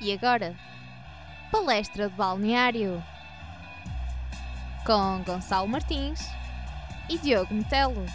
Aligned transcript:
E 0.00 0.12
agora, 0.12 0.54
palestra 1.50 2.08
de 2.08 2.14
balneário 2.14 3.02
com 4.86 5.24
Gonçalo 5.24 5.66
Martins 5.66 6.20
e 7.10 7.18
Diogo 7.18 7.52
Metelo. 7.52 8.06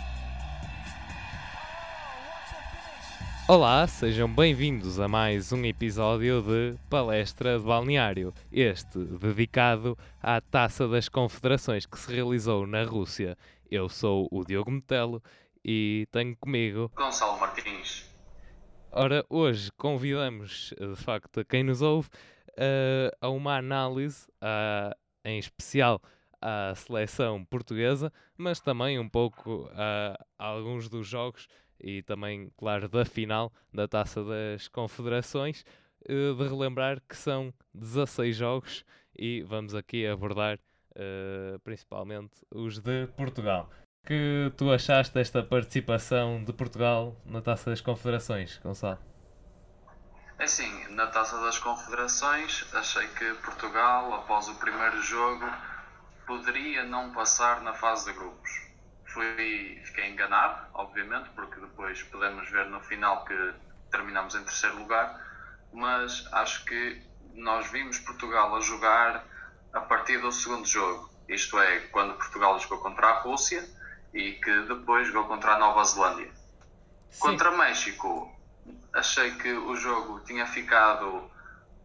Olá, 3.49 3.85
sejam 3.85 4.33
bem-vindos 4.33 4.97
a 4.97 5.09
mais 5.09 5.51
um 5.51 5.65
episódio 5.65 6.41
de 6.41 6.77
Palestra 6.89 7.59
de 7.59 7.65
Balneário, 7.65 8.33
este 8.49 8.99
dedicado 8.99 9.97
à 10.21 10.39
Taça 10.39 10.87
das 10.87 11.09
Confederações 11.09 11.85
que 11.85 11.99
se 11.99 12.13
realizou 12.13 12.65
na 12.65 12.85
Rússia. 12.85 13.37
Eu 13.69 13.89
sou 13.89 14.29
o 14.31 14.45
Diogo 14.45 14.71
Metelo 14.71 15.21
e 15.65 16.07
tenho 16.13 16.33
comigo 16.37 16.89
Gonçalo 16.95 17.37
Martins. 17.37 17.52
Ora, 18.95 19.25
hoje 19.27 19.71
convidamos, 19.71 20.71
de 20.79 20.95
facto, 20.95 21.39
a 21.39 21.43
quem 21.43 21.63
nos 21.63 21.81
ouve 21.81 22.09
uh, 22.49 23.09
a 23.19 23.27
uma 23.27 23.57
análise, 23.57 24.27
uh, 24.33 24.95
em 25.25 25.39
especial 25.39 25.99
à 26.39 26.75
seleção 26.75 27.43
portuguesa, 27.43 28.13
mas 28.37 28.61
também 28.61 28.99
um 28.99 29.09
pouco 29.09 29.67
a 29.73 30.15
alguns 30.37 30.89
dos 30.89 31.07
jogos 31.07 31.47
e 31.81 32.03
também, 32.03 32.51
claro, 32.55 32.87
da 32.87 33.03
final 33.03 33.51
da 33.73 33.87
Taça 33.87 34.23
das 34.23 34.67
Confederações. 34.67 35.65
Uh, 36.07 36.35
de 36.35 36.47
relembrar 36.47 37.01
que 37.09 37.17
são 37.17 37.51
16 37.73 38.35
jogos 38.35 38.85
e 39.17 39.41
vamos 39.41 39.73
aqui 39.73 40.05
abordar 40.05 40.59
principalmente 41.63 42.45
os 42.51 42.77
de 42.77 43.07
Portugal 43.17 43.67
que 44.05 44.51
tu 44.57 44.69
achaste 44.69 45.13
desta 45.13 45.41
participação 45.41 46.43
de 46.43 46.51
Portugal 46.51 47.15
na 47.25 47.41
Taça 47.41 47.69
das 47.69 47.79
Confederações, 47.79 48.59
Gonçalo? 48.61 48.99
É 50.37 50.43
assim, 50.43 50.89
na 50.89 51.07
Taça 51.07 51.39
das 51.39 51.57
Confederações 51.57 52.65
achei 52.73 53.07
que 53.07 53.33
Portugal, 53.35 54.13
após 54.13 54.49
o 54.49 54.55
primeiro 54.55 55.01
jogo, 55.01 55.45
poderia 56.27 56.83
não 56.83 57.13
passar 57.13 57.61
na 57.61 57.73
fase 57.73 58.11
de 58.11 58.17
grupos. 58.17 58.51
Fui, 59.05 59.81
fiquei 59.85 60.09
enganado, 60.09 60.67
obviamente, 60.73 61.29
porque 61.29 61.59
depois 61.61 62.03
podemos 62.03 62.49
ver 62.49 62.65
no 62.65 62.81
final 62.81 63.23
que 63.23 63.53
terminamos 63.89 64.35
em 64.35 64.43
terceiro 64.43 64.79
lugar, 64.79 65.17
mas 65.71 66.27
acho 66.33 66.65
que 66.65 67.01
nós 67.35 67.71
vimos 67.71 67.99
Portugal 67.99 68.53
a 68.53 68.59
jogar 68.59 69.23
a 69.71 69.79
partir 69.79 70.17
do 70.17 70.31
segundo 70.31 70.67
jogo, 70.67 71.09
isto 71.29 71.57
é, 71.57 71.79
quando 71.87 72.15
Portugal 72.15 72.59
jogou 72.59 72.79
contra 72.79 73.07
a 73.07 73.19
Rússia 73.21 73.63
e 74.13 74.33
que 74.33 74.61
depois 74.63 75.07
jogou 75.07 75.25
contra 75.25 75.53
a 75.55 75.59
Nova 75.59 75.83
Zelândia. 75.83 76.31
Sim. 77.09 77.19
Contra 77.19 77.51
México, 77.51 78.31
achei 78.93 79.31
que 79.31 79.51
o 79.51 79.75
jogo 79.75 80.19
tinha 80.21 80.45
ficado 80.45 81.29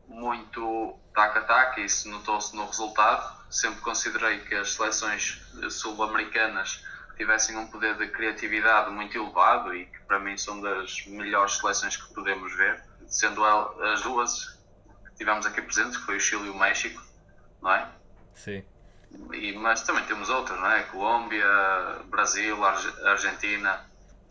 muito 0.07 0.99
tac-a-tac, 1.15 1.83
isso 1.83 2.09
notou-se 2.09 2.55
no 2.55 2.67
resultado. 2.67 3.39
Sempre 3.51 3.81
considerei 3.81 4.41
que 4.41 4.55
as 4.55 4.75
seleções 4.75 5.43
sul-americanas 5.71 6.85
tivessem 7.17 7.57
um 7.57 7.67
poder 7.67 7.97
de 7.97 8.09
criatividade 8.09 8.91
muito 8.91 9.17
elevado 9.17 9.75
e 9.75 9.87
que 9.87 9.99
para 10.01 10.19
mim 10.21 10.37
são 10.37 10.61
das 10.61 11.05
melhores 11.07 11.57
seleções 11.57 11.97
que 11.97 12.15
podemos 12.15 12.55
ver, 12.57 12.83
sendo 13.09 13.45
as 13.45 14.03
duas 14.03 14.59
que 15.07 15.17
tivemos 15.17 15.45
aqui 15.47 15.61
presentes, 15.63 15.97
que 15.97 16.05
foi 16.05 16.17
o 16.19 16.21
Chile 16.21 16.47
e 16.47 16.51
o 16.51 16.59
México, 16.59 17.03
não 17.61 17.73
é? 17.73 17.89
Sim. 18.35 18.65
E, 19.33 19.53
mas 19.53 19.83
também 19.83 20.05
temos 20.05 20.29
outros, 20.29 20.59
não 20.59 20.71
é? 20.71 20.83
Colômbia, 20.85 21.47
Brasil, 22.07 22.57
Argentina, 22.65 23.81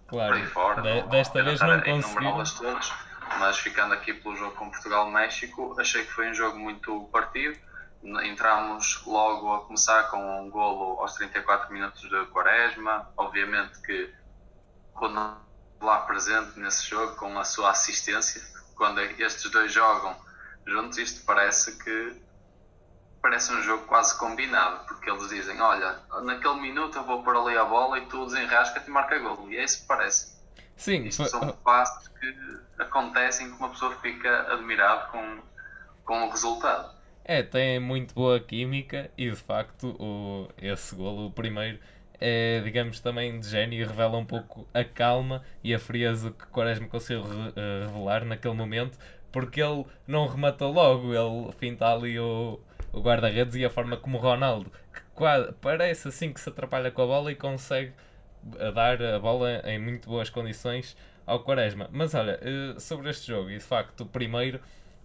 claro. 0.08 0.34
por 0.34 0.42
aí 0.42 0.48
fora. 0.48 0.82
De, 0.82 1.02
não, 1.02 1.10
desta 1.10 1.44
vez 1.44 1.60
não 1.60 1.82
conseguimos. 1.82 2.52
todas, 2.54 2.94
mas 3.40 3.58
ficando 3.58 3.94
aqui 3.94 4.14
pelo 4.14 4.36
jogo 4.36 4.56
com 4.56 4.70
Portugal-México, 4.70 5.76
achei 5.80 6.04
que 6.04 6.12
foi 6.12 6.30
um 6.30 6.34
jogo 6.34 6.58
muito 6.58 7.10
partido. 7.12 7.58
Entramos 8.24 9.04
logo 9.06 9.54
a 9.54 9.66
começar 9.66 10.04
com 10.04 10.42
um 10.42 10.50
golo 10.50 11.00
aos 11.02 11.14
34 11.16 11.74
minutos 11.74 12.02
de 12.02 12.26
Quaresma. 12.28 13.10
Obviamente 13.18 13.82
que 13.82 14.14
quando 14.94 15.38
lá 15.82 16.00
presente 16.02 16.60
nesse 16.60 16.88
jogo 16.88 17.16
com 17.16 17.38
a 17.38 17.44
sua 17.44 17.72
assistência, 17.72 18.42
quando 18.76 19.00
estes 19.02 19.50
dois 19.52 19.72
jogam 19.72 20.16
juntos, 20.66 20.98
isto 20.98 21.26
parece 21.26 21.78
que 21.84 22.27
parece 23.22 23.52
um 23.54 23.62
jogo 23.62 23.86
quase 23.86 24.18
combinado, 24.18 24.86
porque 24.88 25.10
eles 25.10 25.30
dizem: 25.30 25.60
Olha, 25.62 26.00
naquele 26.24 26.62
minuto 26.62 26.98
eu 26.98 27.04
vou 27.04 27.24
pôr 27.24 27.36
ali 27.36 27.58
a 27.58 27.66
bola 27.66 27.98
e 28.00 28.06
tu 28.08 28.26
desenrasca-te 28.26 28.88
e 28.88 28.92
marca 28.92 29.18
gol. 29.20 29.50
E 29.50 29.58
é 29.58 29.64
isso 29.64 29.82
que 29.82 29.88
parece. 29.88 30.38
Sim, 30.76 31.06
Isto 31.06 31.26
são 31.26 31.50
passos 31.64 32.08
que 32.08 32.58
acontecem 32.80 33.50
que 33.50 33.58
uma 33.58 33.70
pessoa 33.70 33.96
fica 33.96 34.54
admirado 34.54 35.12
com, 35.12 35.40
com 36.06 36.28
o 36.28 36.30
resultado. 36.30 36.96
É, 37.26 37.44
tem 37.44 37.80
muito 37.80 38.14
boa 38.14 38.40
química 38.40 39.12
e 39.18 39.30
de 39.30 39.36
facto 39.36 39.96
o, 40.00 40.48
esse 40.58 40.96
golo, 40.96 41.28
o 41.28 41.32
primeiro, 41.32 41.80
é, 42.22 42.62
digamos, 42.62 43.00
também 43.00 43.40
de 43.40 43.50
gênio 43.50 43.82
e 43.82 43.84
revela 43.84 44.18
um 44.18 44.26
pouco 44.26 44.68
a 44.74 44.84
calma 44.86 45.44
e 45.64 45.74
a 45.74 45.80
frieza 45.80 46.32
que 46.32 46.46
Quaresma 46.48 46.88
conseguiu 46.88 47.24
re, 47.24 47.50
uh, 47.50 47.88
revelar 47.88 48.24
naquele 48.24 48.54
momento, 48.54 48.98
porque 49.32 49.62
ele 49.62 49.86
não 50.08 50.28
rematou 50.28 50.72
logo, 50.72 51.14
ele 51.14 51.52
finta 51.60 51.92
ali 51.92 52.18
o, 52.18 52.62
o 52.92 53.02
guarda-redes 53.02 53.56
e 53.56 53.66
a 53.66 53.70
forma 53.70 53.98
como 53.98 54.18
o 54.18 54.22
Ronaldo, 54.22 54.72
que 54.94 55.02
quase, 55.14 55.52
parece 55.62 56.08
assim 56.08 56.34
que 56.34 56.40
se 56.40 56.50
atrapalha 56.50 56.92
com 56.92 57.02
a 57.02 57.06
bola 57.06 57.32
e 57.32 57.36
consegue 57.36 57.94
eh, 58.60 58.72
dar 58.72 59.02
a 59.02 59.20
bola 59.20 59.62
em 59.66 59.80
muito 59.80 60.10
boas 60.10 60.30
condições 60.30 60.96
ao 61.26 61.44
Quaresma. 61.44 61.90
Mas 61.92 62.14
olha, 62.14 62.40
eh, 62.42 62.80
sobre 62.80 63.10
este 63.10 63.28
jogo, 63.28 63.50
e 63.50 63.58
de 63.58 63.64
facto 63.64 64.02
o 64.02 64.06
primeiro 64.06 64.60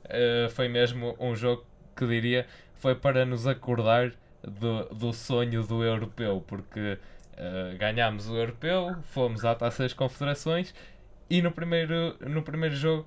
eh, 0.05 0.49
foi 0.51 0.69
mesmo 0.69 1.17
um 1.19 1.35
jogo 1.35 1.65
que 1.97 2.07
diria 2.07 2.47
foi 2.75 2.95
para 2.95 3.25
nos 3.25 3.47
acordar 3.47 4.13
do, 4.43 4.85
do 4.87 5.13
sonho 5.13 5.63
do 5.63 5.85
europeu, 5.85 6.43
porque 6.47 6.99
ganhámos 7.79 8.29
o 8.29 8.37
europeu, 8.37 8.97
fomos 9.05 9.45
à 9.45 9.55
Taça 9.55 9.85
das 9.85 9.93
Confederações 9.93 10.75
e 11.31 11.41
no 11.41 11.51
primeiro, 11.51 12.17
no 12.21 12.43
primeiro 12.43 12.75
jogo 12.75 13.07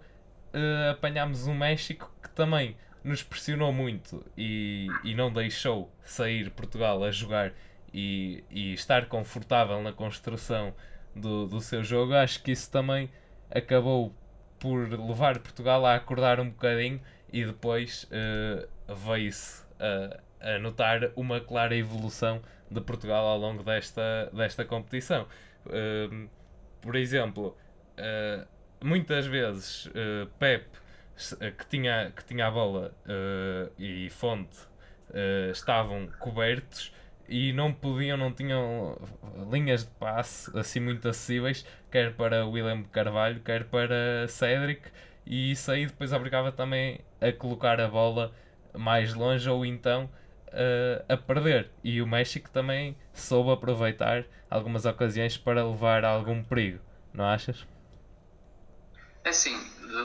apanhámos 0.92 1.46
o 1.48 1.54
México 1.54 2.12
que 2.22 2.30
também 2.30 2.76
nos 3.06 3.22
pressionou 3.22 3.72
muito 3.72 4.26
e, 4.36 4.88
e 5.04 5.14
não 5.14 5.32
deixou 5.32 5.92
sair 6.02 6.50
Portugal 6.50 7.04
a 7.04 7.12
jogar 7.12 7.54
e, 7.94 8.44
e 8.50 8.74
estar 8.74 9.06
confortável 9.06 9.80
na 9.82 9.94
construção 9.94 10.74
do, 11.16 11.46
do 11.46 11.62
seu 11.62 11.84
jogo, 11.84 12.16
acho 12.16 12.42
que 12.42 12.52
isso 12.52 12.70
também 12.70 13.10
acabou 13.52 14.12
por 14.60 14.90
levar 14.90 15.38
Portugal 15.38 15.86
a 15.86 15.94
acordar 15.94 16.40
um 16.40 16.50
bocadinho 16.50 17.00
e 17.32 17.46
depois 17.46 18.06
uh, 18.06 18.96
veio-se 18.96 19.64
a, 20.42 20.58
notar 20.60 21.12
uma 21.16 21.40
clara 21.40 21.76
evolução 21.76 22.42
de 22.72 22.82
Portugal 22.82 23.26
ao 23.28 23.38
longo 23.38 23.64
desta, 23.64 24.32
desta 24.34 24.66
competição. 24.66 25.28
Uh, 25.68 26.28
por 26.82 26.96
exemplo, 26.96 27.56
uh, 28.00 28.48
muitas 28.84 29.28
vezes 29.28 29.86
uh, 29.88 30.28
Pep 30.40 30.66
eh, 30.66 30.85
que 31.58 31.66
tinha, 31.68 32.12
que 32.16 32.24
tinha 32.26 32.48
a 32.48 32.52
bola 32.52 32.94
uh, 33.06 33.72
e 33.78 34.10
fonte 34.10 34.58
uh, 35.10 35.52
estavam 35.52 36.08
cobertos 36.20 36.94
e 37.28 37.54
não 37.54 37.74
podiam, 37.74 38.18
não 38.18 38.32
tinham 38.32 38.98
linhas 39.52 39.84
de 39.84 39.92
passe 39.92 40.52
assim 40.58 40.80
muito 40.80 41.08
acessíveis, 41.08 41.66
quer 41.92 42.14
para 42.14 42.46
William 42.46 42.84
Carvalho, 42.84 43.40
quer 43.40 43.66
para 43.66 44.28
Cedric, 44.28 44.90
e 45.26 45.52
isso 45.52 45.72
aí 45.72 45.88
depois 45.88 46.14
obrigava 46.14 46.52
também 46.52 47.00
a 47.20 47.32
colocar 47.32 47.80
a 47.82 47.88
bola 47.88 48.32
mais 48.74 49.14
longe 49.14 49.50
ou 49.50 49.66
então 49.66 50.10
uh, 50.50 51.06
a 51.08 51.18
perder. 51.18 51.72
E 51.84 52.02
o 52.02 52.08
México 52.08 52.50
também 52.50 52.96
soube 53.14 53.52
aproveitar 53.52 54.26
algumas 54.50 54.86
ocasiões 54.86 55.38
para 55.38 55.66
levar 55.66 56.06
algum 56.06 56.44
perigo, 56.44 56.80
não 57.14 57.26
achas? 57.26 57.66
É 59.24 59.32
sim, 59.32 59.58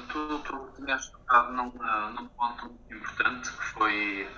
tu, 0.09 0.39
tu 0.41 0.73
tinhas 0.77 1.09
tocado 1.09 1.53
num, 1.53 1.73
num 2.15 2.29
ponto 2.29 2.79
importante 2.91 3.51
que 3.51 3.65
foi, 3.73 4.29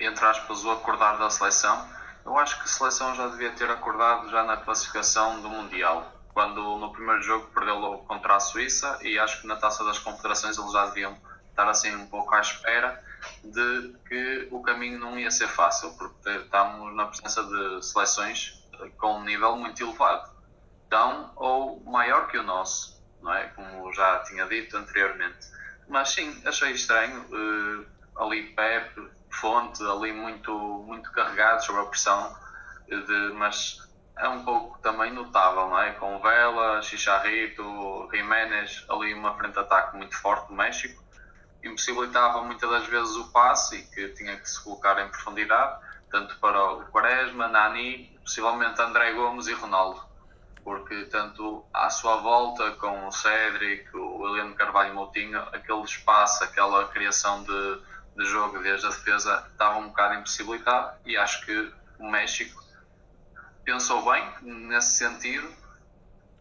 entre 0.00 0.24
aspas, 0.24 0.64
o 0.64 0.70
acordar 0.70 1.18
da 1.18 1.30
seleção. 1.30 1.88
Eu 2.24 2.38
acho 2.38 2.56
que 2.58 2.64
a 2.64 2.66
seleção 2.66 3.14
já 3.14 3.28
devia 3.28 3.50
ter 3.52 3.70
acordado 3.70 4.30
já 4.30 4.44
na 4.44 4.56
classificação 4.56 5.40
do 5.42 5.48
Mundial, 5.48 6.10
quando 6.32 6.78
no 6.78 6.92
primeiro 6.92 7.22
jogo 7.22 7.46
perdeu 7.54 8.04
contra 8.08 8.36
a 8.36 8.40
Suíça 8.40 8.98
e 9.02 9.18
acho 9.18 9.42
que 9.42 9.46
na 9.46 9.56
Taça 9.56 9.84
das 9.84 9.98
Confederações 9.98 10.56
eles 10.58 10.72
já 10.72 10.86
deviam 10.86 11.16
estar 11.50 11.68
assim 11.68 11.94
um 11.94 12.06
pouco 12.06 12.34
à 12.34 12.40
espera 12.40 13.02
de 13.42 13.94
que 14.08 14.48
o 14.50 14.60
caminho 14.62 14.98
não 14.98 15.18
ia 15.18 15.30
ser 15.30 15.48
fácil, 15.48 15.92
porque 15.96 16.30
estamos 16.30 16.94
na 16.94 17.06
presença 17.06 17.42
de 17.44 17.84
seleções 17.84 18.64
com 18.98 19.18
um 19.18 19.24
nível 19.24 19.56
muito 19.56 19.82
elevado, 19.82 20.30
tão 20.88 21.32
ou 21.36 21.80
maior 21.84 22.26
que 22.26 22.36
o 22.36 22.42
nosso 22.42 23.03
não 23.24 23.34
é? 23.34 23.48
Como 23.48 23.92
já 23.94 24.20
tinha 24.20 24.44
dito 24.46 24.76
anteriormente. 24.76 25.48
Mas 25.88 26.10
sim, 26.10 26.40
achei 26.46 26.72
estranho. 26.72 27.20
Uh, 27.22 27.86
ali 28.16 28.54
Pep, 28.54 29.10
Fonte, 29.30 29.82
ali 29.82 30.12
muito, 30.12 30.52
muito 30.86 31.10
carregado 31.10 31.64
sobre 31.64 31.82
a 31.82 31.86
pressão, 31.86 32.36
de, 32.88 33.32
mas 33.34 33.82
é 34.16 34.28
um 34.28 34.44
pouco 34.44 34.78
também 34.78 35.12
notável, 35.12 35.68
não 35.68 35.80
é? 35.80 35.92
Com 35.92 36.20
Vela, 36.20 36.80
Chicharrito, 36.82 38.08
Jiménez, 38.12 38.84
ali 38.88 39.12
uma 39.12 39.34
frente 39.36 39.54
de 39.54 39.58
ataque 39.60 39.96
muito 39.96 40.16
forte 40.16 40.48
do 40.48 40.54
México. 40.54 41.02
impossibilitava 41.64 42.42
muitas 42.42 42.70
das 42.70 42.86
vezes 42.86 43.16
o 43.16 43.32
passe 43.32 43.78
e 43.78 43.82
que 43.86 44.08
tinha 44.10 44.36
que 44.36 44.48
se 44.48 44.62
colocar 44.62 45.02
em 45.04 45.08
profundidade, 45.08 45.80
tanto 46.10 46.38
para 46.38 46.62
o 46.62 46.84
Quaresma, 46.86 47.48
Nani, 47.48 48.16
possivelmente 48.22 48.80
André 48.80 49.12
Gomes 49.12 49.48
e 49.48 49.52
Ronaldo. 49.52 50.00
Porque 50.64 51.04
tanto 51.04 51.64
à 51.74 51.90
sua 51.90 52.16
volta 52.16 52.70
com 52.72 53.06
o 53.06 53.12
Cédric, 53.12 53.94
o 53.94 54.22
William 54.22 54.54
Carvalho 54.54 54.94
Moutinho, 54.94 55.38
aquele 55.52 55.82
espaço, 55.82 56.42
aquela 56.42 56.88
criação 56.88 57.44
de, 57.44 57.78
de 58.16 58.24
jogo 58.24 58.58
desde 58.62 58.86
a 58.86 58.88
defesa 58.88 59.46
estava 59.52 59.78
um 59.78 59.88
bocado 59.88 60.14
impossibilitado 60.14 60.96
e 61.04 61.16
acho 61.16 61.44
que 61.44 61.70
o 61.98 62.10
México 62.10 62.64
pensou 63.64 64.10
bem 64.10 64.24
nesse 64.42 64.94
sentido. 64.98 65.48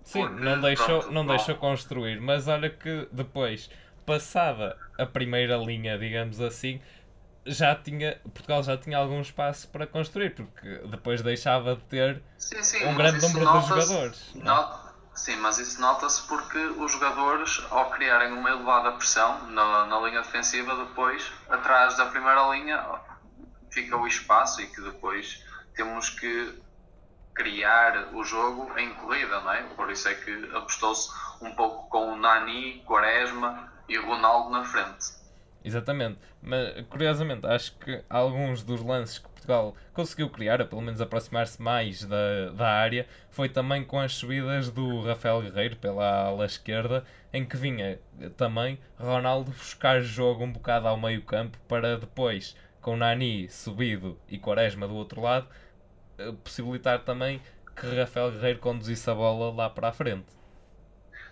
Sim, 0.03 0.27
não 0.29 0.59
deixou, 0.59 0.99
pronto, 0.99 1.11
não 1.13 1.25
deixou 1.25 1.55
construir, 1.55 2.19
mas 2.19 2.47
olha 2.47 2.69
que 2.69 3.07
depois, 3.11 3.69
passada 4.05 4.77
a 4.97 5.05
primeira 5.05 5.57
linha, 5.57 5.97
digamos 5.97 6.41
assim, 6.41 6.81
já 7.45 7.75
tinha, 7.75 8.19
Portugal 8.33 8.63
já 8.63 8.77
tinha 8.77 8.97
algum 8.97 9.21
espaço 9.21 9.67
para 9.67 9.85
construir, 9.85 10.35
porque 10.35 10.87
depois 10.87 11.21
deixava 11.21 11.75
de 11.75 11.83
ter 11.83 12.21
sim, 12.37 12.61
sim, 12.63 12.85
um 12.85 12.95
grande 12.95 13.21
número 13.21 13.59
de 13.59 13.67
jogadores. 13.67 14.31
sim, 15.13 15.35
mas 15.37 15.57
isso 15.59 15.79
nota-se 15.81 16.21
porque 16.27 16.57
os 16.57 16.91
jogadores, 16.91 17.63
ao 17.69 17.89
criarem 17.91 18.33
uma 18.33 18.49
elevada 18.49 18.91
pressão 18.93 19.47
na, 19.47 19.85
na 19.85 19.99
linha 19.99 20.21
defensiva, 20.21 20.75
depois, 20.85 21.31
atrás 21.49 21.97
da 21.97 22.05
primeira 22.07 22.47
linha, 22.49 22.83
fica 23.71 23.97
o 23.97 24.07
espaço 24.07 24.61
e 24.61 24.67
que 24.67 24.81
depois 24.81 25.43
temos 25.75 26.09
que 26.09 26.61
criar 27.33 28.13
o 28.13 28.23
jogo 28.23 28.77
em 28.77 28.93
corrida, 28.95 29.41
não 29.41 29.51
é? 29.51 29.63
Por 29.75 29.91
isso 29.91 30.07
é 30.07 30.13
que 30.13 30.31
apostou-se 30.55 31.09
um 31.41 31.53
pouco 31.55 31.89
com 31.89 32.13
o 32.13 32.15
Nani, 32.15 32.83
Quaresma 32.85 33.71
e 33.89 33.97
Ronaldo 33.97 34.51
na 34.51 34.63
frente. 34.63 35.22
Exatamente, 35.63 36.19
mas 36.41 36.85
curiosamente 36.89 37.47
acho 37.47 37.73
que 37.77 38.03
alguns 38.09 38.63
dos 38.63 38.81
lances 38.81 39.17
que 39.17 39.29
Portugal 39.29 39.75
conseguiu 39.93 40.29
criar, 40.29 40.59
ou 40.59 40.67
pelo 40.67 40.81
menos 40.81 40.99
aproximar-se 40.99 41.61
mais 41.61 42.03
da, 42.03 42.49
da 42.53 42.67
área, 42.67 43.07
foi 43.29 43.47
também 43.47 43.83
com 43.83 43.97
as 43.97 44.13
subidas 44.13 44.69
do 44.69 45.01
Rafael 45.01 45.41
Guerreiro 45.41 45.77
pela 45.77 46.25
ala 46.25 46.45
esquerda, 46.45 47.05
em 47.31 47.45
que 47.45 47.55
vinha 47.55 47.97
também 48.35 48.77
Ronaldo 48.99 49.51
buscar 49.51 50.01
jogo 50.01 50.43
um 50.43 50.51
bocado 50.51 50.87
ao 50.87 50.97
meio 50.97 51.21
campo 51.21 51.57
para 51.67 51.97
depois, 51.97 52.57
com 52.81 52.97
Nani 52.97 53.47
subido 53.49 54.19
e 54.27 54.37
Quaresma 54.37 54.85
do 54.85 54.95
outro 54.95 55.21
lado, 55.21 55.47
eh, 56.17 56.33
possibilitar 56.43 56.99
também 56.99 57.41
que 57.73 57.87
Rafael 57.95 58.31
Guerreiro 58.31 58.59
conduzisse 58.59 59.09
a 59.09 59.15
bola 59.15 59.53
lá 59.55 59.69
para 59.69 59.87
a 59.87 59.93
frente. 59.93 60.27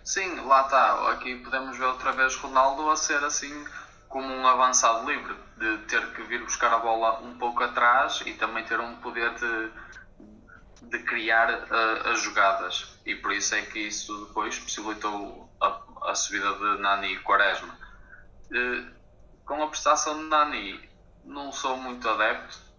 Sim, 0.02 0.40
lá 0.46 0.62
está. 0.62 1.12
Aqui 1.12 1.36
podemos 1.36 1.78
ver 1.78 1.84
outra 1.84 2.12
vez 2.12 2.34
Ronaldo 2.36 2.90
a 2.90 2.96
ser 2.96 3.22
assim 3.22 3.64
como 4.12 4.26
um 4.26 4.46
avançado 4.46 5.10
livre, 5.10 5.34
de 5.56 5.78
ter 5.88 6.06
que 6.12 6.22
vir 6.24 6.42
buscar 6.42 6.72
a 6.72 6.78
bola 6.78 7.20
um 7.20 7.38
pouco 7.38 7.64
atrás 7.64 8.22
e 8.26 8.34
também 8.34 8.62
ter 8.64 8.78
um 8.78 8.96
poder 8.96 9.32
de, 9.34 9.70
de 10.82 10.98
criar 11.04 11.50
uh, 11.50 12.10
as 12.10 12.20
jogadas. 12.20 13.00
E 13.06 13.14
por 13.14 13.32
isso 13.32 13.54
é 13.54 13.62
que 13.62 13.78
isso 13.78 14.26
depois 14.26 14.58
possibilitou 14.58 15.50
a, 15.58 15.80
a 16.10 16.14
subida 16.14 16.52
de 16.52 16.82
Nani 16.82 17.14
e 17.14 17.18
Quaresma. 17.20 17.74
Uh, 18.50 18.92
com 19.46 19.62
a 19.62 19.68
prestação 19.68 20.18
de 20.18 20.24
Nani, 20.24 20.90
não 21.24 21.50
sou 21.50 21.78
muito 21.78 22.06
adepto 22.06 22.70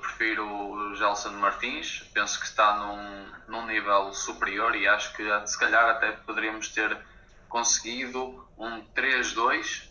prefiro 0.00 0.46
o 0.46 0.94
Gelson 0.94 1.32
Martins, 1.32 2.02
penso 2.14 2.40
que 2.40 2.46
está 2.46 2.74
num, 2.78 3.26
num 3.48 3.66
nível 3.66 4.14
superior 4.14 4.74
e 4.74 4.88
acho 4.88 5.14
que 5.14 5.22
se 5.46 5.58
calhar 5.58 5.90
até 5.90 6.12
poderíamos 6.12 6.68
ter 6.68 6.96
conseguido 7.48 8.48
um 8.56 8.82
3-2 8.94 9.88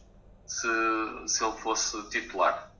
se, 0.47 0.67
se 1.27 1.43
ele 1.43 1.53
fosse 1.57 2.09
titular. 2.09 2.71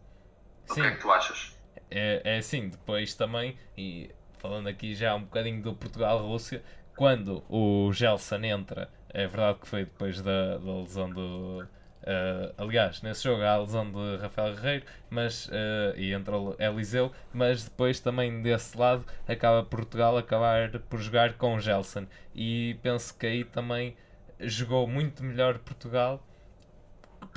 Sim. 0.66 0.72
O 0.72 0.75
que 0.75 0.81
é 0.81 0.92
que 0.92 1.02
tu 1.02 1.12
achas? 1.12 1.56
É, 1.92 2.22
é 2.24 2.38
assim, 2.38 2.69
depois 2.69 3.14
também, 3.14 3.58
e 3.78 4.10
falando 4.40 4.68
aqui 4.68 4.96
já 4.96 5.14
um 5.14 5.22
bocadinho 5.22 5.62
do 5.62 5.75
Portugal-Rússia, 5.75 6.64
quando 6.96 7.44
o 7.48 7.92
Gelson 7.94 8.44
entra, 8.44 8.90
é 9.10 9.28
verdade 9.28 9.60
que 9.60 9.68
foi 9.68 9.86
depois 9.86 10.22
da, 10.22 10.58
da 10.58 10.74
lesão 10.74 11.10
do, 11.10 11.68
Uh, 12.08 12.54
aliás, 12.58 13.02
nesse 13.02 13.25
jogo 13.25 13.42
há 13.44 13.52
a 13.52 13.58
lesão 13.58 13.92
de 13.92 14.16
Rafael 14.22 14.56
Guerreiro 14.56 14.86
mas, 15.10 15.48
uh, 15.48 15.98
e 15.98 16.14
entrou 16.14 16.56
Eliseu, 16.58 17.12
mas 17.34 17.66
depois 17.66 18.00
também 18.00 18.42
desse 18.42 18.78
lado 18.78 19.04
acaba 19.28 19.62
Portugal 19.62 20.18
acabar 20.18 20.72
por 20.80 21.02
jogar 21.02 21.34
com 21.34 21.56
o 21.56 21.60
Gelson. 21.60 22.08
E 22.34 22.80
penso 22.81 23.14
que 23.14 23.28
aí 23.28 23.44
também 23.44 23.94
jogou 24.40 24.88
muito 24.88 25.22
melhor 25.22 25.60
Portugal 25.60 26.25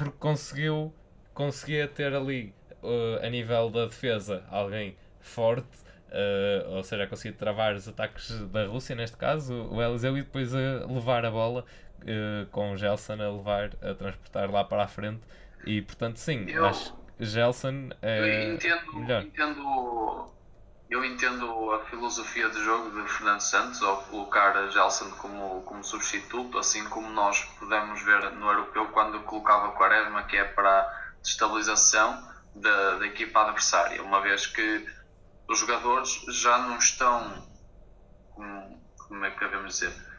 porque 0.00 0.16
conseguiu 0.18 0.94
conseguia 1.34 1.86
ter 1.86 2.14
ali 2.14 2.54
uh, 2.82 3.24
a 3.24 3.28
nível 3.28 3.68
da 3.70 3.84
defesa 3.84 4.42
alguém 4.50 4.96
forte. 5.20 5.68
ou 6.68 6.82
seja, 6.82 7.06
conseguir 7.06 7.36
travar 7.36 7.74
os 7.74 7.86
ataques 7.86 8.40
da 8.48 8.66
Rússia, 8.66 8.96
neste 8.96 9.16
caso, 9.16 9.54
o 9.70 9.80
Eliseu, 9.80 10.16
e 10.18 10.22
depois 10.22 10.52
levar 10.52 11.24
a 11.24 11.30
bola 11.30 11.64
uh, 12.02 12.46
com 12.50 12.72
o 12.72 12.76
Gelson 12.76 13.12
a 13.12 13.30
levar, 13.30 13.70
a 13.82 13.94
transportar 13.94 14.50
lá 14.50 14.64
para 14.64 14.84
a 14.84 14.88
frente. 14.88 15.20
E 15.66 15.82
portanto, 15.82 16.16
sim, 16.16 16.46
eu, 16.48 16.64
acho 16.64 16.94
que 17.16 17.24
Gelson 17.24 17.90
é 18.00 18.54
entendo, 18.54 18.94
melhor. 18.94 19.22
Entendo, 19.22 20.30
eu 20.90 21.04
entendo 21.04 21.70
a 21.70 21.84
filosofia 21.86 22.50
de 22.50 22.64
jogo 22.64 22.90
de 22.90 23.08
Fernando 23.08 23.40
Santos 23.40 23.80
ao 23.80 24.02
colocar 24.02 24.68
Gelson 24.70 25.08
como, 25.12 25.62
como 25.62 25.84
substituto, 25.84 26.58
assim 26.58 26.84
como 26.88 27.08
nós 27.10 27.44
podemos 27.60 28.02
ver 28.02 28.32
no 28.32 28.48
europeu 28.48 28.88
quando 28.88 29.20
colocava 29.20 29.70
Quaresma, 29.70 30.24
que 30.24 30.36
é 30.36 30.44
para 30.44 30.80
a 30.80 30.92
estabilização 31.22 32.28
da, 32.56 32.98
da 32.98 33.06
equipa 33.06 33.40
adversária, 33.40 34.02
uma 34.02 34.20
vez 34.20 34.46
que 34.48 34.84
os 35.48 35.60
jogadores 35.60 36.10
já 36.28 36.58
não 36.58 36.76
estão, 36.76 37.48
como, 38.34 38.84
como 38.98 39.24
é 39.24 39.30
que 39.30 39.38
devemos 39.38 39.74
dizer, 39.74 40.09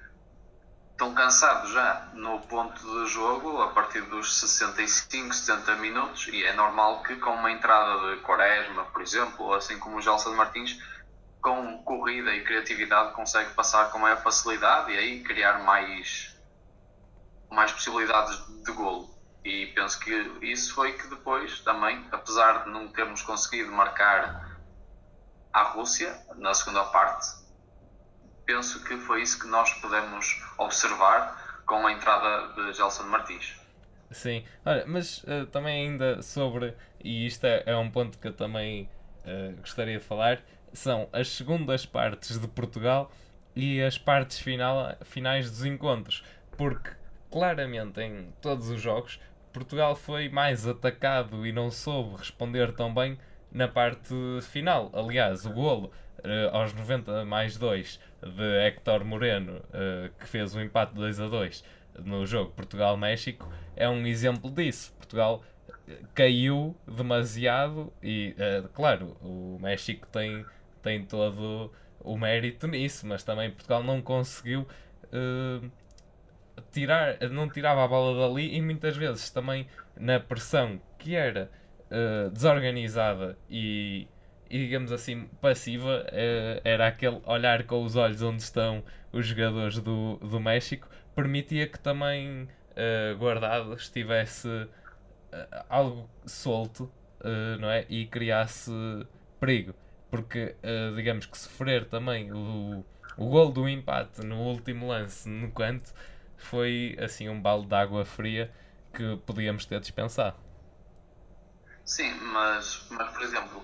estão 1.01 1.15
cansados 1.15 1.71
já 1.71 2.09
no 2.13 2.39
ponto 2.41 2.79
de 2.79 3.07
jogo 3.09 3.59
a 3.59 3.69
partir 3.69 4.01
dos 4.01 4.39
65, 4.39 5.33
70 5.33 5.75
minutos 5.77 6.27
e 6.27 6.43
é 6.43 6.53
normal 6.53 7.01
que 7.01 7.15
com 7.15 7.31
uma 7.31 7.51
entrada 7.51 8.11
de 8.11 8.21
Quaresma, 8.21 8.85
por 8.85 9.01
exemplo, 9.01 9.51
assim 9.55 9.79
como 9.79 9.97
o 9.97 10.01
Gelson 10.01 10.35
Martins, 10.35 10.77
com 11.41 11.81
corrida 11.83 12.31
e 12.35 12.43
criatividade 12.43 13.15
consegue 13.15 13.51
passar 13.55 13.89
com 13.89 13.97
maior 13.97 14.21
facilidade 14.21 14.91
e 14.91 14.97
aí 14.99 15.23
criar 15.23 15.63
mais, 15.63 16.39
mais 17.49 17.71
possibilidades 17.71 18.37
de 18.63 18.71
golo. 18.71 19.09
E 19.43 19.73
penso 19.73 19.99
que 20.01 20.11
isso 20.43 20.75
foi 20.75 20.93
que 20.93 21.07
depois 21.07 21.61
também, 21.61 22.07
apesar 22.11 22.65
de 22.65 22.69
não 22.69 22.87
termos 22.89 23.23
conseguido 23.23 23.71
marcar 23.71 24.55
a 25.51 25.63
Rússia 25.63 26.15
na 26.35 26.53
segunda 26.53 26.83
parte, 26.83 27.40
penso 28.45 28.83
que 28.83 28.97
foi 28.97 29.21
isso 29.21 29.39
que 29.39 29.47
nós 29.47 29.71
podemos 29.75 30.41
observar 30.57 31.61
com 31.65 31.87
a 31.87 31.91
entrada 31.91 32.53
de 32.53 32.73
Gelson 32.73 33.03
Martins. 33.03 33.55
Sim, 34.11 34.43
olha, 34.65 34.85
mas 34.85 35.23
uh, 35.23 35.45
também 35.51 35.87
ainda 35.87 36.21
sobre, 36.21 36.75
e 37.01 37.25
isto 37.25 37.45
é, 37.45 37.63
é 37.65 37.77
um 37.77 37.89
ponto 37.89 38.17
que 38.17 38.27
eu 38.27 38.33
também 38.33 38.89
uh, 39.25 39.55
gostaria 39.57 39.97
de 39.97 40.03
falar, 40.03 40.41
são 40.73 41.07
as 41.13 41.29
segundas 41.29 41.85
partes 41.85 42.37
de 42.37 42.47
Portugal 42.47 43.09
e 43.55 43.81
as 43.81 43.97
partes 43.97 44.39
final, 44.39 44.97
finais 45.05 45.49
dos 45.49 45.63
encontros, 45.63 46.23
porque 46.57 46.91
claramente 47.29 48.01
em 48.01 48.33
todos 48.41 48.69
os 48.69 48.81
jogos 48.81 49.19
Portugal 49.51 49.95
foi 49.95 50.29
mais 50.29 50.67
atacado 50.67 51.45
e 51.45 51.51
não 51.51 51.69
soube 51.69 52.17
responder 52.17 52.73
tão 52.73 52.93
bem 52.93 53.17
na 53.51 53.67
parte 53.67 54.13
final. 54.41 54.89
Aliás, 54.93 55.45
o 55.45 55.49
golo 55.51 55.91
uh, 56.23 56.55
aos 56.55 56.73
90 56.73 57.25
mais 57.25 57.57
2 57.57 57.99
de 58.21 58.57
Héctor 58.65 59.03
Moreno, 59.03 59.57
uh, 59.57 60.11
que 60.19 60.27
fez 60.27 60.55
o 60.55 60.61
empate 60.61 60.93
2 60.93 61.19
a 61.19 61.27
2 61.27 61.63
no 62.03 62.25
jogo 62.25 62.51
Portugal-México, 62.51 63.51
é 63.75 63.87
um 63.89 64.05
exemplo 64.07 64.49
disso. 64.49 64.93
Portugal 64.97 65.43
eh, 65.87 65.99
caiu 66.15 66.75
demasiado 66.87 67.91
e, 68.01 68.33
uh, 68.37 68.69
claro, 68.69 69.17
o 69.21 69.57
México 69.59 70.07
tem, 70.07 70.45
tem 70.81 71.03
todo 71.03 71.71
o 71.99 72.17
mérito 72.17 72.65
nisso, 72.67 73.05
mas 73.05 73.23
também 73.23 73.51
Portugal 73.51 73.83
não 73.83 74.01
conseguiu 74.01 74.65
tirar, 76.71 77.19
não 77.29 77.49
tirava 77.49 77.83
a 77.83 77.87
bola 77.87 78.27
dali 78.27 78.55
e 78.55 78.61
muitas 78.61 78.95
vezes 78.95 79.29
também 79.29 79.67
na 79.97 80.19
pressão 80.19 80.81
que 80.97 81.13
era 81.13 81.51
desorganizada 82.31 83.37
e 83.49 84.07
digamos 84.57 84.91
assim 84.91 85.27
passiva 85.41 86.05
uh, 86.07 86.61
era 86.63 86.87
aquele 86.87 87.21
olhar 87.25 87.63
com 87.63 87.83
os 87.83 87.95
olhos 87.95 88.21
onde 88.21 88.41
estão 88.41 88.83
os 89.11 89.25
jogadores 89.25 89.79
do, 89.79 90.17
do 90.17 90.39
México 90.39 90.87
permitia 91.15 91.67
que 91.67 91.79
também 91.79 92.43
uh, 92.43 93.17
Guardado 93.17 93.73
estivesse 93.73 94.47
uh, 94.47 94.67
algo 95.69 96.09
solto 96.25 96.91
não 97.59 97.69
é? 97.69 97.85
e 97.87 98.07
criasse 98.07 98.71
perigo 99.39 99.75
porque 100.09 100.55
digamos 100.95 101.27
que 101.27 101.37
sofrer 101.37 101.85
também 101.85 102.33
o, 102.33 102.83
o 103.15 103.29
gol 103.29 103.51
do 103.51 103.69
empate 103.69 104.25
no 104.25 104.37
último 104.37 104.87
lance 104.87 105.29
no 105.29 105.51
canto 105.51 105.93
foi 106.35 106.97
assim 106.99 107.29
um 107.29 107.39
balde 107.39 107.67
de 107.67 107.75
água 107.75 108.03
fria 108.03 108.51
que 108.93 109.17
podíamos 109.25 109.65
ter 109.65 109.79
dispensado. 109.79 110.35
Sim, 111.85 112.13
mas, 112.15 112.87
mas 112.89 113.11
por 113.11 113.21
exemplo, 113.21 113.63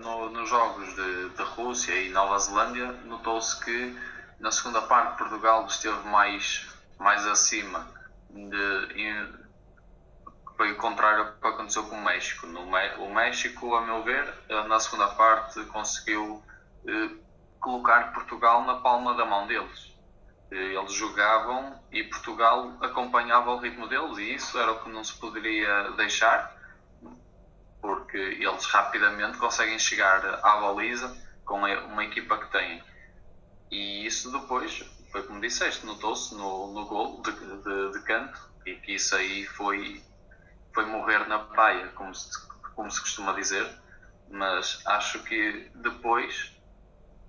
no, 0.00 0.30
nos 0.30 0.48
jogos 0.48 0.94
de, 0.94 1.28
de 1.30 1.42
Rússia 1.42 1.94
e 1.94 2.08
Nova 2.08 2.38
Zelândia, 2.38 2.92
notou-se 3.04 3.62
que 3.64 3.96
na 4.38 4.50
segunda 4.50 4.80
parte 4.82 5.18
Portugal 5.18 5.66
esteve 5.66 6.08
mais, 6.08 6.66
mais 6.98 7.26
acima. 7.26 7.86
De, 8.30 9.40
foi 10.56 10.72
o 10.72 10.76
contrário 10.76 11.24
ao 11.24 11.32
que 11.32 11.46
aconteceu 11.46 11.84
com 11.84 11.96
o 11.96 12.04
México. 12.04 12.46
No, 12.46 12.62
o 12.62 13.14
México, 13.14 13.74
a 13.74 13.82
meu 13.82 14.02
ver, 14.02 14.26
na 14.68 14.80
segunda 14.80 15.08
parte 15.08 15.62
conseguiu 15.66 16.42
eh, 16.86 17.10
colocar 17.60 18.12
Portugal 18.12 18.64
na 18.64 18.74
palma 18.74 19.14
da 19.14 19.24
mão 19.24 19.46
deles. 19.46 19.92
Eh, 20.50 20.74
eles 20.74 20.92
jogavam 20.92 21.78
e 21.92 22.04
Portugal 22.04 22.72
acompanhava 22.80 23.50
o 23.50 23.58
ritmo 23.58 23.86
deles 23.88 24.18
e 24.18 24.34
isso 24.34 24.58
era 24.58 24.72
o 24.72 24.82
que 24.82 24.90
não 24.90 25.02
se 25.02 25.18
poderia 25.18 25.90
deixar 25.92 26.59
porque 27.80 28.16
eles 28.16 28.64
rapidamente 28.66 29.38
conseguem 29.38 29.78
chegar 29.78 30.24
à 30.44 30.60
baliza 30.60 31.16
com 31.44 31.56
uma 31.58 32.04
equipa 32.04 32.38
que 32.38 32.50
têm. 32.52 32.82
E 33.70 34.06
isso 34.06 34.30
depois, 34.32 34.84
foi 35.10 35.22
como 35.22 35.40
disseste, 35.40 35.86
notou-se 35.86 36.34
no, 36.34 36.72
no 36.72 36.86
gol 36.86 37.22
de, 37.22 37.32
de, 37.32 37.92
de, 37.92 38.02
canto 38.04 38.38
e 38.66 38.74
que 38.74 38.94
isso 38.94 39.14
aí 39.14 39.46
foi, 39.46 40.02
foi 40.74 40.86
morrer 40.86 41.26
na 41.28 41.38
praia, 41.38 41.88
como 41.88 42.14
se, 42.14 42.30
como 42.74 42.90
se 42.90 43.00
costuma 43.00 43.32
dizer. 43.32 43.68
Mas 44.28 44.80
acho 44.86 45.22
que 45.24 45.70
depois, 45.74 46.56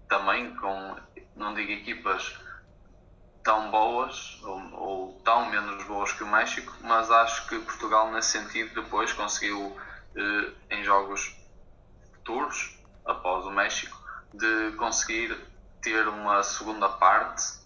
também 0.07 0.55
com, 0.55 0.97
não 1.35 1.53
digo 1.53 1.71
equipas 1.71 2.35
tão 3.43 3.71
boas 3.71 4.39
ou, 4.43 4.73
ou 4.73 5.21
tão 5.23 5.49
menos 5.49 5.83
boas 5.85 6.11
que 6.11 6.23
o 6.23 6.27
México, 6.27 6.75
mas 6.81 7.09
acho 7.09 7.47
que 7.47 7.59
Portugal, 7.59 8.11
nesse 8.11 8.39
sentido, 8.39 8.81
depois 8.81 9.13
conseguiu 9.13 9.75
em 10.69 10.83
jogos 10.83 11.35
futuros, 12.13 12.77
após 13.05 13.45
o 13.45 13.51
México, 13.51 13.97
de 14.33 14.75
conseguir 14.77 15.37
ter 15.81 16.07
uma 16.07 16.43
segunda 16.43 16.87
parte 16.87 17.61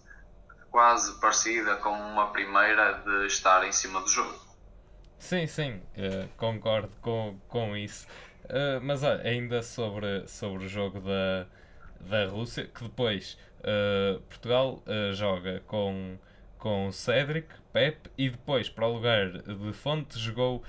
quase 0.70 1.18
parecida 1.20 1.76
com 1.76 1.90
uma 1.90 2.32
primeira 2.32 2.94
de 3.04 3.26
estar 3.26 3.66
em 3.66 3.72
cima 3.72 4.00
do 4.00 4.08
jogo. 4.08 4.46
Sim, 5.18 5.46
sim, 5.46 5.80
uh, 5.96 6.28
concordo 6.36 6.92
com, 7.00 7.38
com 7.48 7.76
isso. 7.76 8.06
Uh, 8.44 8.80
mas 8.82 9.02
olha, 9.02 9.22
ainda 9.22 9.62
sobre, 9.62 10.26
sobre 10.28 10.66
o 10.66 10.68
jogo 10.68 11.00
da, 11.00 11.46
da 12.00 12.26
Rússia, 12.26 12.66
que 12.66 12.82
depois 12.82 13.38
uh, 13.60 14.20
Portugal 14.22 14.82
joga 15.14 15.62
com, 15.66 16.18
com 16.58 16.92
Cédric, 16.92 17.48
Pep 17.72 18.10
e 18.16 18.30
depois 18.30 18.68
para 18.68 18.86
o 18.86 18.92
lugar 18.92 19.30
de 19.30 19.72
Fonte 19.72 20.18
jogou 20.18 20.62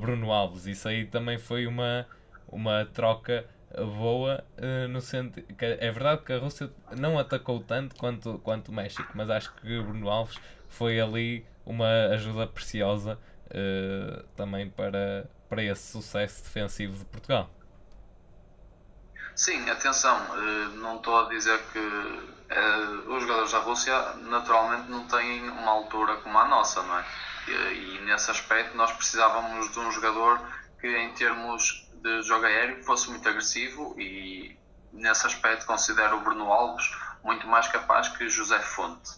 Bruno 0.00 0.32
Alves. 0.32 0.66
Isso 0.66 0.88
aí 0.88 1.06
também 1.06 1.38
foi 1.38 1.66
uma, 1.66 2.06
uma 2.48 2.84
troca 2.86 3.44
boa 3.82 4.44
uh, 4.58 4.88
no 4.88 5.00
sentido 5.00 5.44
é 5.58 5.90
verdade 5.90 6.22
que 6.22 6.32
a 6.32 6.38
Rússia 6.38 6.70
não 6.96 7.18
atacou 7.18 7.60
tanto 7.60 7.96
quanto, 7.96 8.38
quanto 8.38 8.68
o 8.68 8.72
México, 8.72 9.10
mas 9.14 9.28
acho 9.30 9.52
que 9.54 9.82
Bruno 9.82 10.08
Alves 10.08 10.38
foi 10.68 11.00
ali 11.00 11.44
uma 11.66 12.06
ajuda 12.12 12.46
preciosa 12.46 13.18
uh, 13.46 14.22
também 14.36 14.68
para, 14.68 15.28
para 15.48 15.62
esse 15.62 15.90
sucesso 15.90 16.44
defensivo 16.44 16.96
de 16.98 17.04
Portugal. 17.06 17.50
Sim, 19.34 19.68
atenção, 19.68 20.16
uh, 20.30 20.68
não 20.76 20.96
estou 20.96 21.26
a 21.26 21.28
dizer 21.28 21.58
que 21.72 22.34
os 23.08 23.22
jogadores 23.22 23.50
da 23.50 23.58
Rússia 23.58 23.98
naturalmente 24.28 24.88
não 24.88 25.08
têm 25.08 25.48
uma 25.48 25.72
altura 25.72 26.16
como 26.18 26.38
a 26.38 26.46
nossa, 26.46 26.82
não 26.82 26.98
é? 26.98 27.04
E, 27.46 28.00
nesse 28.04 28.30
aspecto 28.30 28.76
nós 28.76 28.92
precisávamos 28.92 29.70
de 29.72 29.78
um 29.78 29.90
jogador 29.92 30.40
que 30.80 30.86
em 30.86 31.12
termos 31.14 31.88
de 31.94 32.22
jogo 32.22 32.44
aéreo 32.46 32.84
fosse 32.84 33.10
muito 33.10 33.28
agressivo 33.28 33.98
e 33.98 34.56
nesse 34.92 35.26
aspecto 35.26 35.66
considero 35.66 36.16
o 36.16 36.20
Bruno 36.20 36.52
Alves 36.52 36.90
muito 37.22 37.46
mais 37.46 37.66
capaz 37.68 38.08
que 38.08 38.28
José 38.28 38.58
Fonte. 38.60 39.10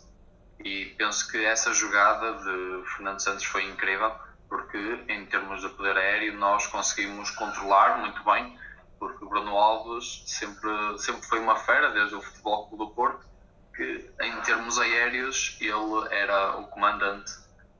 E 0.64 0.86
penso 0.96 1.28
que 1.30 1.44
essa 1.44 1.72
jogada 1.72 2.34
de 2.34 2.88
Fernando 2.94 3.20
Santos 3.20 3.44
foi 3.44 3.64
incrível 3.64 4.12
porque 4.48 5.04
em 5.08 5.26
termos 5.26 5.60
de 5.60 5.68
poder 5.70 5.96
aéreo 5.96 6.38
nós 6.38 6.66
conseguimos 6.66 7.30
controlar 7.32 7.98
muito 7.98 8.22
bem 8.24 8.58
porque 8.98 9.24
o 9.24 9.28
Bruno 9.28 9.56
Alves 9.56 10.22
sempre, 10.26 10.70
sempre 10.98 11.26
foi 11.26 11.40
uma 11.40 11.56
fera 11.56 11.90
desde 11.90 12.14
o 12.14 12.22
Futebol 12.22 12.70
do 12.76 12.88
Porto 12.90 13.26
que 13.74 14.10
em 14.20 14.40
termos 14.40 14.78
aéreos 14.78 15.58
ele 15.60 15.72
era 16.10 16.56
o 16.56 16.66
comandante 16.68 17.32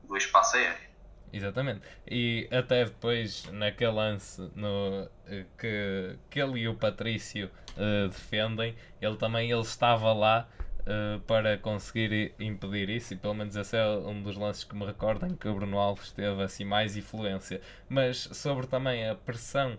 do 0.07 0.17
espaço 0.17 0.57
aéreo. 0.57 0.87
Exatamente. 1.31 1.81
E 2.09 2.47
até 2.51 2.85
depois, 2.85 3.45
naquele 3.51 3.91
lance 3.91 4.41
no, 4.55 5.09
eh, 5.27 5.45
que, 5.57 6.17
que 6.29 6.41
ele 6.41 6.61
e 6.61 6.67
o 6.67 6.75
Patrício 6.75 7.51
uh, 7.75 8.07
defendem, 8.07 8.75
ele 9.01 9.17
também 9.17 9.51
ele 9.51 9.61
estava 9.61 10.13
lá 10.13 10.47
uh, 10.81 11.19
para 11.21 11.57
conseguir 11.57 12.33
impedir 12.39 12.89
isso, 12.89 13.13
e 13.13 13.17
pelo 13.17 13.33
menos 13.33 13.55
esse 13.55 13.75
é 13.75 13.85
um 13.85 14.21
dos 14.21 14.37
lances 14.37 14.63
que 14.63 14.75
me 14.75 14.85
recordam 14.85 15.35
que 15.35 15.47
o 15.47 15.53
Bruno 15.53 15.77
Alves 15.77 16.11
teve 16.11 16.41
assim 16.41 16.63
mais 16.63 16.95
influência. 16.95 17.61
Mas 17.89 18.17
sobre 18.31 18.65
também 18.65 19.07
a 19.07 19.15
pressão 19.15 19.77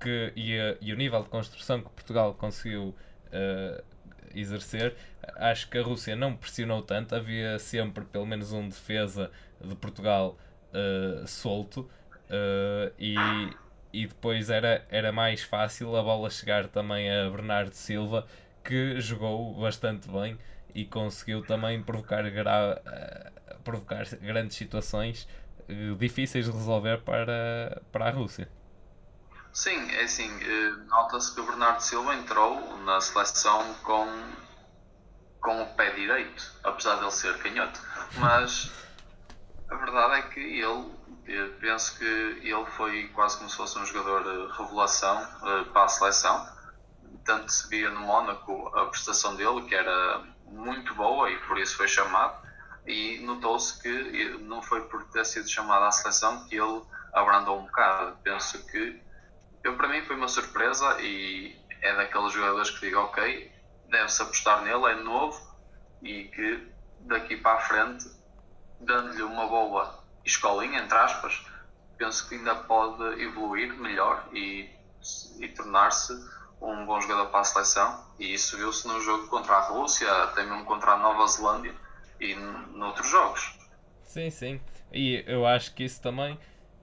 que, 0.00 0.32
e, 0.34 0.58
a, 0.58 0.76
e 0.80 0.92
o 0.92 0.96
nível 0.96 1.22
de 1.22 1.28
construção 1.28 1.82
que 1.82 1.90
Portugal 1.90 2.34
conseguiu 2.34 2.94
uh, 3.28 3.84
exercer, 4.34 4.94
acho 5.36 5.68
que 5.68 5.78
a 5.78 5.82
Rússia 5.82 6.16
não 6.16 6.36
pressionou 6.36 6.82
tanto, 6.82 7.14
havia 7.14 7.58
sempre 7.58 8.04
pelo 8.04 8.26
menos 8.26 8.52
um 8.52 8.68
defesa 8.68 9.30
de 9.60 9.74
Portugal 9.74 10.36
uh, 10.72 11.26
solto 11.26 11.80
uh, 11.80 12.92
e, 12.98 13.16
e 13.92 14.06
depois 14.06 14.50
era, 14.50 14.86
era 14.90 15.12
mais 15.12 15.42
fácil 15.42 15.96
a 15.96 16.02
bola 16.02 16.30
chegar 16.30 16.68
também 16.68 17.10
a 17.10 17.28
Bernardo 17.30 17.74
Silva 17.74 18.26
que 18.64 19.00
jogou 19.00 19.54
bastante 19.54 20.08
bem 20.08 20.38
e 20.74 20.84
conseguiu 20.84 21.42
também 21.42 21.82
provocar, 21.82 22.28
gra 22.30 22.80
uh, 22.80 23.58
provocar 23.62 24.04
grandes 24.16 24.56
situações 24.56 25.26
difíceis 25.98 26.44
de 26.44 26.52
resolver 26.52 27.00
para, 27.00 27.82
para 27.90 28.06
a 28.06 28.10
Rússia. 28.10 28.48
Sim, 29.52 29.90
é 29.90 30.04
assim, 30.04 30.30
nota-se 30.86 31.34
que 31.34 31.40
o 31.40 31.46
Bernardo 31.46 31.80
Silva 31.80 32.14
entrou 32.14 32.78
na 32.84 33.00
seleção 33.00 33.74
com, 33.82 34.06
com 35.40 35.62
o 35.62 35.66
pé 35.74 35.90
direito, 35.90 36.52
apesar 36.62 36.96
de 36.96 37.02
ele 37.02 37.10
ser 37.10 37.36
canhoto. 37.38 37.80
Mas 38.18 38.70
a 39.70 39.74
verdade 39.74 40.14
é 40.14 40.22
que 40.22 40.40
ele, 40.40 41.50
penso 41.60 41.98
que 41.98 42.04
ele 42.04 42.66
foi 42.76 43.08
quase 43.08 43.38
como 43.38 43.50
se 43.50 43.56
fosse 43.56 43.78
um 43.78 43.86
jogador 43.86 44.22
de 44.22 44.56
revelação 44.56 45.22
uh, 45.42 45.64
para 45.72 45.84
a 45.84 45.88
seleção. 45.88 46.56
Tanto 47.24 47.50
se 47.50 47.68
via 47.68 47.90
no 47.90 48.00
Mónaco 48.00 48.68
a 48.76 48.86
prestação 48.86 49.34
dele, 49.34 49.62
que 49.62 49.74
era 49.74 50.22
muito 50.44 50.94
boa 50.94 51.28
e 51.30 51.36
por 51.46 51.58
isso 51.58 51.76
foi 51.76 51.88
chamado. 51.88 52.46
E 52.86 53.18
notou-se 53.18 53.82
que 53.82 54.38
não 54.42 54.62
foi 54.62 54.82
por 54.82 55.02
ter 55.08 55.24
sido 55.26 55.48
chamado 55.48 55.84
à 55.84 55.90
seleção 55.90 56.46
que 56.46 56.54
ele 56.54 56.82
abrandou 57.12 57.58
um 57.58 57.64
bocado. 57.64 58.16
Penso 58.22 58.64
que, 58.68 59.02
eu, 59.64 59.76
para 59.76 59.88
mim, 59.88 60.02
foi 60.02 60.14
uma 60.14 60.28
surpresa 60.28 61.00
e 61.00 61.60
é 61.82 61.96
daqueles 61.96 62.32
jogadores 62.32 62.70
que 62.70 62.86
digo, 62.86 63.00
ok, 63.00 63.52
deve-se 63.88 64.22
apostar 64.22 64.62
nele, 64.62 64.84
é 64.92 64.94
novo 65.02 65.40
e 66.02 66.24
que 66.24 66.68
daqui 67.00 67.36
para 67.36 67.58
a 67.58 67.60
frente 67.60 68.15
dando-lhe 68.80 69.22
uma 69.22 69.46
boa 69.46 70.04
escolinha, 70.24 70.80
entre 70.80 70.96
aspas, 70.96 71.44
penso 71.96 72.28
que 72.28 72.34
ainda 72.34 72.54
pode 72.54 73.22
evoluir 73.22 73.72
melhor 73.74 74.28
e, 74.32 74.68
e 75.38 75.48
tornar-se 75.48 76.12
um 76.60 76.86
bom 76.86 77.00
jogador 77.00 77.26
para 77.26 77.40
a 77.40 77.44
seleção. 77.44 78.04
E 78.18 78.34
isso 78.34 78.56
viu-se 78.56 78.86
no 78.88 79.00
jogo 79.00 79.28
contra 79.28 79.56
a 79.56 79.60
Rússia, 79.68 80.10
até 80.24 80.42
mesmo 80.42 80.64
contra 80.64 80.92
a 80.92 80.98
Nova 80.98 81.26
Zelândia 81.26 81.74
e 82.20 82.34
noutros 82.34 83.08
jogos. 83.08 83.58
Sim, 84.02 84.30
sim. 84.30 84.60
E 84.92 85.22
eu 85.26 85.46
acho 85.46 85.74
que 85.74 85.84
isso 85.84 86.00
também, 86.00 86.38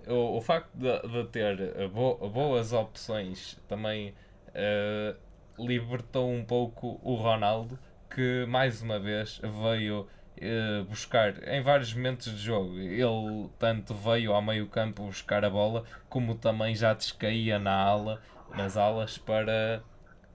o, 0.07 0.38
o 0.38 0.41
facto 0.41 0.69
de, 0.73 1.00
de 1.07 1.25
ter 1.29 1.89
bo, 1.89 2.15
boas 2.29 2.73
opções 2.73 3.57
também 3.67 4.15
uh, 4.50 5.17
libertou 5.57 6.29
um 6.29 6.45
pouco 6.45 7.00
o 7.01 7.15
Ronaldo, 7.15 7.79
que 8.09 8.45
mais 8.45 8.81
uma 8.81 9.00
vez 9.00 9.39
veio 9.63 10.07
uh, 10.37 10.83
buscar 10.85 11.47
em 11.47 11.61
vários 11.61 11.93
momentos 11.93 12.31
de 12.31 12.37
jogo. 12.37 12.77
Ele 12.79 13.49
tanto 13.59 13.93
veio 13.93 14.33
ao 14.33 14.41
meio 14.41 14.67
campo 14.67 15.05
buscar 15.05 15.43
a 15.43 15.49
bola, 15.49 15.83
como 16.09 16.35
também 16.35 16.75
já 16.75 16.93
descaía 16.93 17.59
na 17.59 17.73
ala, 17.73 18.21
nas 18.55 18.77
alas 18.77 19.17
para, 19.17 19.83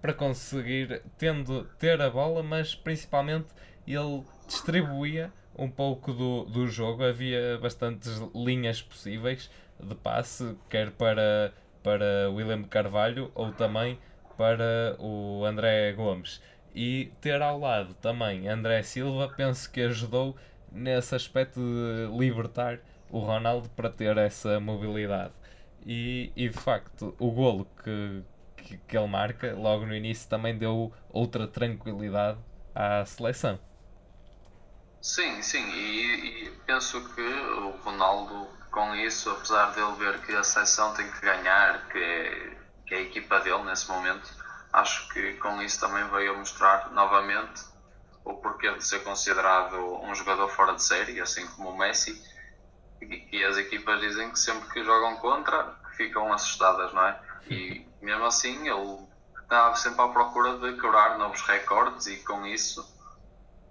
para 0.00 0.12
conseguir 0.12 1.02
tendo, 1.16 1.64
ter 1.78 2.00
a 2.00 2.10
bola, 2.10 2.42
mas 2.42 2.74
principalmente 2.74 3.48
ele 3.86 4.22
distribuía 4.46 5.32
um 5.56 5.70
pouco 5.70 6.12
do, 6.12 6.44
do 6.44 6.66
jogo. 6.66 7.04
Havia 7.04 7.58
bastantes 7.58 8.20
linhas 8.34 8.82
possíveis 8.82 9.50
de 9.80 9.94
passe, 9.94 10.56
quer 10.68 10.90
para, 10.90 11.52
para 11.82 12.30
William 12.30 12.62
Carvalho 12.64 13.30
ou 13.34 13.52
também 13.52 13.98
para 14.36 14.96
o 15.00 15.44
André 15.44 15.92
Gomes 15.92 16.40
e 16.78 17.12
ter 17.20 17.42
ao 17.42 17.58
lado 17.58 17.92
também 17.94 18.46
André 18.46 18.84
Silva, 18.84 19.28
penso 19.36 19.68
que 19.68 19.80
ajudou 19.80 20.36
nesse 20.70 21.12
aspecto 21.12 21.58
de 21.58 22.16
libertar 22.16 22.78
o 23.10 23.18
Ronaldo 23.18 23.68
para 23.70 23.90
ter 23.90 24.16
essa 24.16 24.60
mobilidade. 24.60 25.32
E, 25.84 26.32
e 26.36 26.48
de 26.48 26.56
facto, 26.56 27.16
o 27.18 27.32
golo 27.32 27.66
que, 27.82 28.22
que, 28.56 28.76
que 28.76 28.96
ele 28.96 29.08
marca 29.08 29.56
logo 29.56 29.86
no 29.86 29.92
início 29.92 30.28
também 30.28 30.56
deu 30.56 30.92
outra 31.10 31.48
tranquilidade 31.48 32.38
à 32.72 33.04
seleção. 33.04 33.58
Sim, 35.02 35.42
sim, 35.42 35.68
e, 35.72 36.44
e, 36.44 36.50
penso 36.64 37.02
que 37.12 37.20
o 37.20 37.70
Ronaldo, 37.82 38.46
com 38.70 38.94
isso, 38.94 39.30
apesar 39.30 39.72
dele 39.72 39.96
ver 39.98 40.20
que 40.20 40.32
a 40.32 40.44
seleção 40.44 40.94
tem 40.94 41.10
que 41.10 41.20
ganhar, 41.22 41.88
que 41.88 41.98
é, 41.98 42.56
que 42.86 42.94
é 42.94 42.98
a 42.98 43.00
equipa 43.00 43.40
dele 43.40 43.64
nesse 43.64 43.88
momento, 43.88 44.28
acho 44.72 45.08
que 45.08 45.34
com 45.34 45.60
isso 45.62 45.80
também 45.80 46.06
veio 46.08 46.34
a 46.34 46.38
mostrar 46.38 46.90
novamente 46.90 47.64
o 48.24 48.34
porquê 48.34 48.70
de 48.74 48.84
ser 48.84 49.02
considerado 49.02 49.76
um 50.02 50.14
jogador 50.14 50.48
fora 50.48 50.74
de 50.74 50.82
série, 50.82 51.20
assim 51.20 51.46
como 51.48 51.70
o 51.70 51.78
Messi, 51.78 52.22
e, 53.00 53.44
as 53.44 53.56
equipas 53.56 54.00
dizem 54.00 54.30
que 54.30 54.38
sempre 54.38 54.68
que 54.70 54.84
jogam 54.84 55.16
contra 55.16 55.76
ficam 55.96 56.32
assustadas, 56.32 56.92
não 56.92 57.06
é? 57.06 57.18
E 57.48 57.86
mesmo 58.02 58.24
assim 58.24 58.68
ele 58.68 58.98
está 59.40 59.74
sempre 59.76 60.02
à 60.02 60.08
procura 60.08 60.58
de 60.58 60.78
quebrar 60.80 61.16
novos 61.16 61.40
recordes 61.42 62.06
e 62.06 62.16
com 62.18 62.46
isso 62.46 62.86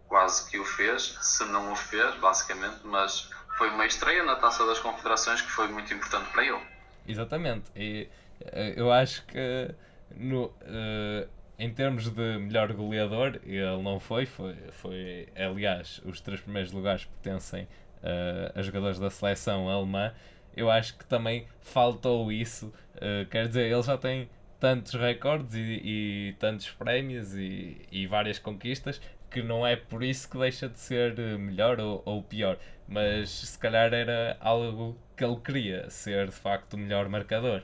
quase 0.08 0.50
que 0.50 0.58
o 0.58 0.66
fez, 0.66 1.18
se 1.22 1.44
não 1.46 1.72
o 1.74 1.76
fez, 1.76 2.16
basicamente, 2.16 2.80
mas 2.86 3.30
foi 3.58 3.70
uma 3.70 3.86
estreia 3.86 4.24
na 4.24 4.36
Taça 4.38 4.66
das 4.66 4.80
Confederações 4.80 5.42
que 5.42 5.52
foi 5.52 5.68
muito 5.68 5.94
importante 5.94 6.30
para 6.32 6.46
ele. 6.46 6.62
Exatamente, 7.06 7.70
e 7.76 8.10
eh, 8.42 8.74
eu 8.76 8.92
acho 8.92 9.26
que 9.26 9.76
no, 10.16 10.46
uh, 10.46 11.28
em 11.60 11.72
termos 11.72 12.10
de 12.10 12.38
melhor 12.38 12.72
goleador, 12.74 13.40
ele 13.44 13.82
não 13.82 14.00
foi, 14.00 14.26
foi, 14.26 14.56
foi 14.72 15.28
aliás, 15.36 16.02
os 16.06 16.22
três 16.22 16.40
primeiros 16.40 16.72
lugares 16.72 17.06
pertencem 17.06 17.64
uh, 17.64 18.58
a 18.58 18.62
jogadores 18.62 19.00
da 19.00 19.10
seleção 19.10 19.70
alemã. 19.70 20.14
Eu 20.56 20.70
acho 20.72 20.98
que 20.98 21.06
também 21.06 21.48
faltou 21.60 22.32
isso, 22.32 22.74
uh, 22.96 23.26
quer 23.30 23.48
dizer, 23.48 23.72
ele 23.72 23.84
já 23.84 23.98
tem 23.98 24.30
tantos 24.60 24.94
recordes 24.94 25.54
e, 25.54 25.82
e 25.84 26.36
tantos 26.40 26.70
prémios 26.72 27.36
e, 27.36 27.78
e 27.92 28.08
várias 28.08 28.40
conquistas 28.40 29.00
que 29.30 29.42
não 29.44 29.68
é 29.68 29.76
por 29.76 30.04
isso 30.04 30.30
que 30.30 30.38
deixa 30.38 30.70
de 30.70 30.80
ser 30.80 31.16
melhor 31.38 31.80
ou, 31.80 32.02
ou, 32.06 32.24
pior, 32.24 32.58
mas 32.88 33.30
se 33.30 33.60
calhar 33.60 33.94
era 33.94 34.38
algo 34.40 34.98
que 35.16 35.24
ele 35.24 35.36
queria, 35.38 35.90
ser 35.90 36.28
de 36.28 36.32
facto 36.32 36.74
o 36.74 36.78
melhor 36.78 37.10
marcador 37.10 37.64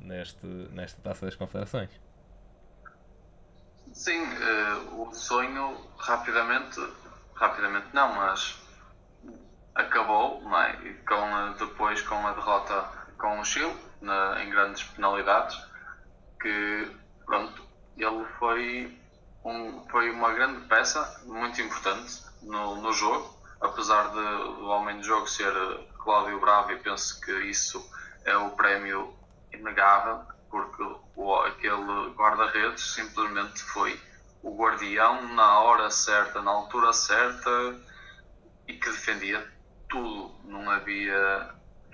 neste, 0.00 0.46
nesta 0.46 1.00
taça 1.02 1.26
das 1.26 1.34
confederações. 1.34 1.90
Sim, 3.92 4.22
uh, 4.22 5.02
o 5.02 5.14
sonho 5.14 5.76
rapidamente, 5.98 6.80
rapidamente 7.34 7.86
não, 7.92 8.14
mas 8.14 8.60
acabou 9.74 10.42
não 10.42 10.58
é? 10.60 10.72
com, 11.06 11.52
depois 11.58 12.02
com 12.02 12.26
a 12.26 12.32
derrota 12.32 12.88
com 13.18 13.40
o 13.40 13.44
Chile 13.44 13.74
na, 14.00 14.42
em 14.42 14.50
grandes 14.50 14.82
penalidades 14.82 15.58
que 16.40 16.90
pronto, 17.24 17.62
ele 17.96 18.24
foi 18.38 18.98
um, 19.44 19.84
foi 19.88 20.10
uma 20.10 20.32
grande 20.32 20.66
peça, 20.66 21.22
muito 21.24 21.60
importante 21.60 22.22
no, 22.42 22.76
no 22.76 22.92
jogo, 22.92 23.36
apesar 23.60 24.10
de 24.10 24.18
o 24.18 24.66
homem 24.66 25.00
de 25.00 25.06
jogo 25.06 25.26
ser 25.28 25.52
Cláudio 25.98 26.40
Bravo, 26.40 26.72
e 26.72 26.76
penso 26.76 27.20
que 27.20 27.32
isso 27.44 27.84
é 28.24 28.36
o 28.36 28.50
prémio 28.50 29.14
inegável, 29.58 30.24
porque 30.50 30.82
o, 31.16 31.34
aquele 31.40 32.10
guarda-redes 32.14 32.94
simplesmente 32.94 33.62
foi 33.62 34.00
o 34.42 34.56
guardião 34.56 35.34
na 35.34 35.60
hora 35.60 35.90
certa, 35.90 36.40
na 36.40 36.50
altura 36.50 36.92
certa 36.92 37.50
e 38.68 38.74
que 38.74 38.90
defendia 38.90 39.46
tudo. 39.88 40.34
Não 40.44 40.70
havia, 40.70 41.50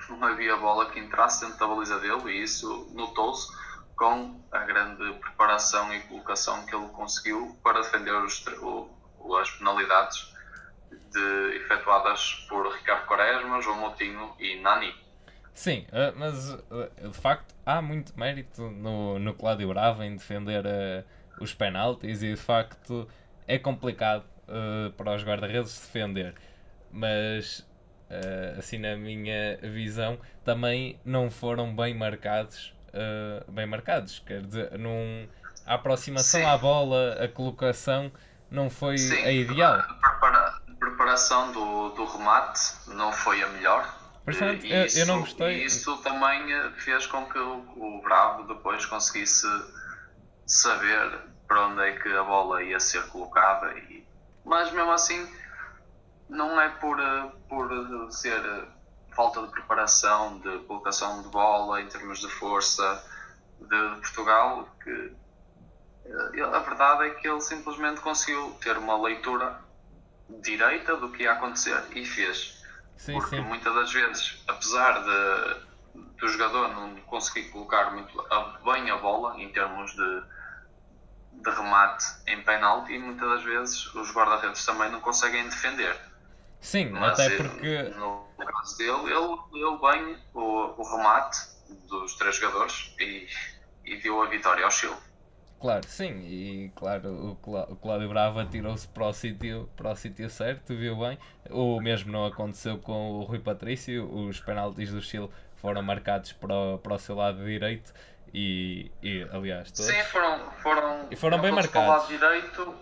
não 0.09 0.25
havia 0.25 0.57
bola 0.57 0.90
que 0.90 0.99
entrasse 0.99 1.45
dentro 1.45 1.59
da 1.59 1.66
baliza 1.66 1.99
dele 1.99 2.30
e 2.30 2.43
isso 2.43 2.91
notou-se 2.93 3.49
com 3.97 4.43
a 4.50 4.58
grande 4.60 5.13
preparação 5.15 5.95
e 5.95 6.00
colocação 6.00 6.65
que 6.67 6.75
ele 6.75 6.89
conseguiu 6.89 7.56
para 7.63 7.80
defender 7.80 8.15
os, 8.15 8.45
o, 8.60 9.37
as 9.37 9.50
penalidades 9.52 10.32
de, 10.91 11.56
efetuadas 11.56 12.47
por 12.49 12.67
Ricardo 12.73 13.06
Quaresma, 13.06 13.60
João 13.63 13.78
Moutinho 13.78 14.34
e 14.39 14.60
Nani. 14.60 14.95
Sim, 15.54 15.86
eh, 15.93 16.12
mas 16.17 16.50
eh, 16.50 17.08
de 17.08 17.17
facto 17.17 17.54
há 17.65 17.82
muito 17.82 18.19
mérito 18.19 18.62
no, 18.71 19.19
no 19.19 19.34
Cláudio 19.34 19.69
Bravo 19.69 20.02
em 20.02 20.17
defender 20.17 20.65
uh, 20.65 21.04
os 21.43 21.52
penaltis 21.52 22.23
e 22.23 22.30
de 22.30 22.36
facto 22.36 23.08
é 23.47 23.58
complicado 23.58 24.25
para 24.99 25.15
os 25.15 25.25
guarda-redes 25.25 25.80
defender, 25.80 26.34
mas 26.91 27.67
assim 28.58 28.76
na 28.76 28.97
minha 28.97 29.56
visão 29.62 30.19
também 30.45 31.00
não 31.06 31.30
foram 31.30 31.75
bem 31.75 31.95
marcados 31.95 32.75
bem 33.49 33.65
marcados. 33.65 34.19
Quer 34.26 34.43
dizer, 34.43 34.78
num, 34.78 35.26
a 35.65 35.75
aproximação 35.75 36.41
Sim. 36.41 36.47
à 36.47 36.58
bola, 36.58 37.17
a 37.25 37.28
colocação 37.28 38.12
não 38.50 38.69
foi 38.69 38.99
Sim. 38.99 39.25
a 39.25 39.32
ideal. 39.32 39.78
A 40.02 40.75
preparação 40.78 41.52
do, 41.52 41.91
do 41.91 42.04
remate 42.04 42.60
não 42.88 43.10
foi 43.12 43.43
a 43.43 43.49
melhor. 43.49 44.01
Portanto, 44.25 44.65
eu, 44.65 44.87
isso, 44.87 44.99
eu 44.99 45.06
não 45.06 45.21
gostei. 45.21 45.65
isso 45.65 45.97
também 45.99 46.73
fez 46.78 47.06
com 47.06 47.26
que 47.26 47.39
o, 47.39 47.58
o 47.76 48.02
Bravo 48.02 48.45
depois 48.45 48.87
conseguisse 48.87 49.47
saber 50.47 51.19
para 51.49 51.67
onde 51.67 51.82
é 51.82 51.93
que 51.93 52.08
a 52.08 52.23
bola 52.23 52.63
ia 52.63 52.78
ser 52.78 53.02
colocada. 53.08 53.76
E, 53.78 54.06
mas 54.45 54.73
mesmo 54.73 54.93
assim, 54.93 55.28
não 56.28 56.61
é 56.61 56.69
por, 56.69 56.99
por 57.49 58.13
ser 58.13 58.41
falta 59.15 59.43
de 59.43 59.49
preparação, 59.49 60.39
de 60.39 60.58
colocação 60.61 61.23
de 61.23 61.28
bola 61.28 61.80
em 61.80 61.87
termos 61.87 62.21
de 62.21 62.28
força 62.28 63.04
de 63.61 64.00
Portugal, 64.00 64.69
que 64.82 65.13
eh, 66.06 66.43
a 66.43 66.58
verdade 66.61 67.08
é 67.08 67.11
que 67.11 67.28
ele 67.28 67.41
simplesmente 67.41 68.00
conseguiu 68.00 68.56
ter 68.61 68.76
uma 68.76 68.97
leitura 69.00 69.61
direita 70.41 70.97
do 70.97 71.11
que 71.11 71.25
ia 71.25 71.32
acontecer 71.32 71.80
e 71.95 72.04
fez. 72.04 72.62
Sim, 73.02 73.15
Porque 73.15 73.34
sim. 73.34 73.43
muitas 73.43 73.75
das 73.75 73.93
vezes, 73.93 74.45
apesar 74.47 75.02
de 75.02 75.73
do 76.21 76.28
jogador 76.28 76.69
não 76.69 76.95
conseguir 77.00 77.49
colocar 77.50 77.91
muito 77.91 78.15
bem 78.65 78.88
a 78.91 78.97
bola 78.97 79.36
em 79.41 79.50
termos 79.50 79.91
de, 79.91 80.23
de 81.32 81.50
remate 81.50 82.04
em 82.28 82.41
penalti, 82.45 82.97
muitas 82.97 83.28
das 83.28 83.43
vezes 83.43 83.93
os 83.93 84.12
guarda-redes 84.15 84.65
também 84.65 84.88
não 84.93 85.00
conseguem 85.00 85.43
defender. 85.49 85.99
Sim, 86.60 86.91
Mas 86.91 87.19
até 87.19 87.36
porque. 87.36 87.82
No 87.97 88.28
caso 88.36 88.78
dele, 88.78 89.12
ele 89.12 89.36
deu 89.52 89.80
bem 89.80 90.17
o, 90.32 90.80
o 90.80 90.97
remate 90.97 91.38
dos 91.88 92.15
três 92.15 92.36
jogadores 92.36 92.95
e, 93.00 93.26
e 93.84 93.97
deu 93.97 94.23
a 94.23 94.26
vitória 94.26 94.65
ao 94.65 94.71
Chile. 94.71 94.95
Claro, 95.63 95.87
sim, 95.87 96.19
e 96.23 96.73
claro, 96.75 97.39
o, 97.41 97.77
Cláudio 97.77 98.09
Brava 98.09 98.45
tirou-se 98.45 98.89
para 98.89 99.07
o 99.07 99.13
sítio 99.13 99.71
para 99.77 99.93
o 99.93 99.95
sítio 99.95 100.29
certo, 100.29 100.75
viu 100.75 100.97
bem. 100.97 101.17
O 101.51 101.81
mesmo 101.81 102.11
não 102.11 102.27
aconteceu 102.27 102.79
com 102.79 103.13
o 103.13 103.23
Rui 103.23 103.39
Patrício, 103.39 104.13
os 104.13 104.41
penaltis 104.41 104.91
do 104.91 105.01
Chile 105.01 105.31
foram 105.55 105.81
marcados 105.81 106.33
para 106.33 106.53
o, 106.53 106.79
para 106.79 106.95
o 106.95 106.99
seu 106.99 107.15
lado 107.15 107.45
direito 107.45 107.93
e, 108.35 108.91
e 109.01 109.23
aliás, 109.33 109.71
todos. 109.71 109.87
Sim, 109.87 110.03
foram, 110.03 110.51
foram, 110.51 111.07
e 111.13 111.15
foram 111.15 111.41
bem 111.41 111.53
marcados. 111.53 111.71
Para 111.71 111.85
o 111.85 111.97
lado 111.97 112.09
direito 112.09 112.75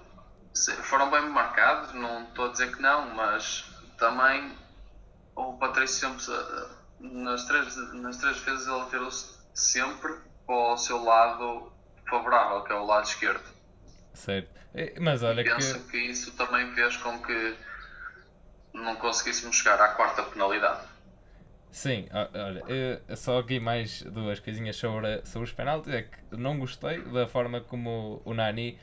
foram 0.85 1.11
bem 1.11 1.29
marcados, 1.29 1.93
não 1.93 2.23
estou 2.23 2.47
a 2.47 2.53
dizer 2.53 2.75
que 2.75 2.81
não, 2.81 3.15
mas 3.15 3.71
também 3.99 4.57
o 5.37 5.53
Patrício 5.59 6.19
sempre, 6.19 6.25
nas 6.99 7.45
três, 7.45 7.93
nas 7.93 8.17
três 8.17 8.39
vezes, 8.39 8.67
ele 8.67 8.87
tirou-se 8.87 9.39
sempre 9.53 10.15
para 10.47 10.55
o 10.73 10.79
seu 10.79 11.05
lado 11.05 11.79
favorável, 12.11 12.63
que 12.63 12.73
é 12.73 12.77
o 12.77 12.85
lado 12.85 13.05
esquerdo. 13.05 13.45
Certo. 14.13 14.51
Mas 15.01 15.23
olha 15.23 15.43
penso 15.43 15.81
que... 15.85 15.91
que 15.93 15.99
isso 15.99 16.37
também 16.37 16.71
fez 16.75 16.97
com 16.99 17.19
que 17.23 17.57
não 18.75 18.97
conseguíssemos 18.97 19.57
chegar 19.57 19.81
à 19.81 19.89
quarta 19.89 20.23
penalidade. 20.25 20.91
Sim, 21.71 22.09
olha, 22.13 23.17
só 23.17 23.39
aqui 23.39 23.61
mais 23.61 24.03
duas 24.03 24.41
coisinhas 24.41 24.77
sobre, 24.77 25.25
sobre 25.25 25.47
os 25.47 25.53
penaltis. 25.53 25.93
É 25.93 26.03
que 26.03 26.19
não 26.37 26.59
gostei 26.59 27.01
da 27.03 27.29
forma 27.29 27.61
como 27.61 28.21
o 28.25 28.35
Nani 28.35 28.79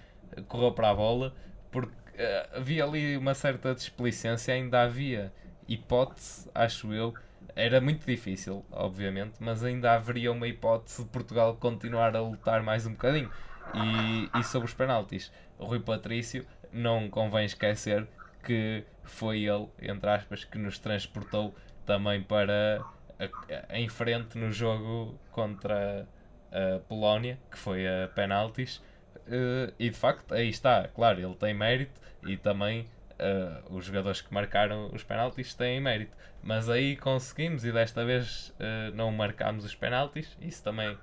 correu 0.47 0.71
para 0.71 0.89
a 0.89 0.95
bola, 0.95 1.35
porque 1.69 1.91
uh, 1.91 2.57
havia 2.57 2.85
ali 2.85 3.17
uma 3.17 3.33
certa 3.33 3.75
displicência, 3.75 4.53
ainda 4.53 4.83
havia 4.83 5.33
hipótese, 5.67 6.49
acho 6.55 6.93
eu. 6.93 7.13
Era 7.57 7.81
muito 7.81 8.05
difícil, 8.05 8.63
obviamente, 8.71 9.37
mas 9.39 9.63
ainda 9.63 9.93
haveria 9.93 10.31
uma 10.31 10.47
hipótese 10.47 11.03
de 11.03 11.09
Portugal 11.09 11.55
continuar 11.55 12.15
a 12.15 12.21
lutar 12.21 12.61
mais 12.61 12.85
um 12.85 12.91
bocadinho. 12.91 13.31
E, 13.73 14.29
e 14.39 14.43
sobre 14.43 14.67
os 14.67 14.75
penaltis, 14.75 15.31
o 15.57 15.65
Rui 15.65 15.79
Patrício, 15.79 16.45
não 16.71 17.09
convém 17.09 17.45
esquecer 17.45 18.07
que 18.43 18.83
foi 19.03 19.39
ele, 19.39 19.67
entre 19.81 20.07
aspas, 20.07 20.45
que 20.45 20.59
nos 20.59 20.77
transportou 20.77 21.55
também 21.83 22.21
para 22.21 22.85
a, 23.19 23.73
a, 23.73 23.79
em 23.79 23.89
frente 23.89 24.37
no 24.37 24.51
jogo 24.51 25.19
contra 25.31 26.07
a 26.51 26.79
Polónia, 26.87 27.39
que 27.49 27.57
foi 27.57 27.87
a 27.87 28.07
penaltis. 28.09 28.77
Uh, 29.25 29.73
e 29.79 29.89
de 29.89 29.97
facto, 29.97 30.31
aí 30.31 30.47
está, 30.47 30.87
claro, 30.89 31.19
ele 31.19 31.33
tem 31.33 31.55
mérito 31.55 31.99
e 32.21 32.37
também 32.37 32.85
uh, 33.19 33.75
os 33.75 33.85
jogadores 33.85 34.21
que 34.21 34.33
marcaram 34.33 34.89
os 34.93 35.03
penaltis 35.03 35.53
têm 35.53 35.79
mérito. 35.81 36.15
Mas 36.43 36.69
aí 36.69 36.95
conseguimos 36.95 37.65
e 37.65 37.71
desta 37.71 38.05
vez 38.05 38.49
uh, 38.49 38.95
não 38.95 39.11
marcámos 39.11 39.65
os 39.65 39.75
penaltis, 39.75 40.37
isso 40.41 40.63
também 40.63 40.97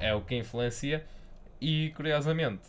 é 0.00 0.14
o 0.14 0.20
que 0.20 0.34
influencia. 0.36 1.04
E 1.60 1.92
curiosamente, 1.96 2.62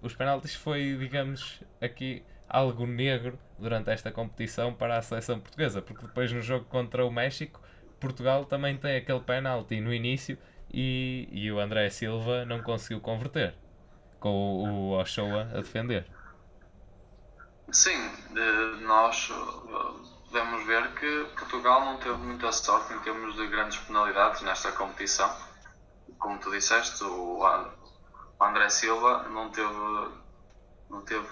os 0.00 0.14
penaltis 0.14 0.54
foi, 0.54 0.96
digamos, 0.98 1.62
aqui 1.80 2.22
algo 2.48 2.86
negro 2.86 3.38
durante 3.58 3.90
esta 3.90 4.10
competição 4.10 4.74
para 4.74 4.98
a 4.98 5.02
seleção 5.02 5.40
portuguesa, 5.40 5.80
porque 5.80 6.06
depois 6.06 6.30
no 6.32 6.42
jogo 6.42 6.66
contra 6.66 7.06
o 7.06 7.10
México, 7.10 7.60
Portugal 7.98 8.44
também 8.44 8.76
tem 8.76 8.96
aquele 8.96 9.20
penalti 9.20 9.80
no 9.80 9.94
início 9.94 10.36
e, 10.72 11.28
e 11.30 11.50
o 11.50 11.58
André 11.58 11.88
Silva 11.88 12.44
não 12.44 12.60
conseguiu 12.60 13.00
converter, 13.00 13.54
com 14.18 14.28
o, 14.28 14.64
o 14.64 15.00
Ochoa 15.00 15.48
a 15.52 15.58
defender. 15.58 16.04
Sim, 17.72 17.96
nós 18.82 19.32
podemos 20.26 20.66
ver 20.66 20.92
que 20.94 21.24
Portugal 21.38 21.82
não 21.86 21.96
teve 21.96 22.18
muita 22.18 22.52
sorte 22.52 22.92
em 22.92 22.98
termos 22.98 23.34
de 23.34 23.46
grandes 23.46 23.78
penalidades 23.78 24.42
nesta 24.42 24.70
competição. 24.72 25.34
Como 26.18 26.38
tu 26.38 26.50
disseste, 26.50 27.02
o 27.02 27.42
André 28.38 28.68
Silva 28.68 29.22
não 29.30 29.50
teve, 29.50 29.72
não 30.90 31.00
teve 31.00 31.26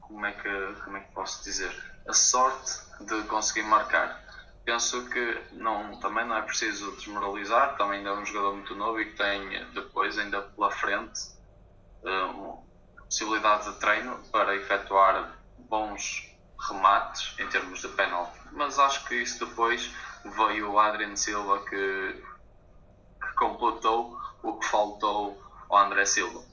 como, 0.00 0.26
é 0.26 0.32
que, 0.32 0.74
como 0.82 0.96
é 0.96 1.00
que 1.00 1.12
posso 1.12 1.44
dizer, 1.44 1.72
a 2.08 2.12
sorte 2.12 2.72
de 3.00 3.22
conseguir 3.28 3.62
marcar. 3.62 4.20
Penso 4.64 5.08
que 5.08 5.42
não, 5.52 6.00
também 6.00 6.26
não 6.26 6.36
é 6.36 6.42
preciso 6.42 6.90
desmoralizar, 6.96 7.76
também 7.76 7.98
ainda 7.98 8.10
é 8.10 8.14
um 8.14 8.26
jogador 8.26 8.54
muito 8.54 8.74
novo 8.74 9.00
e 9.00 9.12
que 9.12 9.16
tem 9.16 9.64
depois, 9.72 10.18
ainda 10.18 10.42
pela 10.42 10.72
frente, 10.72 11.20
uma 12.02 12.64
possibilidade 13.04 13.72
de 13.72 13.78
treino 13.78 14.18
para 14.32 14.56
efetuar 14.56 15.43
bons 15.74 16.30
remates 16.68 17.34
em 17.40 17.48
termos 17.48 17.80
de 17.80 17.88
penalti. 17.88 18.38
Mas 18.52 18.78
acho 18.78 19.04
que 19.08 19.16
isso 19.16 19.44
depois 19.44 19.92
veio 20.36 20.72
o 20.72 20.78
Adrian 20.78 21.16
Silva 21.16 21.58
que, 21.68 22.22
que 23.20 23.34
completou 23.34 24.16
o 24.40 24.52
que 24.52 24.66
faltou 24.66 25.36
ao 25.68 25.78
André 25.78 26.04
Silva. 26.06 26.44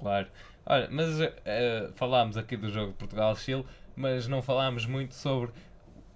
Claro. 0.00 0.26
Olha, 0.66 0.88
mas 0.90 1.20
uh, 1.20 1.92
falámos 1.94 2.36
aqui 2.36 2.56
do 2.56 2.68
jogo 2.68 2.92
Portugal-Chile, 2.94 3.64
mas 3.94 4.26
não 4.26 4.42
falámos 4.42 4.84
muito 4.84 5.14
sobre 5.14 5.52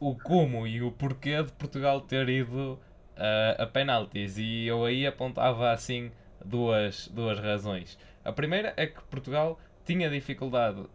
o 0.00 0.16
como 0.16 0.66
e 0.66 0.82
o 0.82 0.90
porquê 0.90 1.40
de 1.40 1.52
Portugal 1.52 2.00
ter 2.00 2.28
ido 2.28 2.72
uh, 2.72 3.62
a 3.62 3.66
penaltis. 3.66 4.38
E 4.38 4.66
eu 4.66 4.84
aí 4.84 5.06
apontava 5.06 5.70
assim 5.70 6.10
duas, 6.44 7.06
duas 7.06 7.38
razões. 7.38 7.96
A 8.24 8.32
primeira 8.32 8.74
é 8.76 8.88
que 8.88 9.00
Portugal 9.04 9.56
tinha 9.84 10.08
dificuldade 10.10 10.80
uh, 10.80 10.88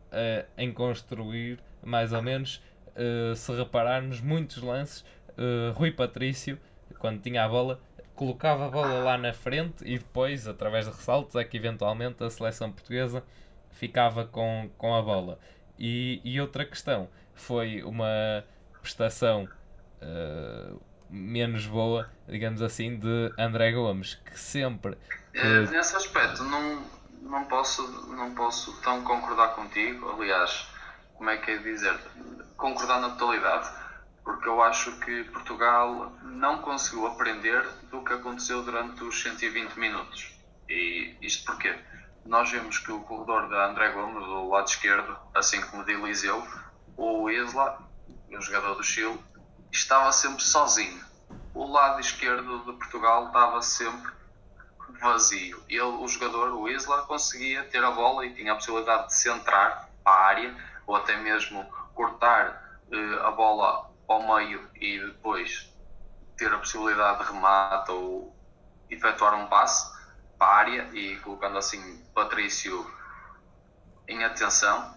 em 0.57 0.71
construir, 0.71 1.59
mais 1.83 2.13
ou 2.13 2.21
menos, 2.21 2.61
uh, 2.95 3.35
se 3.35 3.51
repararmos, 3.53 4.21
muitos 4.21 4.61
lances. 4.61 5.05
Uh, 5.37 5.73
Rui 5.73 5.91
Patrício, 5.91 6.57
quando 6.99 7.21
tinha 7.21 7.43
a 7.43 7.49
bola, 7.49 7.79
colocava 8.15 8.67
a 8.67 8.69
bola 8.69 9.03
lá 9.03 9.17
na 9.17 9.33
frente 9.33 9.83
e 9.83 9.97
depois, 9.97 10.47
através 10.47 10.85
de 10.85 10.91
ressaltos, 10.91 11.35
é 11.35 11.43
que 11.43 11.57
eventualmente 11.57 12.23
a 12.23 12.29
seleção 12.29 12.71
portuguesa 12.71 13.23
ficava 13.71 14.25
com, 14.25 14.69
com 14.77 14.95
a 14.95 15.01
bola. 15.01 15.37
E, 15.77 16.21
e 16.23 16.39
outra 16.39 16.65
questão 16.65 17.09
foi 17.33 17.83
uma 17.83 18.45
prestação 18.81 19.49
menos 21.09 21.65
boa, 21.65 22.09
digamos 22.27 22.61
assim, 22.61 22.97
de 22.97 23.33
André 23.37 23.71
Gomes, 23.71 24.15
que 24.15 24.39
sempre. 24.39 24.95
Nesse 25.33 25.95
aspecto, 25.95 26.43
não 26.43 26.83
não 27.25 27.45
posso, 27.45 27.81
não 28.13 28.33
posso 28.33 28.73
tão 28.81 29.03
concordar 29.03 29.49
contigo, 29.55 30.11
aliás, 30.11 30.67
como 31.15 31.29
é 31.29 31.37
que 31.37 31.51
é 31.51 31.57
dizer, 31.57 31.99
concordar 32.55 33.01
na 33.01 33.09
totalidade, 33.09 33.69
porque 34.23 34.47
eu 34.47 34.61
acho 34.61 34.91
que 34.99 35.23
Portugal 35.25 36.11
não 36.23 36.59
conseguiu 36.59 37.07
aprender 37.07 37.67
do 37.91 38.03
que 38.03 38.13
aconteceu 38.13 38.63
durante 38.63 39.03
os 39.03 39.21
120 39.21 39.75
minutos. 39.77 40.33
E 40.69 41.15
isto 41.21 41.45
porquê? 41.45 41.77
Nós 42.25 42.49
vemos 42.49 42.79
que 42.79 42.91
o 42.91 43.01
corredor 43.01 43.47
de 43.49 43.55
André 43.55 43.91
Gomes, 43.91 44.25
do 44.25 44.49
lado 44.49 44.67
esquerdo, 44.67 45.15
assim 45.33 45.61
como 45.61 45.83
de 45.83 45.93
Eliseu, 45.93 46.43
o 46.97 47.29
Isla, 47.29 47.77
o 48.29 48.41
jogador 48.41 48.75
do 48.75 48.83
Chile, 48.83 49.19
estava 49.71 50.11
sempre 50.11 50.43
sozinho. 50.43 51.03
O 51.53 51.71
lado 51.71 51.99
esquerdo 51.99 52.59
de 52.59 52.73
Portugal 52.73 53.27
estava 53.27 53.61
sempre 53.61 54.11
vazio. 54.99 55.63
Ele, 55.69 55.81
o 55.81 56.07
jogador, 56.07 56.53
o 56.53 56.69
Isla, 56.69 57.03
conseguia 57.03 57.63
ter 57.65 57.83
a 57.83 57.91
bola 57.91 58.25
e 58.25 58.33
tinha 58.33 58.51
a 58.51 58.55
possibilidade 58.55 59.07
de 59.07 59.15
centrar 59.15 59.89
a 60.03 60.11
área 60.11 60.55
ou 60.87 60.95
até 60.95 61.17
mesmo 61.17 61.65
cortar 61.93 62.79
uh, 62.91 63.25
a 63.25 63.31
bola 63.31 63.91
ao 64.07 64.35
meio 64.35 64.69
e 64.75 64.99
depois 64.99 65.73
ter 66.37 66.53
a 66.53 66.59
possibilidade 66.59 67.23
de 67.23 67.31
remate 67.31 67.91
ou 67.91 68.35
efetuar 68.89 69.33
um 69.35 69.47
passe 69.47 69.93
para 70.37 70.47
a 70.47 70.55
área 70.55 70.89
e 70.93 71.15
colocando 71.17 71.57
assim 71.57 72.03
Patrício 72.13 72.85
em 74.07 74.23
atenção 74.23 74.93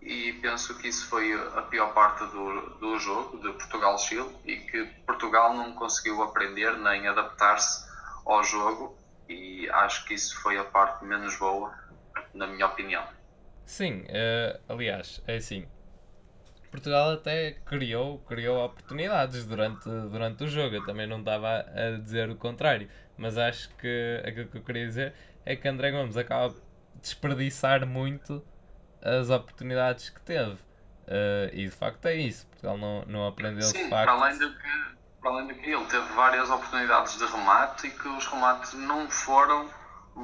e 0.00 0.34
penso 0.34 0.76
que 0.78 0.86
isso 0.86 1.08
foi 1.08 1.32
a 1.56 1.62
pior 1.62 1.92
parte 1.92 2.24
do, 2.26 2.70
do 2.78 2.98
jogo 2.98 3.38
de 3.38 3.52
Portugal-Chile 3.54 4.36
e 4.44 4.56
que 4.56 4.84
Portugal 5.04 5.54
não 5.54 5.72
conseguiu 5.72 6.22
aprender 6.22 6.76
nem 6.78 7.08
adaptar-se 7.08 7.84
ao 8.24 8.44
jogo 8.44 8.96
e 9.28 9.68
acho 9.70 10.04
que 10.04 10.14
isso 10.14 10.40
foi 10.40 10.58
a 10.58 10.64
parte 10.64 11.04
menos 11.04 11.36
boa, 11.38 11.74
na 12.34 12.46
minha 12.46 12.66
opinião. 12.66 13.04
Sim, 13.64 14.02
uh, 14.02 14.60
aliás, 14.68 15.22
é 15.26 15.36
assim. 15.36 15.66
Portugal 16.70 17.12
até 17.12 17.52
criou, 17.64 18.18
criou 18.20 18.64
oportunidades 18.64 19.46
durante, 19.46 19.88
durante 19.88 20.44
o 20.44 20.48
jogo. 20.48 20.76
Eu 20.76 20.84
também 20.84 21.06
não 21.06 21.20
estava 21.20 21.60
a 21.60 21.98
dizer 21.98 22.28
o 22.28 22.36
contrário. 22.36 22.88
Mas 23.16 23.38
acho 23.38 23.74
que 23.76 24.22
aquilo 24.26 24.48
que 24.48 24.58
eu 24.58 24.62
queria 24.62 24.86
dizer 24.86 25.14
é 25.44 25.56
que 25.56 25.66
André 25.66 25.90
Gomes 25.90 26.16
acaba 26.16 26.50
de 26.50 26.60
desperdiçar 27.00 27.86
muito 27.86 28.44
as 29.02 29.30
oportunidades 29.30 30.10
que 30.10 30.20
teve. 30.20 30.54
Uh, 31.06 31.48
e 31.52 31.64
de 31.64 31.70
facto 31.70 32.04
é 32.06 32.16
isso. 32.16 32.46
Portugal 32.48 32.76
não, 32.76 33.04
não 33.06 33.26
aprendeu 33.26 33.62
Sim, 33.62 33.84
de 33.84 33.90
facto. 33.90 34.10
Além 34.10 34.38
de 34.38 34.48
que 34.50 34.95
para 35.20 35.30
além 35.30 35.48
de 35.48 35.54
que 35.54 35.70
ele 35.70 35.84
teve 35.86 36.06
várias 36.14 36.50
oportunidades 36.50 37.18
de 37.18 37.24
remate 37.26 37.86
e 37.86 37.90
que 37.90 38.08
os 38.08 38.26
remates 38.26 38.74
não 38.74 39.10
foram 39.10 39.68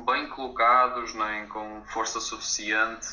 bem 0.07 0.29
colocados 0.29 1.15
nem 1.15 1.47
com 1.49 1.83
força 1.87 2.21
suficiente. 2.21 3.07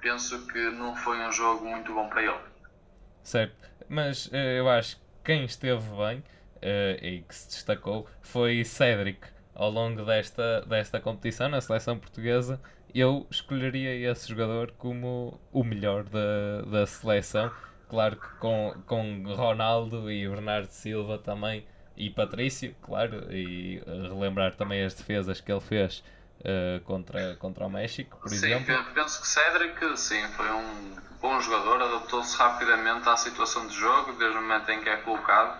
Penso 0.00 0.46
que 0.46 0.70
não 0.70 0.94
foi 0.94 1.18
um 1.18 1.32
jogo 1.32 1.64
muito 1.64 1.92
bom 1.94 2.08
para 2.08 2.22
ele. 2.22 2.40
Certo, 3.22 3.68
mas 3.88 4.26
uh, 4.26 4.36
eu 4.36 4.68
acho 4.68 4.96
que 4.96 5.02
quem 5.24 5.44
esteve 5.44 5.88
bem 5.96 6.18
uh, 6.18 7.04
e 7.04 7.22
que 7.22 7.34
se 7.34 7.48
destacou 7.48 8.08
foi 8.22 8.64
Cédric 8.64 9.26
ao 9.54 9.70
longo 9.70 10.04
desta, 10.04 10.60
desta 10.62 11.00
competição 11.00 11.48
na 11.48 11.60
seleção 11.60 11.98
portuguesa. 11.98 12.60
Eu 12.94 13.26
escolheria 13.30 14.10
esse 14.10 14.28
jogador 14.28 14.72
como 14.78 15.40
o 15.52 15.64
melhor 15.64 16.04
da, 16.04 16.62
da 16.62 16.86
seleção 16.86 17.50
Claro 17.88 18.16
que 18.16 18.28
com, 18.38 18.74
com 18.86 19.22
Ronaldo 19.34 20.10
e 20.10 20.28
Bernardo 20.28 20.70
Silva 20.70 21.18
também 21.18 21.66
e 21.96 22.10
Patrício, 22.10 22.74
claro, 22.82 23.32
e 23.32 23.82
uh, 23.86 24.14
relembrar 24.14 24.54
também 24.54 24.84
as 24.84 24.94
defesas 24.94 25.40
que 25.40 25.50
ele 25.50 25.60
fez 25.60 26.04
uh, 26.40 26.80
contra, 26.84 27.36
contra 27.36 27.66
o 27.66 27.70
México, 27.70 28.18
por 28.20 28.28
sim, 28.28 28.36
exemplo. 28.36 28.74
penso 28.92 29.20
que 29.22 29.28
Cédric, 29.28 29.96
sim, 29.96 30.22
foi 30.36 30.50
um 30.50 30.96
bom 31.20 31.40
jogador, 31.40 31.82
adaptou-se 31.82 32.36
rapidamente 32.36 33.08
à 33.08 33.16
situação 33.16 33.66
de 33.66 33.74
jogo, 33.74 34.12
desde 34.14 34.36
o 34.36 34.42
momento 34.42 34.68
em 34.70 34.82
que 34.82 34.88
é 34.88 34.96
colocado, 34.98 35.56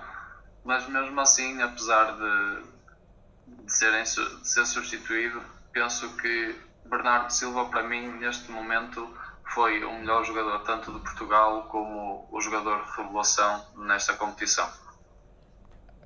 mas 0.64 0.86
mesmo 0.88 1.18
assim, 1.20 1.62
apesar 1.62 2.16
de, 2.16 3.64
de, 3.64 3.72
serem, 3.72 4.02
de 4.02 4.48
ser 4.48 4.66
substituído, 4.66 5.42
penso 5.72 6.14
que 6.16 6.54
Bernardo 6.84 7.30
Silva, 7.30 7.64
para 7.66 7.82
mim, 7.82 8.08
neste 8.18 8.50
momento, 8.50 9.08
foi 9.56 9.82
o 9.82 9.90
melhor 9.90 10.22
jogador 10.22 10.58
tanto 10.64 10.92
de 10.92 11.00
Portugal 11.00 11.62
como 11.62 12.28
o 12.30 12.40
jogador 12.42 12.84
de 12.84 12.90
revelação 12.94 13.64
nesta 13.74 14.12
competição. 14.12 14.70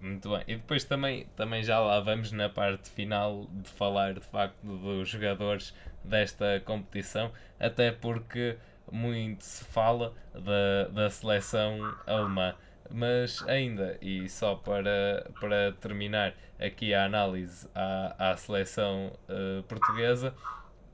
Muito 0.01 0.31
bem. 0.31 0.45
E 0.47 0.55
depois 0.55 0.85
também, 0.85 1.27
também 1.37 1.61
já 1.65 1.81
lá 1.81 1.99
vamos 1.99 2.31
na 2.31 2.49
parte 2.49 2.89
final 2.89 3.49
de 3.51 3.69
falar 3.71 4.15
de 4.15 4.21
facto 4.21 4.63
dos 4.63 5.09
jogadores 5.09 5.75
desta 6.05 6.63
competição, 6.65 7.33
até 7.59 7.91
porque 7.91 8.57
muito 8.91 9.43
se 9.43 9.65
fala 9.65 10.15
da, 10.33 10.85
da 10.93 11.11
seleção 11.11 11.93
alemã. 12.07 12.55
Mas 12.89 13.43
ainda, 13.49 13.99
e 14.01 14.29
só 14.29 14.55
para, 14.55 15.29
para 15.41 15.73
terminar 15.73 16.35
aqui 16.61 16.95
a 16.95 17.05
análise 17.05 17.69
à, 17.75 18.31
à 18.31 18.37
seleção 18.37 19.13
uh, 19.29 19.63
portuguesa, 19.65 20.35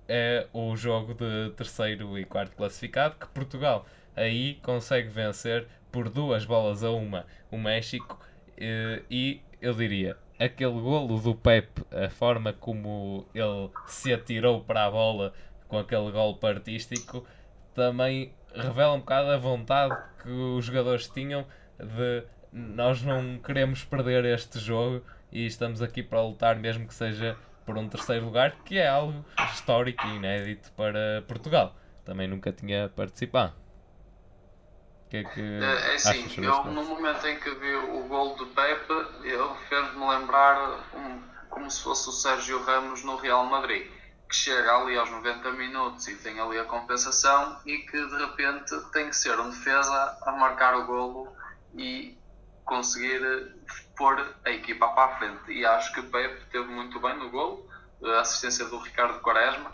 é 0.09 0.47
o 0.53 0.77
jogo 0.77 1.15
de 1.15 1.51
terceiro 1.57 2.19
e 2.19 2.25
quarto 2.25 2.57
classificado, 2.57 3.17
que 3.17 3.27
Portugal 3.29 3.87
aí 4.15 4.55
consegue 4.63 5.09
vencer 5.09 5.67
por 5.91 6.09
duas 6.09 6.45
bolas 6.45 6.83
a 6.83 6.91
uma 6.91 7.27
o 7.51 7.59
México 7.59 8.19
eh, 8.57 9.03
e 9.11 9.41
eu 9.61 9.75
diria 9.75 10.17
aquele 10.39 10.81
golo 10.81 11.19
do 11.19 11.35
Pep, 11.35 11.83
a 11.91 12.09
forma 12.09 12.53
como 12.53 13.27
ele 13.35 13.71
se 13.87 14.13
atirou 14.13 14.63
para 14.63 14.85
a 14.85 14.91
bola 14.91 15.33
com 15.69 15.79
aquele 15.79 16.11
golpe 16.11 16.47
artístico, 16.47 17.27
também 17.75 18.33
revela 18.55 18.95
um 18.95 19.01
bocado 19.01 19.31
a 19.31 19.37
vontade 19.37 19.97
que 20.23 20.31
os 20.31 20.65
jogadores 20.65 21.09
tinham 21.09 21.47
de 21.79 22.25
nós 22.53 23.03
não 23.03 23.39
queremos 23.39 23.85
perder 23.85 24.25
este 24.25 24.59
jogo 24.59 25.05
e 25.31 25.45
estamos 25.45 25.83
aqui 25.83 26.03
para 26.03 26.23
lutar, 26.23 26.57
mesmo 26.57 26.87
que 26.87 26.95
seja 26.95 27.37
por 27.67 27.77
um 27.77 27.89
terceiro 27.89 28.25
lugar, 28.25 28.53
que 28.65 28.79
é 28.79 28.89
algo 28.89 29.25
histórico 29.53 30.07
e 30.07 30.17
inédito 30.17 30.71
para 30.73 31.25
Portugal. 31.27 31.75
Também 32.05 32.29
nunca 32.29 32.53
tinha 32.53 32.89
participado. 32.89 33.53
O 35.05 35.09
que 35.09 35.17
é 35.19 35.25
que. 35.25 35.41
É, 35.41 35.93
é 35.93 35.95
assim, 35.97 36.43
eu 36.43 36.65
no 36.65 36.85
momento 36.85 37.27
em 37.27 37.39
que 37.39 37.51
vi 37.51 37.75
o 37.75 38.05
gol 38.09 38.37
do 38.37 38.47
Pepe, 38.47 38.93
ele 39.23 39.55
fez-me 39.69 40.09
lembrar 40.09 40.81
um, 40.95 41.21
como 41.51 41.71
se 41.71 41.83
fosse 41.83 42.09
o 42.09 42.13
Sérgio 42.13 42.63
Ramos 42.63 43.03
no 43.03 43.17
Real 43.17 43.45
Madrid, 43.47 43.91
que 44.29 44.35
chega 44.35 44.77
ali 44.77 44.97
aos 44.97 45.11
90 45.11 45.53
minutos 45.53 46.07
e 46.09 46.17
tem 46.17 46.41
ali 46.41 46.59
a 46.59 46.65
compensação 46.65 47.61
e 47.67 47.79
que 47.79 48.07
de 48.07 48.17
repente 48.17 48.75
tem 48.93 49.09
que 49.09 49.17
ser 49.17 49.39
um 49.39 49.51
defesa 49.51 50.19
a 50.23 50.33
marcar 50.33 50.77
o 50.77 50.87
golo 50.87 51.29
e 51.75 52.17
conseguir 52.67 53.21
pôr 53.97 54.37
a 54.45 54.51
equipa 54.51 54.89
para 54.89 55.15
a 55.15 55.17
frente. 55.17 55.53
E 55.53 55.65
acho 55.65 55.93
que 55.93 56.01
o 56.01 56.11
Pepe 56.11 56.45
teve 56.51 56.67
muito 56.67 57.01
bem 57.01 57.17
no 57.17 57.31
gol, 57.31 57.67
a 58.05 58.21
assistência 58.21 58.67
do 58.67 58.79
Ricardo 58.79 59.21
Quaresma. 59.21 59.73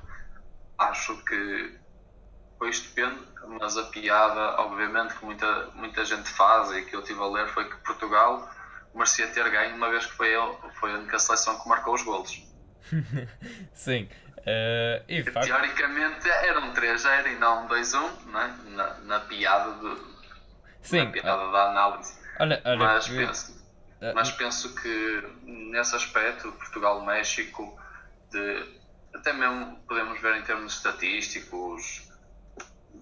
Acho 0.79 1.17
que 1.25 1.77
foi 2.59 2.71
estupendo, 2.71 3.27
mas 3.61 3.77
a 3.77 3.85
piada, 3.85 4.61
obviamente, 4.61 5.15
que 5.15 5.25
muita, 5.25 5.67
muita 5.75 6.05
gente 6.05 6.29
faz 6.29 6.71
e 6.71 6.83
que 6.83 6.95
eu 6.95 7.03
tive 7.03 7.21
a 7.21 7.27
ler 7.27 7.49
foi 7.49 7.69
que 7.69 7.77
Portugal 7.79 8.49
merecia 8.95 9.27
ter 9.29 9.51
ganho, 9.51 9.75
uma 9.75 9.91
vez 9.91 10.07
que 10.07 10.13
foi, 10.13 10.29
ele, 10.29 10.55
foi 10.79 10.93
a 10.93 10.97
única 10.97 11.19
seleção 11.19 11.59
que 11.59 11.69
marcou 11.69 11.95
os 11.95 12.03
golos. 12.03 12.43
Sim. 13.75 14.09
Uh, 14.39 15.03
e 15.09 15.23
facto... 15.23 15.47
Teoricamente 15.47 16.29
era 16.29 16.61
um 16.61 16.73
3-0 16.75 17.33
e 17.33 17.37
não 17.37 17.65
um 17.65 17.69
2-1, 17.69 18.25
né? 18.27 18.59
na, 18.67 18.95
na 18.95 19.21
piada, 19.21 19.73
de, 19.73 19.97
Sim. 20.83 21.05
Na 21.05 21.11
piada 21.11 21.49
uh, 21.49 21.53
da 21.53 21.71
análise. 21.71 22.22
Olha, 22.41 22.61
olha, 22.65 22.77
mas, 22.77 23.09
que... 23.09 23.17
penso, 23.17 23.53
uh, 23.53 24.15
mas 24.15 24.31
penso 24.33 24.75
que 24.75 25.31
nesse 25.43 25.95
aspecto, 25.95 26.53
Portugal-México, 26.53 27.79
até 29.15 29.33
mesmo 29.33 29.77
podemos 29.87 30.21
ver 30.21 30.37
em 30.37 30.43
termos 30.43 30.75
estatísticos, 30.75 32.09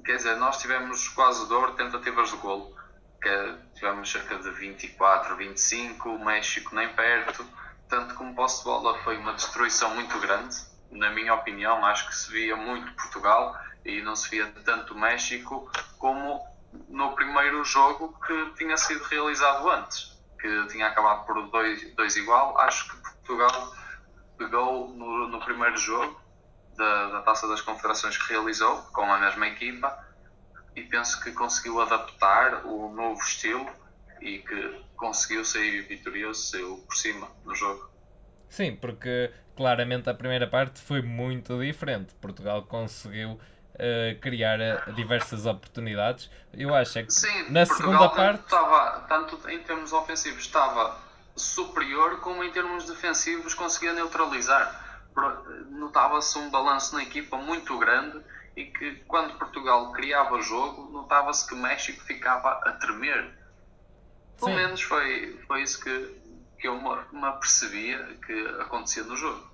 quer 0.05 0.17
dizer, 0.17 0.37
nós 0.37 0.59
tivemos 0.61 1.09
quase 1.09 1.49
dor 1.49 1.75
tentativas 1.75 2.31
de 2.31 2.37
golo, 2.37 2.77
que 3.23 3.55
tivemos 3.75 4.11
cerca 4.11 4.39
de 4.39 4.51
24, 4.51 5.37
25, 5.37 6.09
o 6.09 6.25
México 6.25 6.75
nem 6.75 6.89
perto, 6.95 7.47
tanto 7.89 8.15
como 8.15 8.35
posse 8.35 8.59
de 8.59 8.65
bola 8.65 8.99
foi 9.03 9.17
uma 9.17 9.35
destruição 9.35 9.95
muito 9.95 10.19
grande, 10.21 10.57
na 10.91 11.11
minha 11.11 11.35
opinião, 11.35 11.85
acho 11.85 12.09
que 12.09 12.17
se 12.17 12.31
via 12.33 12.57
muito 12.57 12.93
Portugal 12.95 13.57
e 13.85 14.03
não 14.03 14.17
se 14.17 14.29
via 14.31 14.47
tanto 14.65 14.95
México 14.95 15.71
como 15.99 16.45
no 16.89 17.15
primeiro 17.15 17.65
jogo 17.65 18.19
que 18.27 18.55
tinha 18.57 18.77
sido 18.77 19.03
realizado 19.05 19.69
antes, 19.71 20.19
que 20.39 20.67
tinha 20.69 20.87
acabado 20.87 21.27
por 21.27 21.49
2 21.49 21.95
dois, 21.95 22.17
igual. 22.17 22.59
Acho 22.59 22.91
que 22.91 22.97
Portugal 23.03 23.73
pegou 24.39 24.89
no, 24.89 25.29
no 25.29 25.41
primeiro 25.41 25.77
jogo 25.77 26.21
da, 26.77 27.09
da, 27.09 27.23
Taça 27.23 27.47
das 27.49 27.61
Confederações 27.61 28.17
que 28.17 28.33
realizou 28.33 28.77
com 28.93 29.03
a 29.03 29.19
mesma 29.19 29.49
equipa 29.49 30.07
e 30.75 30.83
penso 30.83 31.23
que 31.23 31.33
conseguiu 31.33 31.81
adaptar 31.81 32.65
o 32.65 32.89
novo 32.95 33.21
estilo 33.21 33.67
e 34.21 34.39
que 34.39 34.85
conseguiu 34.97 35.45
sair 35.45 35.83
vitorioso, 35.83 36.43
saiu 36.51 36.79
por 36.79 36.97
cima 36.97 37.29
no 37.45 37.55
jogo. 37.55 37.91
Sim, 38.49 38.77
porque 38.77 39.33
claramente 39.57 40.09
a 40.09 40.15
primeira 40.15 40.47
parte 40.47 40.81
foi 40.81 41.03
muito 41.03 41.61
diferente. 41.61 42.15
Portugal 42.15 42.63
conseguiu 42.65 43.39
uh, 43.81 44.21
criar 44.21 44.59
uh, 44.61 44.93
diversas 44.93 45.47
oportunidades. 45.47 46.31
Eu 46.53 46.75
acho 46.75 46.99
é 46.99 47.03
que 47.05 47.13
Sim, 47.13 47.51
na 47.51 47.67
Portugal 47.67 47.93
segunda 47.93 48.09
parte. 48.11 48.45
Estava, 48.45 49.01
tanto 49.09 49.49
em 49.49 49.59
termos 49.63 49.93
ofensivos, 49.93 50.41
estava 50.41 50.99
superior, 51.35 52.21
como 52.21 52.45
em 52.45 52.53
termos 52.53 52.85
defensivos, 52.87 53.55
conseguia 53.55 53.93
neutralizar. 53.93 54.89
Notava-se 55.71 56.39
um 56.39 56.51
balanço 56.51 56.95
na 56.95 57.03
equipa 57.03 57.37
muito 57.37 57.77
grande 57.79 58.21
e 58.57 58.67
que 58.67 58.97
quando 59.07 59.39
Portugal 59.39 59.93
criava 59.93 60.37
o 60.37 60.43
jogo, 60.43 60.91
notava-se 60.93 61.49
que 61.49 61.55
México 61.55 62.03
ficava 62.05 62.51
a 62.65 62.73
tremer. 62.73 63.31
Pelo 64.39 64.53
Sim. 64.53 64.57
menos 64.57 64.83
foi, 64.83 65.39
foi 65.47 65.63
isso 65.63 65.83
que, 65.83 66.17
que 66.59 66.69
eu 66.69 66.81
me 67.13 67.27
apercebia 67.27 67.99
que 68.25 68.47
acontecia 68.61 69.03
no 69.03 69.17
jogo. 69.17 69.51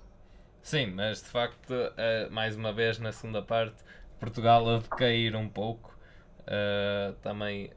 Sim, 0.61 0.87
mas 0.87 1.23
de 1.23 1.29
facto, 1.29 1.71
uh, 1.71 2.29
mais 2.29 2.57
uma 2.57 2.73
vez 2.73 2.99
na 2.99 3.13
segunda 3.13 3.41
parte, 3.41 3.77
Portugal 4.19 4.67
a 4.69 4.79
decair 4.79 5.35
um 5.35 5.47
pouco. 5.47 5.97
Uh, 6.41 7.13
também 7.21 7.71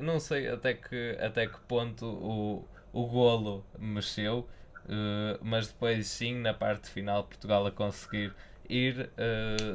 não 0.00 0.18
sei 0.20 0.48
até 0.48 0.74
que, 0.74 1.18
até 1.20 1.46
que 1.46 1.60
ponto 1.60 2.06
o, 2.06 2.68
o 2.92 3.06
golo 3.06 3.64
mexeu, 3.78 4.48
uh, 4.84 5.38
mas 5.42 5.68
depois 5.68 6.06
sim, 6.06 6.36
na 6.36 6.54
parte 6.54 6.88
final, 6.88 7.24
Portugal 7.24 7.66
a 7.66 7.70
conseguir 7.70 8.34
ir 8.68 9.10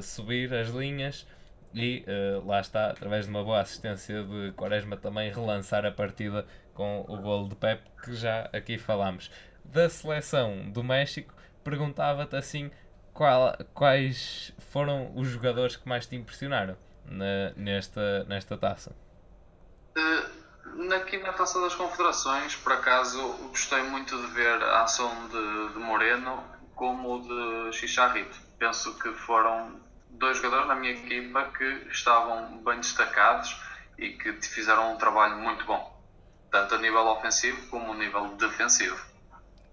subir 0.01 0.53
as 0.53 0.69
linhas 0.69 1.27
e 1.73 2.05
lá 2.45 2.61
está, 2.61 2.91
através 2.91 3.25
de 3.25 3.29
uma 3.31 3.43
boa 3.43 3.59
assistência 3.59 4.23
de 4.23 4.53
Quaresma 4.53 4.95
também 4.95 5.29
relançar 5.29 5.85
a 5.85 5.91
partida 5.91 6.45
com 6.73 7.01
o 7.01 7.17
golo 7.17 7.49
de 7.49 7.55
Pep 7.55 7.81
que 8.01 8.15
já 8.15 8.49
aqui 8.53 8.77
falámos. 8.77 9.29
Da 9.65 9.89
seleção 9.89 10.71
do 10.71 10.81
México, 10.81 11.33
perguntava-te 11.61 12.37
assim 12.37 12.71
qual, 13.15 13.57
quais 13.73 14.53
foram 14.71 15.11
os 15.15 15.29
jogadores 15.29 15.77
que 15.77 15.87
mais 15.87 16.05
te 16.05 16.15
impressionaram 16.15 16.77
na, 17.05 17.51
nesta, 17.55 18.25
nesta 18.25 18.57
taça? 18.57 18.93
Uh, 19.97 20.93
aqui 20.93 21.17
na 21.17 21.31
taça 21.31 21.59
das 21.61 21.73
confederações, 21.73 22.55
por 22.57 22.73
acaso, 22.73 23.19
gostei 23.49 23.81
muito 23.83 24.15
de 24.15 24.27
ver 24.33 24.61
a 24.61 24.83
ação 24.83 25.09
de, 25.29 25.73
de 25.73 25.79
Moreno 25.79 26.43
como 26.75 27.21
de 27.21 27.77
Chicharrito. 27.77 28.37
Penso 28.59 28.99
que 28.99 29.09
foram 29.13 29.79
dois 30.09 30.37
jogadores 30.37 30.67
na 30.67 30.75
minha 30.75 30.91
equipa 30.91 31.45
que 31.57 31.87
estavam 31.89 32.57
bem 32.63 32.81
destacados 32.81 33.57
e 33.97 34.09
que 34.09 34.33
fizeram 34.41 34.93
um 34.93 34.97
trabalho 34.97 35.37
muito 35.37 35.63
bom, 35.63 36.03
tanto 36.51 36.75
a 36.75 36.77
nível 36.77 37.07
ofensivo 37.07 37.65
como 37.69 37.93
a 37.93 37.95
nível 37.95 38.27
defensivo. 38.35 39.14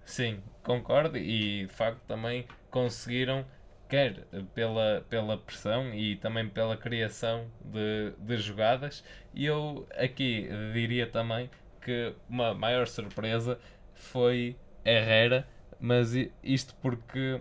Sim, 0.04 0.42
concordo 0.62 1.16
e 1.16 1.66
de 1.66 1.72
facto 1.72 2.00
também 2.06 2.46
conseguiram 2.70 3.44
quer 3.88 4.24
pela, 4.54 5.04
pela 5.08 5.36
pressão 5.36 5.92
e 5.94 6.16
também 6.16 6.48
pela 6.48 6.76
criação 6.76 7.50
de, 7.64 8.12
de 8.18 8.36
jogadas. 8.38 9.04
E 9.34 9.44
eu 9.46 9.86
aqui 9.96 10.48
diria 10.72 11.06
também 11.06 11.50
que 11.80 12.14
uma 12.28 12.54
maior 12.54 12.86
surpresa 12.86 13.58
foi 13.94 14.56
Herrera 14.84 15.46
mas 15.82 16.14
isto 16.44 16.76
porque 16.80 17.40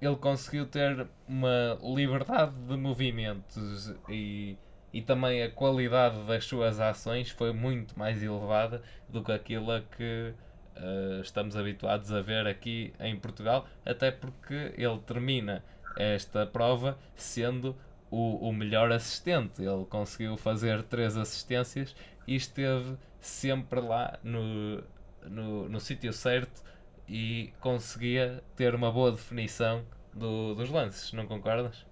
ele 0.00 0.16
conseguiu 0.16 0.64
ter 0.64 1.08
uma 1.26 1.76
liberdade 1.82 2.54
de 2.54 2.76
movimentos 2.76 3.92
e, 4.08 4.56
e 4.92 5.02
também 5.02 5.42
a 5.42 5.50
qualidade 5.50 6.22
das 6.24 6.44
suas 6.44 6.78
ações 6.78 7.30
foi 7.30 7.52
muito 7.52 7.98
mais 7.98 8.22
elevada 8.22 8.80
do 9.08 9.24
que 9.24 9.32
aquilo 9.32 9.72
a 9.72 9.80
que 9.80 10.32
uh, 10.76 11.20
estamos 11.20 11.56
habituados 11.56 12.12
a 12.12 12.20
ver 12.20 12.46
aqui 12.46 12.92
em 13.00 13.18
Portugal, 13.18 13.66
até 13.84 14.10
porque 14.10 14.74
ele 14.76 14.98
termina 15.06 15.64
esta 15.96 16.46
prova 16.46 16.98
sendo 17.14 17.76
o, 18.10 18.48
o 18.48 18.52
melhor 18.52 18.92
assistente. 18.92 19.62
Ele 19.62 19.84
conseguiu 19.86 20.36
fazer 20.36 20.82
três 20.84 21.16
assistências 21.16 21.94
e 22.26 22.34
esteve 22.34 22.96
sempre 23.20 23.80
lá 23.80 24.18
no, 24.22 24.82
no, 25.22 25.68
no 25.68 25.80
sítio 25.80 26.12
certo 26.12 26.62
e 27.08 27.52
conseguia 27.60 28.42
ter 28.56 28.74
uma 28.74 28.90
boa 28.90 29.10
definição 29.10 29.84
do, 30.12 30.54
dos 30.54 30.70
lances, 30.70 31.12
não 31.12 31.26
concordas? 31.26 31.84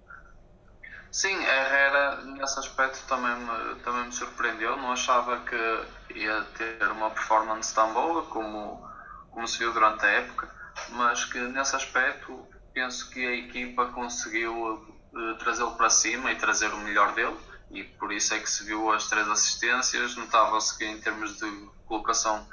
Sim, 1.11 1.35
Herrera 1.35 2.21
nesse 2.23 2.59
aspecto 2.59 3.03
também 3.07 3.35
me, 3.35 3.75
também 3.81 4.05
me 4.05 4.11
surpreendeu. 4.11 4.77
Não 4.77 4.91
achava 4.91 5.39
que 5.39 5.55
ia 6.13 6.41
ter 6.57 6.87
uma 6.91 7.09
performance 7.09 7.73
tão 7.73 7.93
boa 7.93 8.23
como, 8.25 8.87
como 9.31 9.47
se 9.47 9.59
viu 9.59 9.73
durante 9.73 10.05
a 10.05 10.09
época, 10.09 10.49
mas 10.89 11.25
que 11.25 11.39
nesse 11.39 11.75
aspecto 11.75 12.47
penso 12.73 13.09
que 13.09 13.25
a 13.25 13.35
equipa 13.35 13.87
conseguiu 13.87 14.53
uh, 14.53 15.37
trazê-lo 15.39 15.75
para 15.75 15.89
cima 15.89 16.31
e 16.31 16.35
trazer 16.35 16.73
o 16.73 16.77
melhor 16.77 17.13
dele 17.13 17.37
e 17.71 17.83
por 17.83 18.11
isso 18.11 18.33
é 18.33 18.39
que 18.39 18.49
se 18.49 18.63
viu 18.63 18.91
as 18.91 19.07
três 19.07 19.27
assistências. 19.27 20.15
Notava-se 20.15 20.77
que 20.77 20.85
em 20.85 20.99
termos 20.99 21.37
de 21.37 21.69
colocação, 21.85 22.47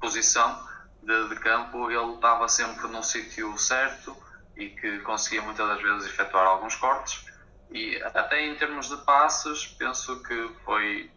posição 0.00 0.66
de, 1.02 1.28
de 1.28 1.36
campo, 1.36 1.90
ele 1.90 2.14
estava 2.14 2.48
sempre 2.48 2.86
no 2.88 3.02
sítio 3.02 3.56
certo 3.58 4.16
e 4.56 4.68
que 4.68 5.00
conseguia 5.00 5.42
muitas 5.42 5.66
das 5.66 5.82
vezes 5.82 6.06
efetuar 6.06 6.46
alguns 6.46 6.76
cortes 6.76 7.26
e 7.70 8.00
até 8.02 8.46
em 8.46 8.54
termos 8.56 8.88
de 8.88 8.96
passes, 8.98 9.66
penso 9.66 10.22
que 10.22 10.50
foi, 10.64 11.10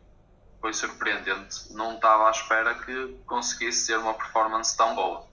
foi 0.62 0.74
surpreendente. 0.74 1.72
Não 1.74 1.95
estava 1.95 2.28
à 2.28 2.32
espera 2.32 2.76
que 2.76 3.17
conseguisse 3.26 3.88
ter 3.88 3.98
uma 3.98 4.13
performance 4.13 4.76
tão 4.76 4.95
boa. 4.95 5.26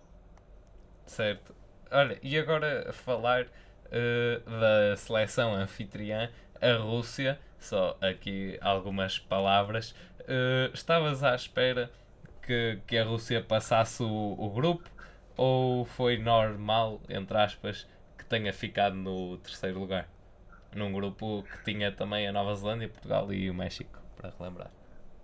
Certo. 1.06 1.54
Olha, 1.90 2.18
e 2.22 2.38
agora 2.38 2.92
falar 2.92 3.44
uh, 3.44 4.50
da 4.50 4.96
seleção 4.96 5.54
anfitriã, 5.54 6.30
a 6.60 6.74
Rússia, 6.76 7.38
só 7.58 7.96
aqui 8.00 8.58
algumas 8.60 9.18
palavras. 9.18 9.92
Uh, 10.20 10.72
estavas 10.74 11.22
à 11.22 11.34
espera 11.34 11.90
que, 12.42 12.80
que 12.86 12.98
a 12.98 13.04
Rússia 13.04 13.42
passasse 13.42 14.02
o, 14.02 14.36
o 14.38 14.50
grupo 14.50 14.88
ou 15.36 15.84
foi 15.84 16.16
normal, 16.18 17.00
entre 17.08 17.36
aspas, 17.36 17.86
que 18.16 18.24
tenha 18.24 18.52
ficado 18.52 18.96
no 18.96 19.36
terceiro 19.38 19.78
lugar? 19.78 20.08
Num 20.74 20.92
grupo 20.92 21.42
que 21.42 21.72
tinha 21.72 21.92
também 21.92 22.26
a 22.26 22.32
Nova 22.32 22.54
Zelândia, 22.54 22.88
Portugal 22.88 23.32
e 23.32 23.50
o 23.50 23.54
México, 23.54 23.98
para 24.16 24.32
relembrar. 24.38 24.70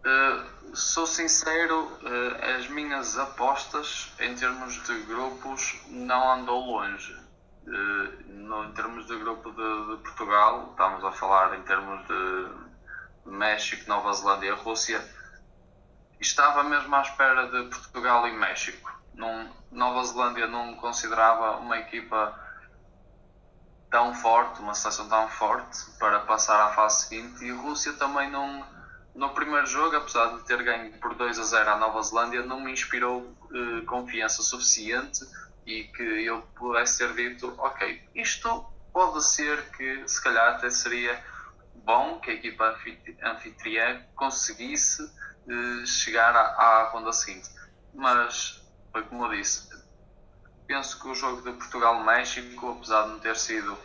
Uh, 0.04 0.74
sou 0.74 1.06
sincero, 1.06 1.84
uh, 1.84 2.56
as 2.58 2.66
minhas 2.66 3.16
apostas 3.16 4.12
em 4.18 4.34
termos 4.34 4.82
de 4.82 5.00
grupos 5.02 5.80
não 5.88 6.32
andou 6.32 6.60
longe. 6.60 7.14
Uh, 7.64 8.32
no, 8.32 8.64
em 8.64 8.72
termos 8.72 9.06
de 9.06 9.16
grupo 9.16 9.52
de, 9.52 9.96
de, 9.96 10.02
Portugal, 10.02 10.70
estamos 10.72 11.04
a 11.04 11.12
falar 11.12 11.56
em 11.56 11.62
termos 11.62 12.04
de 12.08 13.30
México, 13.30 13.88
Nova 13.88 14.12
Zelândia 14.12 14.48
e 14.48 14.54
Rússia, 14.54 15.00
estava 16.20 16.64
mesmo 16.64 16.92
à 16.96 17.02
espera 17.02 17.46
de 17.46 17.68
Portugal 17.68 18.26
e 18.26 18.32
México. 18.32 18.90
Nova 19.70 20.04
Zelândia 20.04 20.48
não 20.48 20.74
considerava 20.76 21.58
uma 21.58 21.78
equipa 21.78 22.36
tão 23.88 24.12
forte, 24.14 24.60
uma 24.60 24.74
seleção 24.74 25.08
tão 25.08 25.28
forte 25.28 25.78
para 26.00 26.20
passar 26.20 26.60
à 26.66 26.70
fase 26.70 27.06
seguinte 27.06 27.44
e 27.44 27.52
Rússia 27.52 27.92
também 27.92 28.28
não 28.28 28.66
no 29.14 29.30
primeiro 29.30 29.66
jogo, 29.66 29.96
apesar 29.96 30.36
de 30.36 30.44
ter 30.44 30.62
ganho 30.62 30.92
por 30.98 31.14
2 31.14 31.38
a 31.38 31.42
0 31.42 31.70
à 31.70 31.76
Nova 31.76 32.02
Zelândia, 32.02 32.42
não 32.42 32.60
me 32.60 32.72
inspirou 32.72 33.36
eh, 33.52 33.84
confiança 33.84 34.42
suficiente 34.42 35.20
e 35.66 35.84
que 35.84 36.02
eu 36.02 36.42
pudesse 36.56 36.98
ter 36.98 37.14
dito, 37.14 37.54
ok, 37.58 38.02
isto 38.14 38.64
pode 38.92 39.22
ser 39.24 39.62
que 39.76 40.08
se 40.08 40.22
calhar 40.22 40.54
até 40.54 40.70
seria 40.70 41.22
bom 41.84 42.20
que 42.20 42.30
a 42.30 42.34
equipa 42.34 42.76
anfitriã 43.22 44.02
conseguisse 44.14 45.02
eh, 45.48 45.86
chegar 45.86 46.34
à, 46.34 46.40
à 46.40 46.88
ronda 46.90 47.12
seguinte. 47.12 47.50
Mas 47.94 48.62
foi 48.90 49.02
como 49.02 49.26
eu 49.26 49.30
disse, 49.30 49.68
penso 50.66 50.98
que 50.98 51.08
o 51.08 51.14
jogo 51.14 51.42
de 51.42 51.56
Portugal-México, 51.58 52.72
apesar 52.72 53.02
de 53.02 53.08
não 53.10 53.18
ter 53.18 53.36
sido 53.36 53.76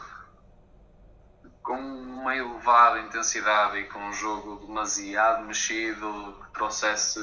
com 1.67 1.77
uma 1.77 2.33
elevada 2.33 3.01
intensidade 3.01 3.77
e 3.77 3.83
com 3.89 3.99
um 3.99 4.13
jogo 4.13 4.65
demasiado 4.65 5.43
mexido, 5.43 6.41
que 6.45 6.53
trouxesse 6.53 7.19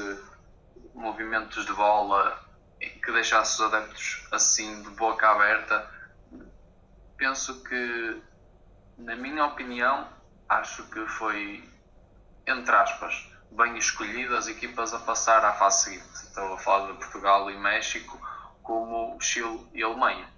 movimentos 0.93 1.65
de 1.65 1.73
bola 1.73 2.39
que 2.79 3.11
deixasse 3.11 3.55
os 3.55 3.73
adeptos 3.73 4.27
assim 4.31 4.83
de 4.83 4.89
boca 4.91 5.27
aberta, 5.27 5.89
penso 7.17 7.63
que, 7.63 8.21
na 8.99 9.15
minha 9.15 9.45
opinião, 9.45 10.07
acho 10.47 10.83
que 10.91 11.03
foi, 11.07 11.67
entre 12.45 12.75
aspas, 12.75 13.27
bem 13.49 13.75
escolhido 13.77 14.35
as 14.35 14.47
equipas 14.47 14.93
a 14.93 14.99
passar 14.99 15.43
à 15.43 15.53
fase 15.53 15.85
seguinte. 15.85 16.13
Estou 16.13 16.53
a 16.53 16.57
falar 16.59 16.91
de 16.91 16.99
Portugal 16.99 17.49
e 17.49 17.57
México, 17.57 18.19
como 18.61 19.19
Chile 19.19 19.67
e 19.73 19.81
Alemanha. 19.81 20.34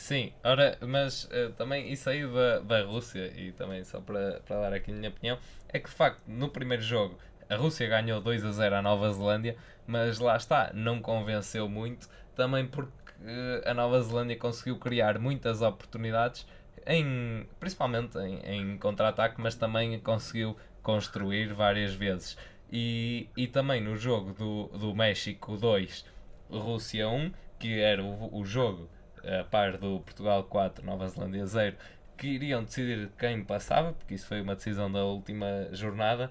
Sim, 0.00 0.32
ora, 0.42 0.78
mas 0.80 1.24
uh, 1.24 1.52
também 1.58 1.92
isso 1.92 2.08
aí 2.08 2.26
da, 2.26 2.60
da 2.60 2.82
Rússia, 2.82 3.30
e 3.36 3.52
também 3.52 3.84
só 3.84 4.00
para, 4.00 4.40
para 4.46 4.62
dar 4.62 4.72
aqui 4.72 4.90
a 4.90 4.94
minha 4.94 5.10
opinião, 5.10 5.38
é 5.68 5.78
que 5.78 5.90
de 5.90 5.94
facto 5.94 6.22
no 6.26 6.48
primeiro 6.48 6.82
jogo 6.82 7.18
a 7.50 7.56
Rússia 7.56 7.86
ganhou 7.86 8.18
2 8.18 8.46
a 8.46 8.50
0 8.50 8.76
à 8.76 8.82
Nova 8.82 9.12
Zelândia, 9.12 9.56
mas 9.86 10.18
lá 10.18 10.36
está, 10.38 10.70
não 10.72 11.02
convenceu 11.02 11.68
muito, 11.68 12.08
também 12.34 12.66
porque 12.66 12.90
uh, 13.20 13.68
a 13.68 13.74
Nova 13.74 14.00
Zelândia 14.00 14.36
conseguiu 14.38 14.78
criar 14.78 15.18
muitas 15.18 15.60
oportunidades, 15.60 16.46
em, 16.86 17.46
principalmente 17.60 18.18
em, 18.18 18.40
em 18.46 18.78
contra-ataque, 18.78 19.38
mas 19.38 19.54
também 19.54 20.00
conseguiu 20.00 20.56
construir 20.82 21.52
várias 21.52 21.92
vezes. 21.92 22.38
E, 22.72 23.28
e 23.36 23.46
também 23.46 23.82
no 23.82 23.94
jogo 23.96 24.32
do, 24.32 24.78
do 24.78 24.94
México 24.94 25.58
2, 25.58 26.06
Rússia 26.50 27.06
1, 27.06 27.32
que 27.58 27.78
era 27.78 28.02
o, 28.02 28.40
o 28.40 28.46
jogo 28.46 28.88
a 29.24 29.44
par 29.44 29.76
do 29.76 30.00
Portugal 30.00 30.44
4, 30.44 30.84
Nova 30.84 31.08
Zelândia 31.08 31.46
0, 31.46 31.76
que 32.16 32.28
iriam 32.28 32.62
decidir 32.62 33.10
quem 33.18 33.42
passava, 33.42 33.92
porque 33.92 34.14
isso 34.14 34.26
foi 34.26 34.40
uma 34.40 34.54
decisão 34.54 34.90
da 34.90 35.04
última 35.04 35.68
jornada. 35.72 36.30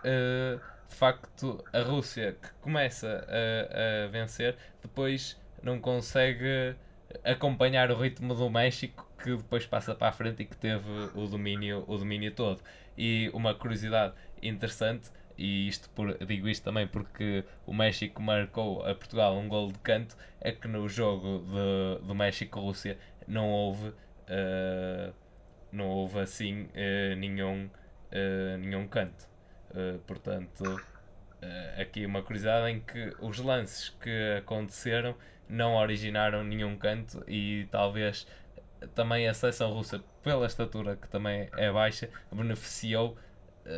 Uh, 0.00 0.60
de 0.88 0.94
facto, 0.94 1.64
a 1.72 1.80
Rússia, 1.80 2.36
que 2.40 2.50
começa 2.60 3.26
a, 3.26 4.04
a, 4.04 4.08
vencer, 4.08 4.56
depois 4.82 5.40
não 5.62 5.80
consegue 5.80 6.76
acompanhar 7.24 7.90
o 7.90 7.96
ritmo 7.96 8.34
do 8.34 8.50
México, 8.50 9.08
que 9.22 9.34
depois 9.34 9.64
passa 9.64 9.94
para 9.94 10.08
a 10.08 10.12
frente 10.12 10.42
e 10.42 10.44
que 10.44 10.56
teve 10.56 10.90
o 11.14 11.26
domínio, 11.26 11.84
o 11.86 11.96
domínio 11.96 12.30
todo. 12.32 12.60
E 12.96 13.30
uma 13.32 13.54
curiosidade 13.54 14.12
interessante 14.42 15.10
e 15.42 15.66
isto 15.66 15.90
por, 15.90 16.16
digo 16.24 16.48
isto 16.48 16.62
também 16.62 16.86
porque 16.86 17.44
o 17.66 17.74
México 17.74 18.22
marcou 18.22 18.86
a 18.86 18.94
Portugal 18.94 19.36
um 19.36 19.48
gol 19.48 19.72
de 19.72 19.78
canto, 19.80 20.16
é 20.40 20.52
que 20.52 20.68
no 20.68 20.88
jogo 20.88 21.44
de, 21.44 22.06
do 22.06 22.14
México-Rússia 22.14 22.96
não 23.26 23.50
houve, 23.50 23.88
uh, 23.88 25.12
não 25.72 25.88
houve 25.88 26.20
assim 26.20 26.62
uh, 26.66 27.16
nenhum, 27.16 27.66
uh, 27.66 28.58
nenhum 28.58 28.86
canto. 28.86 29.28
portanto, 30.06 30.62
aqui 31.76 32.06
uma 32.06 32.22
curiosidade 32.22 32.70
em 32.70 32.78
que 32.78 33.12
os 33.20 33.40
lances 33.40 33.88
que 33.88 34.36
aconteceram 34.38 35.16
não 35.48 35.74
originaram 35.74 36.44
nenhum 36.44 36.76
canto 36.76 37.24
e 37.26 37.66
talvez 37.68 38.28
também 38.94 39.26
a 39.26 39.34
seleção 39.34 39.72
russa, 39.72 39.98
pela 40.22 40.46
estatura 40.46 40.94
que 40.94 41.08
também 41.08 41.48
é 41.56 41.72
baixa, 41.72 42.08
beneficiou 42.30 43.18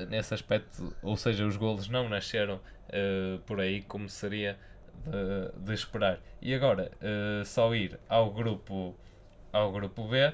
nesse 0.08 0.34
aspecto, 0.34 0.94
ou 1.02 1.16
seja, 1.16 1.46
os 1.46 1.56
golos 1.56 1.88
não 1.88 2.08
nasceram 2.08 2.56
uh, 2.56 3.38
por 3.40 3.60
aí 3.60 3.82
como 3.82 4.08
seria 4.08 4.58
de, 5.04 5.64
de 5.64 5.74
esperar. 5.74 6.20
E 6.40 6.54
agora, 6.54 6.90
uh, 7.00 7.44
só 7.44 7.74
ir 7.74 7.98
ao 8.08 8.30
grupo, 8.30 8.94
ao 9.52 9.72
grupo 9.72 10.08
B, 10.08 10.32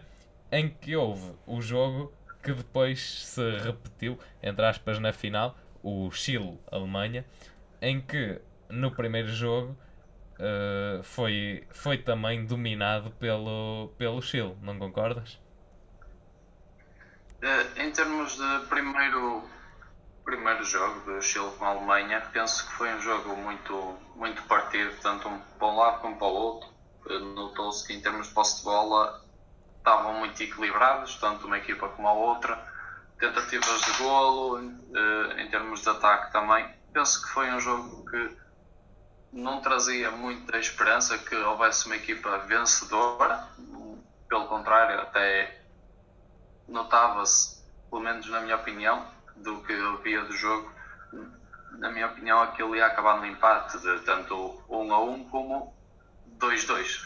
em 0.52 0.68
que 0.68 0.96
houve 0.96 1.32
o 1.46 1.60
jogo 1.60 2.12
que 2.42 2.52
depois 2.52 3.00
se 3.00 3.58
repetiu, 3.58 4.18
entre 4.42 4.64
aspas, 4.64 4.98
na 4.98 5.12
final, 5.12 5.56
o 5.82 6.10
Chile-Alemanha, 6.10 7.24
em 7.80 8.00
que 8.00 8.40
no 8.68 8.90
primeiro 8.90 9.28
jogo 9.28 9.76
uh, 10.38 11.02
foi, 11.02 11.64
foi 11.70 11.98
também 11.98 12.44
dominado 12.44 13.10
pelo, 13.12 13.92
pelo 13.98 14.22
Chile, 14.22 14.54
não 14.62 14.78
concordas? 14.78 15.38
Uh, 17.42 17.80
em 17.80 17.90
termos 17.90 18.36
de 18.36 18.66
primeiro, 18.66 19.42
primeiro 20.24 20.62
jogo 20.62 21.00
do 21.00 21.22
Chile 21.22 21.50
com 21.58 21.64
a 21.64 21.68
Alemanha, 21.68 22.20
penso 22.32 22.66
que 22.66 22.72
foi 22.74 22.92
um 22.92 23.00
jogo 23.00 23.34
muito, 23.34 23.98
muito 24.14 24.42
partido, 24.42 24.94
tanto 25.00 25.26
um, 25.26 25.38
para 25.58 25.68
um 25.68 25.76
lado 25.76 26.00
como 26.00 26.18
para 26.18 26.26
o 26.26 26.32
outro. 26.32 26.68
Uh, 27.06 27.18
Notou-se 27.34 27.86
que 27.86 27.94
em 27.94 28.02
termos 28.02 28.28
de 28.28 28.34
posse 28.34 28.58
de 28.58 28.64
bola 28.64 29.24
estavam 29.78 30.12
muito 30.18 30.42
equilibrados, 30.42 31.14
tanto 31.16 31.46
uma 31.46 31.56
equipa 31.56 31.88
como 31.88 32.08
a 32.08 32.12
outra. 32.12 32.62
Tentativas 33.18 33.80
de 33.80 33.92
golo, 33.92 34.58
uh, 34.58 35.38
em 35.38 35.48
termos 35.48 35.80
de 35.80 35.88
ataque 35.88 36.32
também. 36.32 36.68
Penso 36.92 37.22
que 37.22 37.30
foi 37.30 37.50
um 37.50 37.60
jogo 37.60 38.04
que 38.10 38.36
não 39.32 39.62
trazia 39.62 40.10
muita 40.10 40.58
esperança 40.58 41.16
que 41.16 41.34
houvesse 41.34 41.86
uma 41.86 41.96
equipa 41.96 42.36
vencedora. 42.40 43.48
Pelo 44.28 44.46
contrário, 44.46 45.00
até 45.00 45.59
notava-se, 46.70 47.60
pelo 47.90 48.02
menos 48.02 48.28
na 48.28 48.40
minha 48.40 48.56
opinião, 48.56 49.06
do 49.36 49.62
que 49.62 49.72
eu 49.72 49.98
via 49.98 50.22
do 50.24 50.32
jogo, 50.32 50.72
na 51.72 51.90
minha 51.90 52.06
opinião, 52.06 52.40
aquilo 52.40 52.76
ia 52.76 52.86
acabar 52.86 53.18
no 53.18 53.26
empate, 53.26 53.78
de 53.78 54.00
tanto 54.00 54.62
1 54.68 54.94
a 54.94 55.00
1 55.02 55.28
como 55.30 55.74
2-2. 56.38 57.00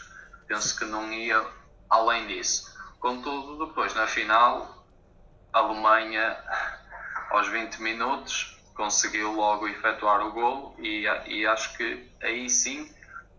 Penso 0.47 0.77
que 0.77 0.85
não 0.85 1.11
ia 1.11 1.45
além 1.89 2.27
disso. 2.27 2.73
Contudo, 2.99 3.65
depois 3.65 3.93
na 3.95 4.07
final, 4.07 4.85
a 5.53 5.59
Alemanha, 5.59 6.37
aos 7.29 7.47
20 7.47 7.81
minutos, 7.81 8.57
conseguiu 8.75 9.31
logo 9.31 9.67
efetuar 9.67 10.25
o 10.25 10.31
golo 10.31 10.75
e, 10.79 11.05
e 11.27 11.47
acho 11.47 11.77
que 11.77 12.11
aí 12.21 12.49
sim 12.49 12.93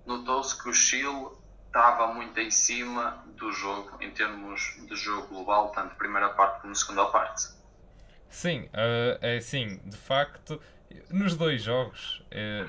notou-se 0.07 0.61
que 0.61 0.69
o 0.69 0.73
Chile 0.73 1.29
estava 1.77 2.07
muito 2.07 2.41
em 2.41 2.51
cima 2.51 3.23
do 3.37 3.53
jogo, 3.53 3.99
em 4.01 4.11
termos 4.11 4.79
de 4.89 4.97
jogo 4.97 5.29
global, 5.29 5.69
tanto 5.69 5.95
primeira 5.97 6.31
parte 6.31 6.63
como 6.63 6.75
segunda 6.75 7.05
parte. 7.07 7.55
Sim, 8.31 8.61
uh, 8.61 9.19
é 9.21 9.41
sim, 9.41 9.79
de 9.85 9.97
facto, 9.97 10.61
nos 11.11 11.37
dois 11.37 11.63
jogos, 11.63 12.25
uh, 12.33 12.69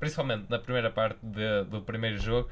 principalmente 0.00 0.46
na 0.48 0.58
primeira 0.58 0.90
parte 0.90 1.18
de, 1.22 1.64
do 1.64 1.82
primeiro 1.82 2.18
jogo, 2.18 2.48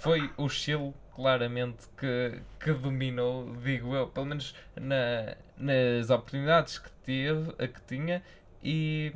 foi 0.00 0.32
o 0.38 0.48
Chile 0.48 0.94
claramente 1.14 1.86
que, 1.96 2.40
que 2.58 2.72
dominou, 2.72 3.54
digo 3.56 3.94
eu, 3.94 4.08
pelo 4.08 4.26
menos 4.26 4.56
na, 4.74 5.36
nas 5.58 6.08
oportunidades 6.08 6.78
que 6.78 6.90
teve, 7.04 7.54
a 7.58 7.68
que 7.68 7.80
tinha, 7.82 8.22
e 8.62 9.12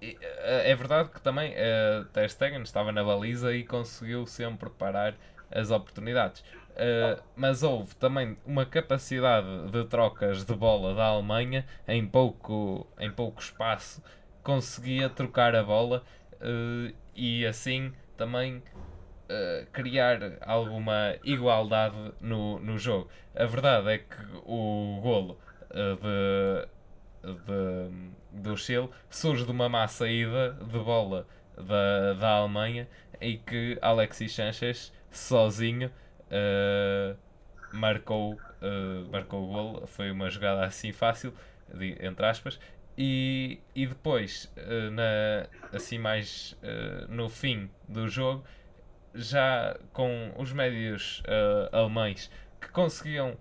é 0.00 0.74
verdade 0.74 1.10
que 1.10 1.20
também 1.20 1.52
uh, 1.52 2.04
Ter 2.06 2.28
Stegen 2.30 2.62
estava 2.62 2.90
na 2.90 3.04
baliza 3.04 3.54
e 3.54 3.64
conseguiu 3.64 4.26
sempre 4.26 4.70
parar 4.70 5.14
as 5.50 5.70
oportunidades. 5.70 6.42
Uh, 6.70 7.22
mas 7.36 7.62
houve 7.62 7.94
também 7.96 8.38
uma 8.46 8.64
capacidade 8.64 9.70
de 9.70 9.84
trocas 9.84 10.44
de 10.44 10.54
bola 10.54 10.94
da 10.94 11.06
Alemanha 11.06 11.66
em 11.86 12.06
pouco, 12.06 12.86
em 12.98 13.10
pouco 13.10 13.42
espaço, 13.42 14.02
conseguia 14.42 15.10
trocar 15.10 15.54
a 15.54 15.62
bola 15.62 16.02
uh, 16.36 16.94
e 17.14 17.44
assim 17.44 17.92
também 18.16 18.58
uh, 18.58 19.66
criar 19.72 20.38
alguma 20.40 21.16
igualdade 21.24 22.14
no, 22.20 22.58
no 22.60 22.78
jogo. 22.78 23.10
A 23.34 23.44
verdade 23.44 23.90
é 23.90 23.98
que 23.98 24.16
o 24.44 25.00
golo 25.02 25.38
de, 25.70 26.68
de, 27.22 28.10
do 28.32 28.56
Chile 28.56 28.88
surge 29.08 29.44
de 29.44 29.50
uma 29.50 29.68
má 29.68 29.86
saída 29.88 30.52
de 30.52 30.78
bola 30.78 31.26
da, 31.56 32.14
da 32.14 32.28
Alemanha 32.30 32.88
e 33.20 33.36
que 33.36 33.78
Alexis 33.82 34.34
Sanchez 34.34 34.92
sozinho 35.10 35.90
uh, 36.30 37.16
marcou, 37.72 38.34
uh, 38.34 39.10
marcou 39.10 39.44
o 39.44 39.52
gol. 39.52 39.86
Foi 39.86 40.10
uma 40.10 40.30
jogada 40.30 40.64
assim 40.64 40.92
fácil, 40.92 41.34
de, 41.72 41.96
entre 42.00 42.24
aspas. 42.26 42.58
E, 42.96 43.60
e 43.74 43.86
depois, 43.86 44.52
uh, 44.56 44.90
na, 44.90 45.46
assim 45.72 45.98
mais 45.98 46.56
no 47.08 47.28
fim 47.28 47.70
do 47.88 48.08
jogo, 48.08 48.44
já 49.14 49.76
com 49.92 50.32
os 50.36 50.52
médios 50.52 51.22
alemães 51.72 52.30
que 52.60 52.68
conseguiam 52.68 53.36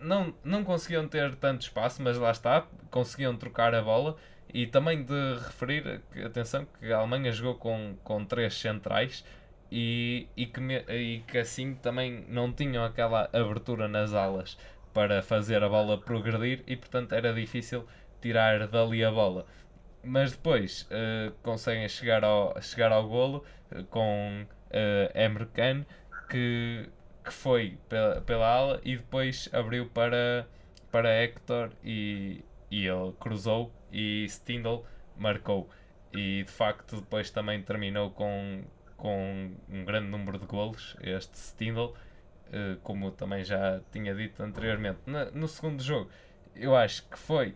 não, 0.00 0.34
não 0.44 0.64
conseguiam 0.64 1.06
ter 1.08 1.34
tanto 1.36 1.62
espaço, 1.62 2.02
mas 2.02 2.16
lá 2.16 2.30
está, 2.30 2.66
conseguiam 2.90 3.36
trocar 3.36 3.74
a 3.74 3.82
bola. 3.82 4.16
E 4.52 4.66
também 4.66 5.02
de 5.02 5.34
referir, 5.44 6.00
atenção, 6.24 6.66
que 6.80 6.90
a 6.90 6.98
Alemanha 6.98 7.30
jogou 7.32 7.56
com, 7.56 7.96
com 8.02 8.24
três 8.24 8.54
centrais 8.54 9.24
e, 9.70 10.26
e, 10.36 10.46
que 10.46 10.60
e 10.88 11.20
que 11.26 11.38
assim 11.38 11.74
também 11.74 12.24
não 12.28 12.50
tinham 12.52 12.82
aquela 12.84 13.28
abertura 13.32 13.86
nas 13.86 14.14
alas 14.14 14.56
para 14.94 15.22
fazer 15.22 15.62
a 15.62 15.68
bola 15.68 15.98
progredir 16.00 16.62
e 16.66 16.76
portanto 16.76 17.12
era 17.12 17.32
difícil 17.32 17.86
tirar 18.22 18.66
dali 18.68 19.04
a 19.04 19.10
bola. 19.10 19.44
Mas 20.02 20.32
depois 20.32 20.88
uh, 20.90 21.32
conseguem 21.42 21.88
chegar 21.88 22.24
ao, 22.24 22.60
chegar 22.62 22.90
ao 22.90 23.06
golo 23.06 23.44
uh, 23.70 23.84
com 23.84 24.46
uh, 24.70 25.18
Emre 25.18 25.46
Can 25.46 25.84
que 26.30 26.88
que 27.28 27.34
foi 27.34 27.78
pela, 27.90 28.22
pela 28.22 28.46
ala 28.46 28.80
e 28.82 28.96
depois 28.96 29.50
abriu 29.52 29.86
para, 29.86 30.48
para 30.90 31.10
Hector 31.10 31.70
e, 31.84 32.42
e 32.70 32.86
ele 32.86 33.12
cruzou 33.20 33.70
e 33.92 34.24
Stindl 34.26 34.82
marcou. 35.14 35.68
E 36.10 36.42
de 36.44 36.50
facto 36.50 36.96
depois 36.96 37.30
também 37.30 37.62
terminou 37.62 38.10
com, 38.10 38.62
com 38.96 39.52
um 39.68 39.84
grande 39.84 40.08
número 40.08 40.38
de 40.38 40.46
golos, 40.46 40.96
este 41.02 41.36
Stindl, 41.36 41.92
eh, 42.50 42.76
como 42.82 43.10
também 43.10 43.44
já 43.44 43.82
tinha 43.92 44.14
dito 44.14 44.42
anteriormente. 44.42 45.00
no 45.34 45.46
segundo 45.46 45.82
jogo, 45.82 46.10
eu 46.56 46.74
acho 46.74 47.06
que 47.10 47.18
foi, 47.18 47.54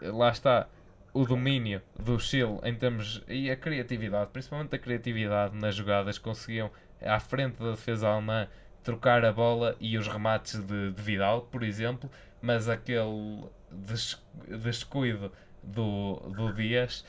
lá 0.00 0.30
está, 0.30 0.68
o 1.12 1.26
domínio 1.26 1.82
do 1.98 2.18
Chile 2.18 2.58
em 2.62 2.74
termos 2.74 3.22
e 3.28 3.50
a 3.50 3.56
criatividade, 3.56 4.30
principalmente 4.30 4.74
a 4.74 4.78
criatividade 4.78 5.54
nas 5.54 5.74
jogadas, 5.74 6.16
conseguiam 6.16 6.70
à 7.02 7.20
frente 7.20 7.58
da 7.58 7.72
defesa 7.72 8.08
alemã 8.08 8.48
trocar 8.82 9.24
a 9.24 9.32
bola 9.32 9.76
e 9.80 9.96
os 9.98 10.08
remates 10.08 10.58
de, 10.60 10.92
de 10.92 11.02
Vidal, 11.02 11.42
por 11.42 11.62
exemplo, 11.62 12.10
mas 12.40 12.68
aquele 12.68 13.48
des, 13.70 14.20
descuido 14.48 15.32
do, 15.62 16.16
do 16.30 16.52
Dias 16.52 17.04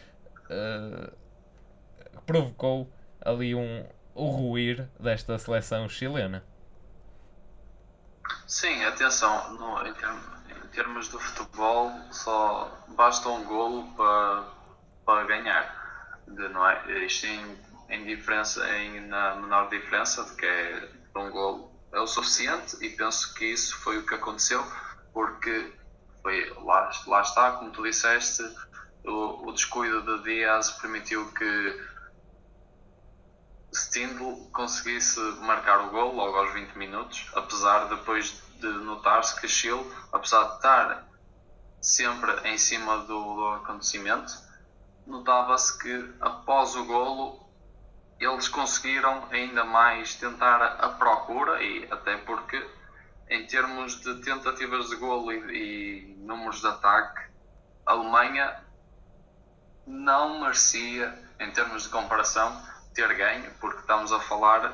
uh, 0.49 1.11
provocou 2.25 2.91
ali 3.23 3.55
um, 3.55 3.85
o 4.13 4.29
ruir 4.29 4.89
desta 4.99 5.37
seleção 5.37 5.87
chilena. 5.87 6.43
Sim, 8.47 8.83
atenção, 8.83 9.53
no, 9.53 9.87
em, 9.87 9.93
termos, 9.93 10.23
em, 10.49 10.67
termos 10.69 11.09
de 11.09 11.17
futebol 11.17 11.91
só 12.11 12.85
basta 12.89 13.29
um 13.29 13.43
golo 13.45 13.87
para, 13.95 14.43
para 15.05 15.23
ganhar. 15.25 16.21
De, 16.27 16.47
não 16.49 16.67
é? 16.67 17.05
Isto 17.05 17.27
em, 17.27 17.57
em 17.89 18.05
diferença, 18.05 18.67
em, 18.77 19.01
na 19.07 19.35
menor 19.35 19.69
diferença, 19.69 20.23
de 20.25 20.35
que 20.35 20.45
é 20.45 20.89
um 21.15 21.29
gol 21.31 21.71
é 21.91 21.99
o 21.99 22.07
suficiente 22.07 22.77
e 22.83 22.89
penso 22.89 23.33
que 23.33 23.45
isso 23.45 23.77
foi 23.77 23.97
o 23.97 24.05
que 24.05 24.15
aconteceu, 24.15 24.63
porque 25.13 25.73
foi, 26.21 26.49
lá, 26.63 26.89
lá 27.07 27.21
está, 27.21 27.51
como 27.53 27.71
tu 27.71 27.83
disseste, 27.83 28.43
o, 29.03 29.47
o 29.47 29.51
descuido 29.51 30.01
de 30.01 30.23
Diaz 30.23 30.71
permitiu 30.71 31.31
que 31.33 31.91
Stindl 33.73 34.49
conseguisse 34.51 35.19
marcar 35.41 35.79
o 35.87 35.89
gol 35.89 36.13
logo 36.13 36.37
aos 36.37 36.53
20 36.53 36.77
minutos, 36.77 37.29
apesar 37.33 37.85
depois 37.85 38.41
de 38.59 38.67
notar-se 38.67 39.39
que 39.39 39.47
Chile, 39.47 39.85
apesar 40.11 40.43
de 40.43 40.55
estar 40.55 41.07
sempre 41.81 42.49
em 42.49 42.57
cima 42.57 42.99
do, 42.99 43.35
do 43.35 43.47
acontecimento, 43.55 44.31
notava-se 45.07 45.77
que 45.79 46.13
após 46.21 46.75
o 46.75 46.85
golo 46.85 47.50
eles 48.21 48.47
conseguiram 48.47 49.27
ainda 49.31 49.63
mais 49.63 50.13
tentar 50.13 50.61
a 50.63 50.89
procura 50.89 51.61
e 51.61 51.87
até 51.89 52.17
porque 52.17 52.63
em 53.27 53.47
termos 53.47 53.99
de 53.99 54.21
tentativas 54.21 54.89
de 54.89 54.95
golo 54.97 55.31
e, 55.31 56.11
e 56.11 56.15
números 56.19 56.61
de 56.61 56.67
ataque 56.67 57.31
a 57.83 57.93
Alemanha 57.93 58.63
não 59.87 60.41
merecia 60.41 61.17
em 61.39 61.49
termos 61.49 61.83
de 61.83 61.89
comparação 61.89 62.61
ter 62.93 63.11
ganho 63.15 63.51
porque 63.59 63.79
estamos 63.79 64.11
a 64.11 64.19
falar 64.19 64.71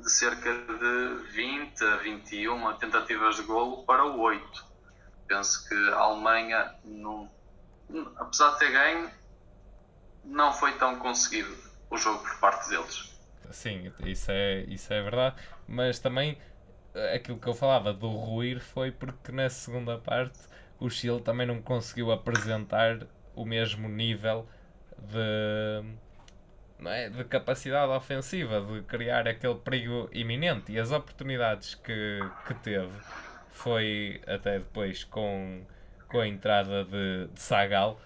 de 0.00 0.10
cerca 0.10 0.52
de 0.52 1.14
20 1.30 1.84
a 1.84 1.96
21 1.98 2.78
tentativas 2.78 3.36
de 3.36 3.42
golo 3.42 3.84
para 3.84 4.04
o 4.04 4.18
8 4.18 4.64
penso 5.28 5.68
que 5.68 5.90
a 5.90 5.98
Alemanha 5.98 6.74
não, 6.84 7.30
apesar 8.16 8.50
de 8.54 8.58
ter 8.58 8.72
ganho 8.72 9.08
não 10.24 10.52
foi 10.52 10.72
tão 10.72 10.98
conseguido 10.98 11.67
o 11.90 11.96
jogo 11.96 12.18
por 12.22 12.38
parte 12.40 12.68
deles. 12.68 13.14
Sim, 13.50 13.90
isso 14.04 14.30
é, 14.30 14.60
isso 14.68 14.92
é 14.92 15.02
verdade, 15.02 15.36
mas 15.66 15.98
também 15.98 16.36
eh, 16.94 17.14
aquilo 17.14 17.38
que 17.38 17.46
eu 17.46 17.54
falava 17.54 17.92
do 17.92 18.08
ruir 18.08 18.60
foi 18.60 18.90
porque 18.90 19.32
na 19.32 19.48
segunda 19.48 19.96
parte 19.98 20.38
o 20.78 20.90
Chile 20.90 21.20
também 21.20 21.46
não 21.46 21.60
conseguiu 21.62 22.12
apresentar 22.12 23.06
o 23.34 23.44
mesmo 23.44 23.88
nível 23.88 24.46
de, 24.98 26.88
é, 26.88 27.08
de 27.08 27.24
capacidade 27.24 27.90
ofensiva, 27.92 28.60
de 28.60 28.82
criar 28.82 29.26
aquele 29.26 29.56
perigo 29.56 30.08
iminente 30.12 30.72
e 30.72 30.78
as 30.78 30.92
oportunidades 30.92 31.74
que, 31.74 32.20
que 32.46 32.54
teve 32.54 32.92
foi 33.50 34.20
até 34.26 34.58
depois 34.58 35.04
com, 35.04 35.62
com 36.08 36.20
a 36.20 36.28
entrada 36.28 36.84
de, 36.84 37.28
de 37.28 37.40
Sagal 37.40 38.00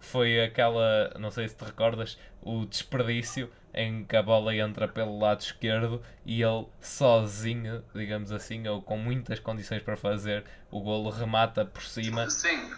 foi 0.00 0.42
aquela, 0.42 1.12
não 1.18 1.30
sei 1.30 1.48
se 1.48 1.56
te 1.56 1.64
recordas, 1.64 2.18
o 2.42 2.64
desperdício 2.64 3.50
em 3.74 4.04
que 4.04 4.16
a 4.16 4.22
bola 4.22 4.54
entra 4.56 4.88
pelo 4.88 5.18
lado 5.18 5.40
esquerdo 5.40 6.02
e 6.24 6.42
ele 6.42 6.66
sozinho, 6.80 7.84
digamos 7.94 8.32
assim, 8.32 8.66
ou 8.66 8.82
com 8.82 8.96
muitas 8.96 9.38
condições 9.38 9.82
para 9.82 9.96
fazer, 9.96 10.44
o 10.70 10.80
golo 10.80 11.10
remata 11.10 11.64
por 11.64 11.82
cima. 11.82 12.28
Sim. 12.28 12.72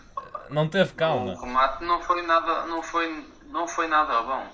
Não 0.51 0.69
teve 0.69 0.93
calma. 0.95 1.33
O 1.33 1.41
remate 1.41 1.85
não 1.85 2.03
foi 2.03 2.23
nada, 2.23 2.67
não 2.67 2.83
foi, 2.83 3.27
não 3.47 3.69
foi 3.69 3.87
nada 3.87 4.23
bom. 4.23 4.47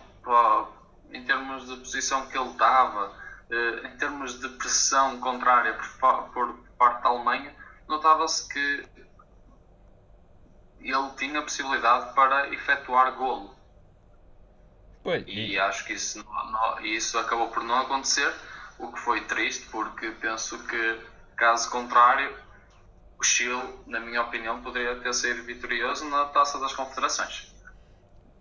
em 1.13 1.25
termos 1.25 1.67
de 1.67 1.77
posição 1.77 2.27
que 2.27 2.37
ele 2.37 2.51
estava, 2.51 3.13
eh, 3.51 3.89
em 3.89 3.97
termos 3.97 4.39
de 4.41 4.49
pressão 4.51 5.19
contrária 5.21 5.73
por, 5.75 6.31
por 6.33 6.55
parte 6.79 7.03
da 7.03 7.09
Alemanha, 7.09 7.55
notava-se 7.89 8.49
que 8.49 8.96
ele 10.81 11.11
tinha 11.17 11.43
possibilidade 11.43 12.15
para 12.15 12.49
efetuar 12.53 13.13
golo. 13.13 13.55
Pois, 15.03 15.25
e, 15.27 15.53
e 15.53 15.59
acho 15.59 15.85
que 15.85 15.93
isso, 15.93 16.25
não, 16.25 16.51
não, 16.51 16.85
isso 16.85 17.19
acabou 17.19 17.49
por 17.49 17.63
não 17.63 17.81
acontecer, 17.81 18.33
o 18.79 18.93
que 18.93 18.99
foi 18.99 19.21
triste, 19.23 19.67
porque 19.71 20.11
penso 20.21 20.59
que, 20.67 21.01
caso 21.37 21.71
contrário, 21.71 22.37
o 23.19 23.23
Chile, 23.23 23.63
na 23.87 24.01
minha 24.01 24.23
opinião, 24.23 24.63
poderia 24.63 24.97
ter 24.97 25.15
saído 25.15 25.45
vitorioso 25.45 26.09
na 26.09 26.27
Taça 26.27 26.59
das 26.59 26.75
Confederações. 26.75 27.55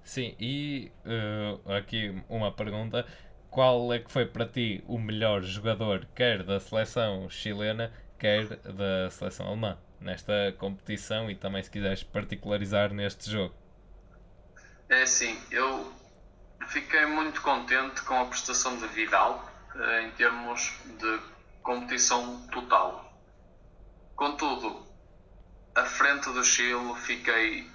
Sim, 0.04 0.36
e 0.40 0.92
uh, 1.06 1.72
aqui 1.72 2.22
uma 2.30 2.52
pergunta: 2.52 3.06
qual 3.50 3.92
é 3.94 4.00
que 4.00 4.12
foi 4.12 4.26
para 4.26 4.46
ti 4.46 4.84
o 4.88 5.00
melhor 5.00 5.42
jogador, 5.42 6.08
quer 6.14 6.44
da 6.44 6.60
seleção 6.60 7.30
chilena, 7.30 7.92
quer 8.20 8.48
da 8.48 9.10
seleção 9.10 9.48
alemã? 9.48 9.78
Nesta 10.06 10.56
competição 10.58 11.30
e 11.30 11.36
também 11.36 11.62
se 11.64 11.70
quiseres 11.70 12.04
particularizar 12.04 12.94
neste 12.94 13.30
jogo? 13.30 13.54
É 14.88 15.02
assim, 15.02 15.38
eu 15.52 15.92
fiquei 16.68 17.06
muito 17.08 17.42
contente 17.42 18.02
com 18.04 18.22
a 18.22 18.26
prestação 18.26 18.78
de 18.78 18.88
Vidal 18.88 19.44
eh, 19.76 20.04
em 20.04 20.12
termos 20.12 20.80
de 21.00 21.20
competição 21.64 22.48
total. 22.48 23.12
Contudo, 24.16 24.86
à 25.74 25.84
frente 25.84 26.32
do 26.32 26.44
Chile 26.44 26.96
fiquei 26.98 27.68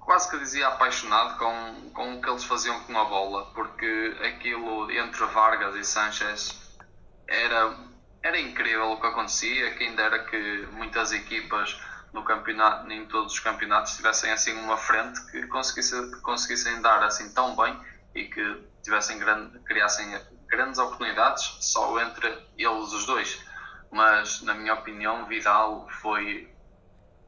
quase 0.00 0.30
que 0.30 0.38
dizia 0.38 0.68
apaixonado 0.68 1.38
com, 1.38 1.90
com 1.90 2.14
o 2.14 2.20
que 2.20 2.28
eles 2.28 2.44
faziam 2.44 2.78
com 2.84 2.98
a 2.98 3.04
bola, 3.04 3.46
porque 3.54 4.16
aquilo 4.22 4.90
entre 4.90 5.24
Vargas 5.26 5.76
e 5.76 5.84
Sanchez 5.84 6.78
era, 7.26 7.76
era 8.24 8.40
incrível 8.40 8.90
o 8.90 9.00
que 9.00 9.06
acontecia, 9.06 9.74
quem 9.74 9.94
dera 9.94 10.24
que 10.24 10.66
muitas 10.72 11.12
equipas 11.12 11.78
no 12.10 12.24
campeonato, 12.24 12.90
em 12.90 13.04
todos 13.04 13.34
os 13.34 13.40
campeonatos 13.40 13.96
tivessem 13.96 14.32
assim 14.32 14.58
uma 14.58 14.78
frente 14.78 15.20
que 15.30 15.46
conseguisse, 15.46 15.94
conseguissem 16.22 16.80
dar 16.80 17.02
assim 17.02 17.32
tão 17.34 17.54
bem 17.54 17.78
e 18.14 18.24
que 18.24 18.64
tivessem 18.82 19.18
grande, 19.18 19.58
criassem 19.60 20.18
grandes 20.46 20.78
oportunidades 20.78 21.58
só 21.60 22.00
entre 22.00 22.28
eles 22.56 22.92
os 22.92 23.04
dois. 23.04 23.44
Mas 23.92 24.40
na 24.40 24.54
minha 24.54 24.72
opinião, 24.72 25.26
Vidal 25.26 25.86
foi 26.00 26.50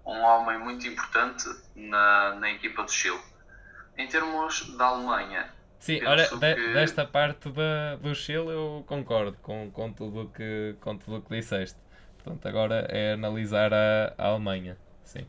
um 0.07 0.19
homem 0.21 0.59
muito 0.59 0.87
importante 0.89 1.45
na, 1.75 2.37
na 2.37 2.51
equipa 2.51 2.83
do 2.83 2.91
Chile. 2.91 3.21
Em 3.99 4.09
termos 4.09 4.75
da 4.77 4.87
Alemanha. 4.87 5.56
Sim, 5.79 6.05
olha, 6.05 6.27
que... 6.27 6.37
desta 6.73 7.05
parte 7.05 7.51
da, 7.51 7.97
do 7.97 8.15
Chile 8.15 8.49
eu 8.51 8.85
concordo 8.87 9.37
com, 9.43 9.71
com 9.71 9.93
tudo 9.93 10.31
que, 10.35 10.77
com 10.81 10.97
tudo 10.97 11.23
que 11.23 11.37
disseste. 11.37 11.79
Portanto, 12.17 12.47
agora 12.49 12.87
é 12.89 13.13
analisar 13.13 13.73
a, 13.73 14.15
a 14.19 14.29
Alemanha. 14.29 14.77
Sim. 15.05 15.27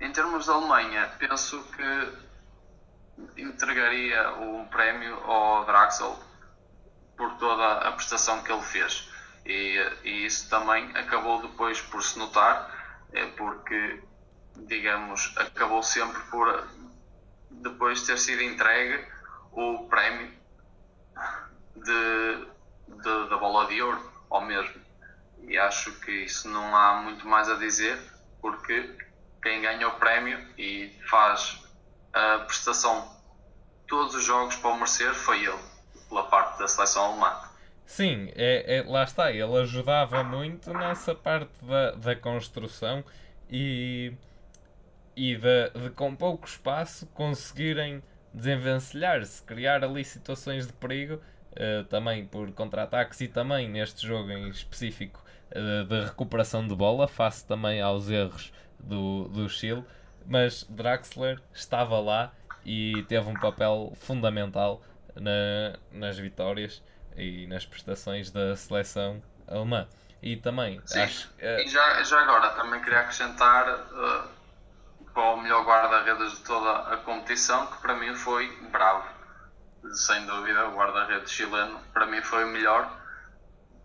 Em 0.00 0.12
termos 0.12 0.46
da 0.46 0.54
Alemanha, 0.54 1.10
penso 1.18 1.64
que 1.76 3.40
entregaria 3.40 4.32
o 4.32 4.66
prémio 4.66 5.14
ao 5.24 5.64
Draxel 5.64 6.18
por 7.16 7.32
toda 7.36 7.78
a 7.78 7.92
prestação 7.92 8.42
que 8.42 8.52
ele 8.52 8.62
fez. 8.62 9.10
E, 9.46 9.78
e 10.04 10.26
isso 10.26 10.50
também 10.50 10.90
acabou 10.96 11.40
depois 11.42 11.80
por 11.80 12.02
se 12.02 12.18
notar, 12.18 12.70
é 13.12 13.24
porque, 13.26 14.02
digamos, 14.56 15.32
acabou 15.36 15.82
sempre 15.82 16.20
por 16.30 16.68
depois 17.50 18.02
ter 18.02 18.18
sido 18.18 18.42
entregue 18.42 19.11
o 19.52 19.86
prémio 19.88 20.32
de, 21.76 22.46
de, 22.88 23.28
da 23.28 23.36
bola 23.36 23.66
de 23.66 23.80
ouro 23.82 24.12
ao 24.30 24.40
mesmo. 24.42 24.80
E 25.46 25.58
acho 25.58 25.92
que 26.00 26.10
isso 26.10 26.48
não 26.48 26.74
há 26.74 27.02
muito 27.02 27.26
mais 27.26 27.48
a 27.48 27.54
dizer, 27.54 27.98
porque 28.40 28.96
quem 29.42 29.60
ganha 29.60 29.88
o 29.88 29.98
prémio 29.98 30.38
e 30.56 30.90
faz 31.08 31.62
a 32.12 32.38
prestação 32.40 33.10
todos 33.86 34.14
os 34.14 34.24
jogos 34.24 34.56
para 34.56 34.70
o 34.70 34.74
merecer 34.74 35.12
foi 35.14 35.44
ele, 35.44 35.58
pela 36.08 36.24
parte 36.24 36.58
da 36.58 36.68
seleção 36.68 37.04
alemã. 37.04 37.52
Sim, 37.84 38.30
é, 38.34 38.78
é, 38.78 38.82
lá 38.88 39.02
está, 39.02 39.30
ele 39.30 39.54
ajudava 39.58 40.24
muito 40.24 40.72
nessa 40.72 41.14
parte 41.14 41.52
da, 41.62 41.90
da 41.90 42.16
construção 42.16 43.04
e, 43.50 44.14
e 45.14 45.36
de, 45.36 45.70
de 45.70 45.90
com 45.90 46.16
pouco 46.16 46.46
espaço 46.46 47.06
conseguirem 47.08 48.02
desenvencilhar-se, 48.32 49.42
criar 49.42 49.84
ali 49.84 50.04
situações 50.04 50.66
de 50.66 50.72
perigo, 50.72 51.14
uh, 51.14 51.84
também 51.84 52.24
por 52.24 52.50
contra-ataques 52.52 53.20
e 53.20 53.28
também 53.28 53.68
neste 53.68 54.06
jogo 54.06 54.30
em 54.30 54.48
específico 54.48 55.22
uh, 55.50 55.84
de 55.84 56.04
recuperação 56.04 56.66
de 56.66 56.74
bola, 56.74 57.06
face 57.06 57.46
também 57.46 57.80
aos 57.80 58.08
erros 58.08 58.52
do, 58.78 59.28
do 59.28 59.48
Chile, 59.48 59.84
mas 60.26 60.64
Draxler 60.68 61.40
estava 61.52 61.98
lá 62.00 62.32
e 62.64 63.04
teve 63.08 63.28
um 63.28 63.34
papel 63.34 63.92
fundamental 63.96 64.82
na, 65.14 65.78
nas 65.90 66.18
vitórias 66.18 66.82
e 67.16 67.46
nas 67.46 67.66
prestações 67.66 68.30
da 68.30 68.56
seleção 68.56 69.22
alemã. 69.46 69.86
E 70.22 70.36
também 70.36 70.80
Sim. 70.84 71.00
acho. 71.00 71.28
Uh... 71.30 71.60
E 71.60 71.68
já, 71.68 72.02
já 72.04 72.20
agora 72.20 72.50
também 72.50 72.80
queria 72.80 73.00
acrescentar 73.00 73.66
para 75.12 75.34
o 75.34 75.40
melhor 75.40 75.64
guarda-redes 75.64 76.32
de 76.32 76.44
toda 76.44 76.92
a 76.92 76.96
competição, 76.98 77.66
que 77.66 77.80
para 77.82 77.94
mim 77.94 78.14
foi 78.14 78.50
bravo. 78.70 79.08
Sem 79.94 80.24
dúvida, 80.26 80.68
o 80.68 80.76
guarda-redes 80.76 81.30
chileno 81.30 81.78
para 81.92 82.06
mim 82.06 82.22
foi 82.22 82.44
o 82.44 82.48
melhor, 82.48 82.90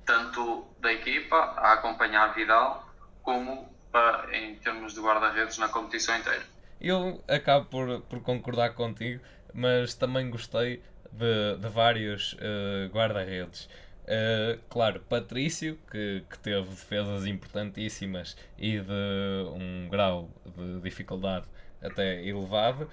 tanto 0.06 0.68
da 0.80 0.94
equipa 0.94 1.36
a 1.36 1.74
acompanhar 1.74 2.34
Vidal, 2.34 2.88
como 3.24 3.68
para, 3.92 4.36
em 4.36 4.56
termos 4.56 4.94
de 4.94 5.02
guarda-redes 5.02 5.58
na 5.58 5.70
competição 5.70 6.16
inteira. 6.18 6.44
Eu 6.80 7.24
acabo 7.28 7.66
por, 7.66 8.02
por 8.02 8.22
concordar 8.22 8.74
contigo, 8.74 9.24
mas 9.54 9.96
também 9.96 10.30
gostei 10.30 10.84
de, 11.12 11.58
de 11.58 11.70
vários 11.70 12.34
uh, 12.34 12.90
guarda-redes. 12.92 13.68
Uh, 14.08 14.58
claro, 14.70 15.02
Patrício, 15.02 15.78
que, 15.92 16.24
que 16.30 16.40
teve 16.40 16.70
defesas 16.70 17.26
importantíssimas 17.26 18.38
e 18.58 18.80
de 18.80 19.50
um 19.54 19.90
grau 19.90 20.30
de 20.46 20.80
dificuldade 20.80 21.46
até 21.82 22.26
elevado. 22.26 22.84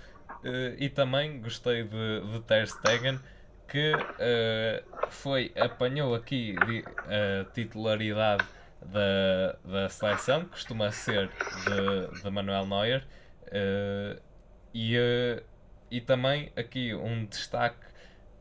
Uh, 0.42 0.74
e 0.76 0.88
também 0.88 1.40
gostei 1.40 1.84
de, 1.84 2.20
de 2.32 2.40
Ter 2.40 2.66
Stegen, 2.66 3.20
que 3.68 3.94
uh, 3.94 5.08
foi, 5.08 5.52
apanhou 5.56 6.16
aqui 6.16 6.56
a 7.06 7.44
titularidade 7.52 8.44
da, 8.84 9.56
da 9.64 9.88
seleção, 9.88 10.46
costuma 10.46 10.90
ser 10.90 11.28
de, 11.28 12.22
de 12.22 12.30
Manuel 12.30 12.66
Neuer. 12.66 13.06
e, 14.74 14.98
e 15.92 16.00
também 16.00 16.52
aqui 16.56 16.92
um 16.92 17.24
destaque 17.24 17.94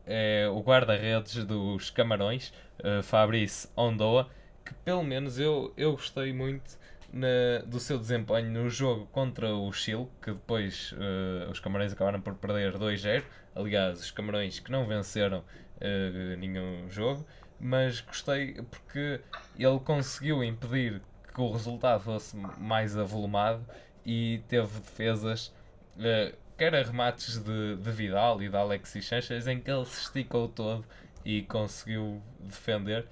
é 0.06 0.48
o 0.48 0.60
guarda-redes 0.60 1.44
dos 1.44 1.90
Camarões, 1.90 2.52
uh, 2.84 3.02
Fabrice 3.02 3.68
Ondoa, 3.76 4.28
que 4.64 4.74
pelo 4.84 5.02
menos 5.02 5.38
eu, 5.38 5.72
eu 5.76 5.92
gostei 5.92 6.32
muito 6.32 6.78
na, 7.12 7.64
do 7.66 7.78
seu 7.78 7.98
desempenho 7.98 8.50
no 8.50 8.68
jogo 8.68 9.06
contra 9.06 9.54
o 9.54 9.72
Chile, 9.72 10.08
que 10.20 10.32
depois 10.32 10.92
uh, 10.92 11.50
os 11.50 11.60
Camarões 11.60 11.92
acabaram 11.92 12.20
por 12.20 12.34
perder 12.34 12.74
2-0. 12.76 13.22
Aliás, 13.54 14.00
os 14.00 14.10
Camarões 14.10 14.58
que 14.58 14.70
não 14.70 14.86
venceram 14.86 15.38
uh, 15.38 16.36
nenhum 16.38 16.90
jogo, 16.90 17.24
mas 17.60 18.00
gostei 18.00 18.54
porque 18.54 19.20
ele 19.58 19.78
conseguiu 19.80 20.42
impedir 20.42 21.00
que 21.32 21.40
o 21.40 21.52
resultado 21.52 22.02
fosse 22.02 22.36
mais 22.36 22.96
avolumado 22.96 23.64
e 24.04 24.42
teve 24.48 24.80
defesas 24.80 25.48
uh, 25.96 26.36
quer 26.56 26.74
a 26.74 26.82
remates 26.82 27.38
de, 27.38 27.76
de 27.76 27.90
Vidal 27.90 28.42
e 28.42 28.48
de 28.48 28.56
Alexis 28.56 29.06
Sanchez, 29.06 29.46
em 29.46 29.60
que 29.60 29.70
ele 29.70 29.84
se 29.86 30.02
esticou 30.02 30.48
todo 30.48 30.84
e 31.24 31.42
conseguiu 31.42 32.22
defender. 32.40 33.06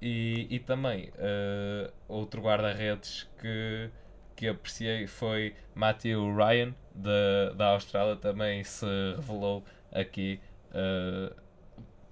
E, 0.00 0.46
e 0.50 0.58
também 0.58 1.08
uh, 1.10 1.92
outro 2.06 2.42
guarda-redes 2.42 3.28
que, 3.40 3.90
que 4.36 4.48
apreciei 4.48 5.06
foi 5.06 5.54
Matthew 5.74 6.34
Ryan, 6.36 6.74
da, 6.94 7.54
da 7.56 7.66
Austrália, 7.68 8.16
também 8.16 8.62
se 8.64 8.86
revelou 9.16 9.64
aqui 9.90 10.40
uh, 10.70 11.34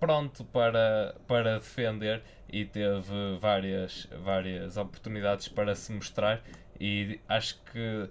pronto 0.01 0.45
para, 0.47 1.15
para 1.29 1.59
defender 1.59 2.23
e 2.49 2.65
teve 2.65 3.39
várias, 3.41 4.09
várias 4.25 4.77
oportunidades 4.77 5.49
para 5.49 5.75
se 5.75 5.93
mostrar. 5.93 6.43
E 6.81 7.21
acho 7.29 7.61
que 7.73 8.09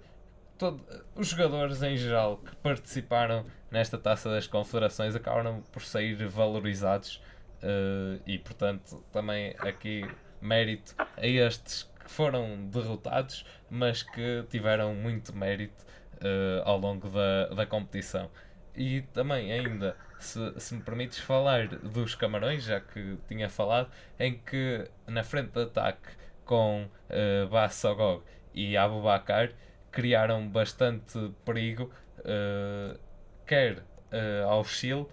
todo, 0.56 0.82
os 1.14 1.28
jogadores 1.28 1.82
em 1.82 1.96
geral 1.96 2.38
que 2.38 2.54
participaram 2.56 3.44
nesta 3.70 3.98
taça 3.98 4.30
das 4.30 4.46
confederações 4.46 5.14
acabaram 5.14 5.60
por 5.72 5.82
sair 5.82 6.14
valorizados 6.26 7.20
uh, 7.62 8.20
e 8.26 8.38
portanto 8.38 9.04
também 9.12 9.54
aqui 9.58 10.04
mérito 10.40 10.94
a 11.16 11.26
estes 11.26 11.90
que 12.04 12.10
foram 12.10 12.68
derrotados 12.68 13.44
mas 13.70 14.02
que 14.02 14.44
tiveram 14.50 14.94
muito 14.94 15.34
mérito 15.34 15.84
uh, 16.16 16.62
ao 16.64 16.78
longo 16.78 17.08
da, 17.08 17.48
da 17.48 17.66
competição. 17.66 18.30
E 18.74 19.02
também 19.12 19.52
ainda 19.52 19.96
se, 20.18 20.60
se 20.60 20.74
me 20.74 20.82
permites 20.82 21.18
falar 21.18 21.68
dos 21.68 22.14
Camarões 22.14 22.64
já 22.64 22.80
que 22.80 23.18
tinha 23.28 23.48
falado 23.48 23.90
em 24.18 24.38
que 24.38 24.88
na 25.06 25.22
frente 25.22 25.50
de 25.50 25.62
ataque 25.62 26.08
com 26.44 26.84
uh, 26.84 27.48
Bassogog 27.48 28.22
e 28.54 28.76
Abubakar 28.76 29.52
criaram 29.90 30.48
bastante 30.48 31.18
perigo, 31.44 31.90
uh, 32.20 32.98
quer 33.46 33.78
uh, 33.78 34.48
ao 34.48 34.64
Chile 34.64 35.06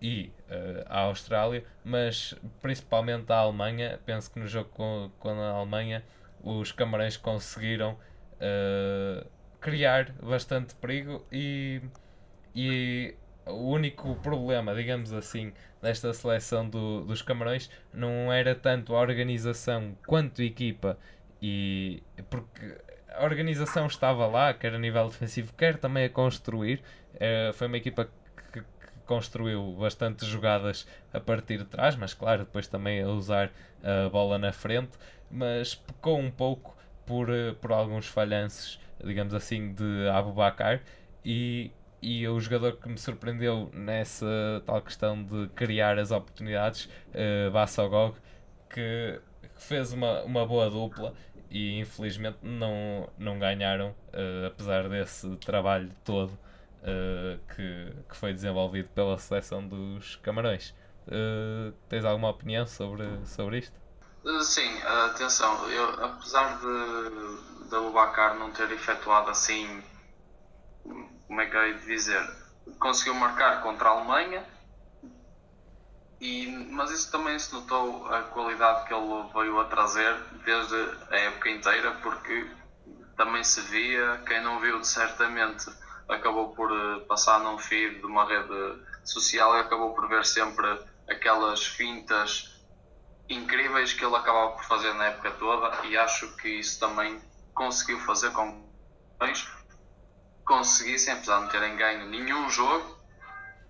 e 0.00 0.32
uh, 0.48 0.84
à 0.86 1.00
Austrália, 1.00 1.64
mas 1.84 2.34
principalmente 2.62 3.30
à 3.32 3.38
Alemanha. 3.38 4.00
Penso 4.04 4.30
que 4.30 4.38
no 4.38 4.46
jogo 4.46 4.70
com, 4.70 5.10
com 5.18 5.30
a 5.30 5.50
Alemanha 5.50 6.02
os 6.42 6.72
Camarões 6.72 7.16
conseguiram 7.16 7.98
criar 9.60 10.12
bastante 10.22 10.74
perigo 10.76 11.22
e, 11.30 11.82
e 12.54 13.14
o 13.46 13.68
único 13.68 14.14
problema, 14.16 14.74
digamos 14.74 15.12
assim, 15.12 15.52
desta 15.82 16.12
seleção 16.12 16.68
do, 16.68 17.04
dos 17.04 17.22
Camarões 17.22 17.70
não 17.92 18.32
era 18.32 18.54
tanto 18.54 18.94
a 18.94 19.00
organização 19.00 19.96
quanto 20.06 20.40
a 20.40 20.44
equipa 20.44 20.98
e 21.42 22.02
porque 22.28 22.76
a 23.08 23.24
organização 23.24 23.86
estava 23.86 24.26
lá, 24.26 24.54
quer 24.54 24.74
a 24.74 24.78
nível 24.78 25.08
defensivo, 25.08 25.52
quer 25.54 25.76
também 25.76 26.04
a 26.04 26.08
construir. 26.08 26.82
Uh, 27.14 27.52
foi 27.52 27.66
uma 27.66 27.76
equipa 27.76 28.04
que, 28.04 28.10
construiu 29.10 29.72
bastantes 29.72 30.28
jogadas 30.28 30.86
a 31.12 31.18
partir 31.18 31.58
de 31.58 31.64
trás, 31.64 31.96
mas 31.96 32.14
claro, 32.14 32.44
depois 32.44 32.68
também 32.68 33.02
a 33.02 33.08
usar 33.08 33.50
a 33.82 34.08
bola 34.08 34.38
na 34.38 34.52
frente, 34.52 34.92
mas 35.28 35.74
pecou 35.74 36.16
um 36.16 36.30
pouco 36.30 36.76
por, 37.04 37.28
uh, 37.28 37.52
por 37.60 37.72
alguns 37.72 38.06
falhanços, 38.06 38.78
digamos 39.02 39.34
assim, 39.34 39.74
de 39.74 40.08
Abu 40.08 40.32
Bakar 40.32 40.80
e 41.24 41.72
e 42.02 42.26
o 42.26 42.40
jogador 42.40 42.78
que 42.78 42.88
me 42.88 42.96
surpreendeu 42.96 43.68
nessa 43.74 44.62
tal 44.64 44.80
questão 44.80 45.22
de 45.22 45.48
criar 45.48 45.98
as 45.98 46.10
oportunidades, 46.10 46.88
uh, 47.08 47.50
Bassogog, 47.50 48.16
que 48.70 49.20
fez 49.56 49.92
uma, 49.92 50.22
uma 50.22 50.46
boa 50.46 50.70
dupla 50.70 51.12
e 51.50 51.78
infelizmente 51.78 52.38
não, 52.42 53.06
não 53.18 53.38
ganharam, 53.38 53.90
uh, 54.14 54.46
apesar 54.46 54.88
desse 54.88 55.28
trabalho 55.36 55.90
todo 56.02 56.38
uh, 56.82 57.38
que, 57.54 57.92
que 58.08 58.16
foi 58.16 58.32
desenvolvido 58.32 58.88
pela 58.90 59.18
seleção 59.18 59.66
dos 59.66 60.16
Camarões. 60.16 60.74
Uh, 61.06 61.72
tens 61.88 62.04
alguma 62.04 62.30
opinião 62.30 62.66
sobre, 62.66 63.06
sobre 63.26 63.58
isto? 63.58 63.78
Sim, 64.42 64.82
atenção, 64.82 65.68
eu, 65.70 66.04
apesar 66.04 66.58
de, 66.58 67.68
de 67.68 67.74
Abubacar 67.74 68.34
não 68.34 68.50
ter 68.50 68.70
efetuado 68.70 69.30
assim 69.30 69.82
como 71.30 71.40
é 71.40 71.46
que 71.46 71.56
eu 71.56 71.68
ia 71.68 71.78
dizer, 71.78 72.20
conseguiu 72.80 73.14
marcar 73.14 73.62
contra 73.62 73.88
a 73.88 73.92
Alemanha, 73.92 74.44
e, 76.20 76.48
mas 76.70 76.90
isso 76.90 77.10
também 77.10 77.38
se 77.38 77.54
notou 77.54 78.06
a 78.12 78.24
qualidade 78.24 78.86
que 78.86 78.92
ele 78.92 79.30
veio 79.32 79.60
a 79.60 79.64
trazer 79.66 80.14
desde 80.44 80.74
a 81.08 81.16
época 81.16 81.48
inteira, 81.48 81.92
porque 82.02 82.50
também 83.16 83.44
se 83.44 83.60
via, 83.60 84.20
quem 84.26 84.42
não 84.42 84.58
viu 84.58 84.82
certamente 84.82 85.70
acabou 86.10 86.54
por 86.54 86.70
eh, 86.70 87.00
passar 87.06 87.40
num 87.40 87.58
feed 87.58 88.00
de 88.00 88.06
uma 88.06 88.26
rede 88.26 88.82
social 89.04 89.56
e 89.56 89.60
acabou 89.60 89.94
por 89.94 90.08
ver 90.08 90.24
sempre 90.24 90.66
aquelas 91.08 91.66
fintas 91.66 92.60
incríveis 93.28 93.92
que 93.92 94.04
ele 94.04 94.16
acabava 94.16 94.52
por 94.52 94.64
fazer 94.64 94.92
na 94.94 95.06
época 95.06 95.30
toda 95.32 95.86
e 95.86 95.96
acho 95.96 96.36
que 96.36 96.48
isso 96.48 96.80
também 96.80 97.20
conseguiu 97.54 98.00
fazer 98.00 98.30
com 98.32 98.68
que 99.20 99.60
conseguissem, 100.44 101.14
apesar 101.14 101.36
de 101.36 101.42
não 101.42 101.48
terem 101.48 101.76
ganho 101.76 102.06
nenhum 102.06 102.50
jogo, 102.50 102.98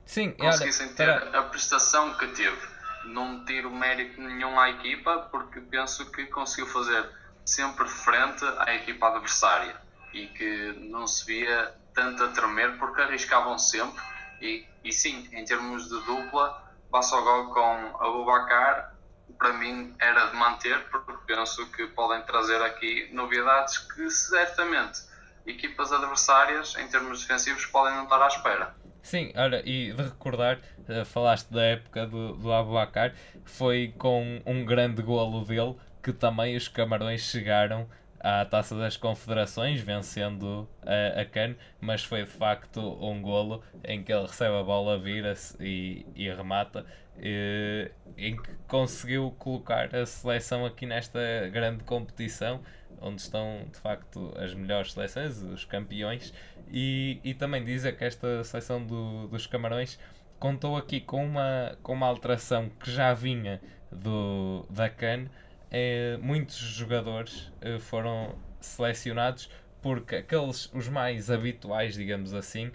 Sim, 0.07 0.31
conseguissem 0.33 0.95
ter 0.95 1.09
a 1.09 1.43
prestação 1.43 2.15
que 2.15 2.27
teve. 2.29 2.69
Não 3.07 3.45
tiro 3.45 3.71
mérito 3.71 4.21
nenhum 4.21 4.59
à 4.59 4.71
equipa, 4.71 5.29
porque 5.31 5.61
penso 5.61 6.11
que 6.11 6.27
conseguiu 6.27 6.67
fazer 6.67 7.09
sempre 7.45 7.89
frente 7.89 8.45
à 8.59 8.75
equipa 8.75 9.09
adversária 9.09 9.77
e 10.13 10.27
que 10.29 10.73
não 10.91 11.07
se 11.07 11.27
via 11.27 11.75
tanto 11.95 12.25
a 12.25 12.29
tremer 12.29 12.79
porque 12.79 13.01
arriscavam 13.03 13.59
sempre. 13.59 14.03
E, 14.41 14.67
e 14.83 14.93
sim, 14.93 15.29
em 15.33 15.45
termos 15.45 15.85
de 15.89 16.01
dupla, 16.05 16.63
Bassogol 16.91 17.53
com 17.53 17.97
Abubacar, 18.01 18.95
para 19.39 19.53
mim 19.55 19.95
era 20.01 20.27
de 20.27 20.37
manter, 20.37 20.79
porque 20.91 21.13
penso 21.27 21.71
que 21.73 21.87
podem 21.89 22.23
trazer 22.23 22.61
aqui 22.63 23.09
novidades 23.13 23.79
que 23.79 24.11
certamente 24.11 25.01
equipas 25.47 25.93
adversárias, 25.93 26.77
em 26.77 26.89
termos 26.89 27.23
defensivos, 27.23 27.65
podem 27.67 27.95
não 27.95 28.05
estar 28.05 28.23
à 28.23 28.27
espera. 28.29 28.75
Sim, 29.03 29.33
olha, 29.35 29.63
e 29.65 29.93
de 29.93 30.03
recordar, 30.03 30.59
uh, 30.89 31.05
falaste 31.07 31.49
da 31.51 31.63
época 31.63 32.07
do, 32.07 32.35
do 32.35 32.53
Abubacar, 32.53 33.15
foi 33.45 33.95
com 33.97 34.43
um 34.45 34.65
grande 34.65 35.03
golo 35.03 35.45
dele 35.45 35.77
que 36.03 36.13
também 36.13 36.57
os 36.57 36.69
Camarões 36.69 37.23
chegaram 37.23 37.89
à 38.21 38.45
Taça 38.45 38.77
das 38.77 38.97
Confederações, 38.97 39.81
vencendo 39.81 40.69
a, 40.83 41.21
a 41.23 41.55
mas 41.81 42.05
foi 42.05 42.25
de 42.25 42.31
facto 42.31 42.81
um 42.81 43.21
golo 43.21 43.63
em 43.83 44.03
que 44.03 44.13
ele 44.13 44.27
recebe 44.27 44.55
a 44.55 44.63
bola, 44.63 44.99
vira-se 44.99 45.57
e, 45.59 46.07
e 46.15 46.29
remata, 46.29 46.85
e, 47.19 47.91
em 48.17 48.37
que 48.37 48.53
conseguiu 48.69 49.35
colocar 49.39 49.95
a 49.95 50.05
seleção 50.07 50.67
aqui 50.67 50.87
nesta 50.87 51.21
grande 51.51 51.83
competição 51.85 52.61
onde 53.01 53.23
estão 53.23 53.65
de 53.73 53.79
facto 53.79 54.33
as 54.37 54.55
melhores 54.55 54.93
seleções, 54.93 55.43
os 55.43 55.65
campeões, 55.65 56.35
e, 56.71 57.19
e 57.25 57.35
também 57.35 57.65
dizer 57.65 57.97
que 57.97 58.05
esta 58.05 58.45
seleção 58.45 58.85
do, 58.85 59.27
dos 59.29 59.47
Camarões 59.47 59.99
contou 60.39 60.77
aqui 60.77 61.01
com 61.01 61.25
uma, 61.25 61.77
com 61.83 61.93
uma 61.93 62.07
alteração 62.07 62.69
que 62.69 62.91
já 62.91 63.13
vinha 63.13 63.61
do, 63.91 64.67
da 64.71 64.89
CAN. 64.89 65.27
É, 65.71 66.19
muitos 66.21 66.57
jogadores 66.57 67.53
eh, 67.61 67.79
foram 67.79 68.35
selecionados 68.61 69.49
porque 69.81 70.17
aqueles, 70.17 70.71
os 70.75 70.89
mais 70.89 71.31
habituais, 71.31 71.95
digamos 71.95 72.35
assim, 72.35 72.71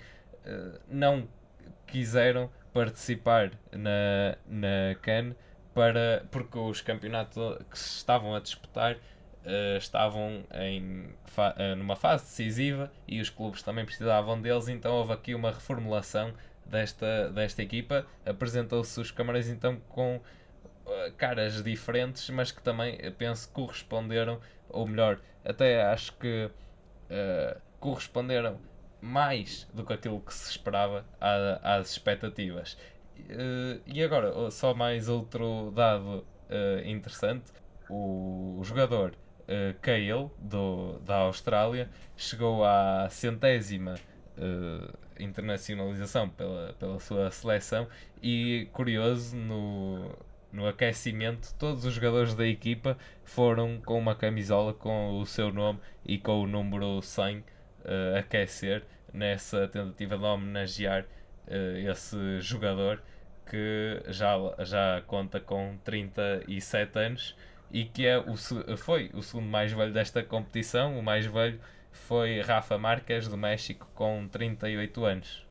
eh, 0.45 0.79
não 0.89 1.27
quiseram 1.87 2.49
participar 2.73 3.51
na, 3.71 4.37
na 4.47 4.95
CAN 5.01 5.35
para, 5.73 6.25
porque 6.31 6.57
os 6.57 6.81
campeonatos 6.81 7.57
que 7.69 7.77
se 7.77 7.97
estavam 7.97 8.33
a 8.35 8.39
disputar 8.39 8.97
estavam 9.77 10.43
em 10.55 11.09
fa 11.25 11.55
numa 11.77 11.95
fase 11.95 12.23
decisiva 12.25 12.91
e 13.07 13.21
os 13.21 13.29
clubes 13.29 13.61
também 13.61 13.85
precisavam 13.85 14.41
deles, 14.41 14.67
então 14.67 14.95
houve 14.95 15.13
aqui 15.13 15.35
uma 15.35 15.51
reformulação 15.51 16.33
desta, 16.65 17.29
desta 17.29 17.61
equipa. 17.61 18.05
Apresentou-se 18.25 18.99
os 18.99 19.11
Camarões 19.11 19.47
então 19.47 19.77
com 19.89 20.19
caras 21.17 21.63
diferentes, 21.63 22.29
mas 22.29 22.51
que 22.51 22.61
também 22.61 22.97
penso 23.17 23.49
corresponderam, 23.49 24.39
ou 24.69 24.87
melhor, 24.87 25.19
até 25.43 25.83
acho 25.83 26.13
que 26.17 26.49
corresponderam 27.79 28.59
mais 29.01 29.67
do 29.73 29.85
que 29.85 29.93
aquilo 29.93 30.19
que 30.19 30.33
se 30.33 30.49
esperava 30.49 31.05
às 31.19 31.91
expectativas. 31.91 32.77
e 33.85 34.03
agora, 34.03 34.49
só 34.51 34.73
mais 34.73 35.09
outro 35.09 35.71
dado 35.75 36.25
interessante: 36.85 37.51
o 37.89 38.61
jogador 38.63 39.15
uh, 39.45 40.31
do, 40.39 40.99
da 40.99 41.17
Austrália, 41.17 41.89
chegou 42.15 42.63
à 42.63 43.07
centésima 43.09 43.95
uh, 44.37 44.97
internacionalização 45.19 46.29
pela, 46.29 46.73
pela 46.73 46.99
sua 46.99 47.31
seleção 47.31 47.87
e, 48.21 48.67
curioso, 48.73 49.35
no, 49.35 50.11
no 50.55 50.65
aquecimento, 50.65 51.53
todos 51.59 51.83
os 51.83 51.93
jogadores 51.93 52.33
da 52.33 52.47
equipa 52.47 52.97
foram 53.25 53.81
com 53.81 53.99
uma 53.99 54.15
camisola 54.15 54.73
com 54.73 55.19
o 55.19 55.25
seu 55.25 55.51
nome 55.51 55.79
e 56.05 56.17
com 56.17 56.41
o 56.41 56.47
número 56.47 57.01
100 57.01 57.37
uh, 57.37 57.43
eh, 57.83 58.19
aquecer 58.19 58.83
nessa 59.13 59.67
tentativa 59.67 60.17
de 60.17 60.23
homenagear 60.23 61.03
uh, 61.47 61.89
esse 61.91 62.39
jogador 62.39 63.03
que 63.45 64.01
já, 64.07 64.37
já 64.59 65.03
conta 65.05 65.41
com 65.41 65.77
37 65.83 66.99
anos 66.99 67.35
e 67.69 67.83
que 67.83 68.05
é 68.05 68.17
o, 68.17 68.37
foi 68.77 69.11
o 69.13 69.21
segundo 69.21 69.49
mais 69.49 69.73
velho 69.73 69.91
desta 69.91 70.23
competição. 70.23 70.97
O 70.97 71.03
mais 71.03 71.25
velho 71.25 71.59
foi 71.91 72.39
Rafa 72.39 72.77
Marques, 72.77 73.27
do 73.27 73.37
México, 73.37 73.89
com 73.93 74.25
38 74.29 75.05
anos. 75.05 75.45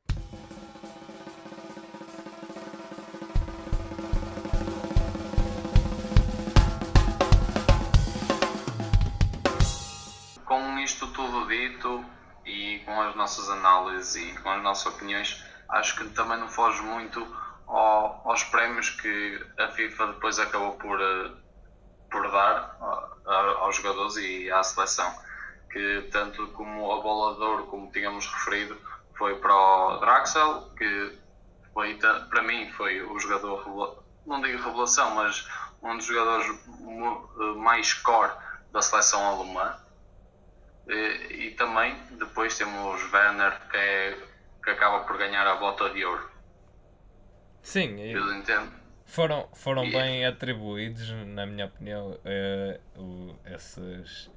Com 12.94 13.02
as 13.02 13.14
nossas 13.16 13.50
análises 13.50 14.14
e 14.14 14.38
com 14.38 14.50
as 14.50 14.62
nossas 14.62 14.86
opiniões, 14.86 15.44
acho 15.68 15.96
que 15.96 16.08
também 16.10 16.38
não 16.38 16.48
foge 16.48 16.80
muito 16.82 17.26
ao, 17.66 18.22
aos 18.24 18.44
prémios 18.44 18.90
que 18.90 19.46
a 19.58 19.68
FIFA 19.68 20.06
depois 20.08 20.38
acabou 20.38 20.72
por 20.74 21.00
eh, 21.00 21.30
por 22.10 22.30
dar 22.30 22.76
aos 23.58 23.76
jogadores 23.76 24.16
e 24.16 24.48
à 24.52 24.62
seleção. 24.62 25.12
Que 25.72 26.08
tanto 26.12 26.46
como 26.48 26.84
o 26.84 27.02
bolador, 27.02 27.66
como 27.66 27.90
tínhamos 27.90 28.26
referido, 28.26 28.78
foi 29.18 29.34
para 29.40 29.52
o 29.52 29.98
Draxel, 29.98 30.70
que 30.78 31.18
foi, 31.72 31.98
para 32.30 32.42
mim 32.42 32.70
foi 32.76 33.02
o 33.02 33.18
jogador, 33.18 34.04
não 34.24 34.40
digo 34.40 34.62
revelação, 34.62 35.16
mas 35.16 35.48
um 35.82 35.96
dos 35.96 36.06
jogadores 36.06 36.46
mais 37.56 37.92
core 37.94 38.30
da 38.70 38.80
seleção 38.80 39.20
alemã. 39.26 39.76
E, 40.88 41.46
e 41.46 41.50
também 41.52 41.96
depois 42.18 42.56
temos 42.56 43.12
Werner, 43.12 43.58
que, 43.70 43.76
é, 43.76 44.18
que 44.62 44.70
acaba 44.70 45.00
por 45.04 45.16
ganhar 45.16 45.46
a 45.46 45.56
bota 45.56 45.90
de 45.90 46.04
ouro. 46.04 46.30
Sim, 47.62 47.98
eu 48.00 48.34
entendo 48.34 48.84
foram, 49.04 49.48
foram 49.52 49.88
bem 49.90 50.26
atribuídos, 50.26 51.08
na 51.26 51.46
minha 51.46 51.66
opinião, 51.66 52.12
uh, 52.12 53.00
o, 53.00 53.36
esses 53.46 54.30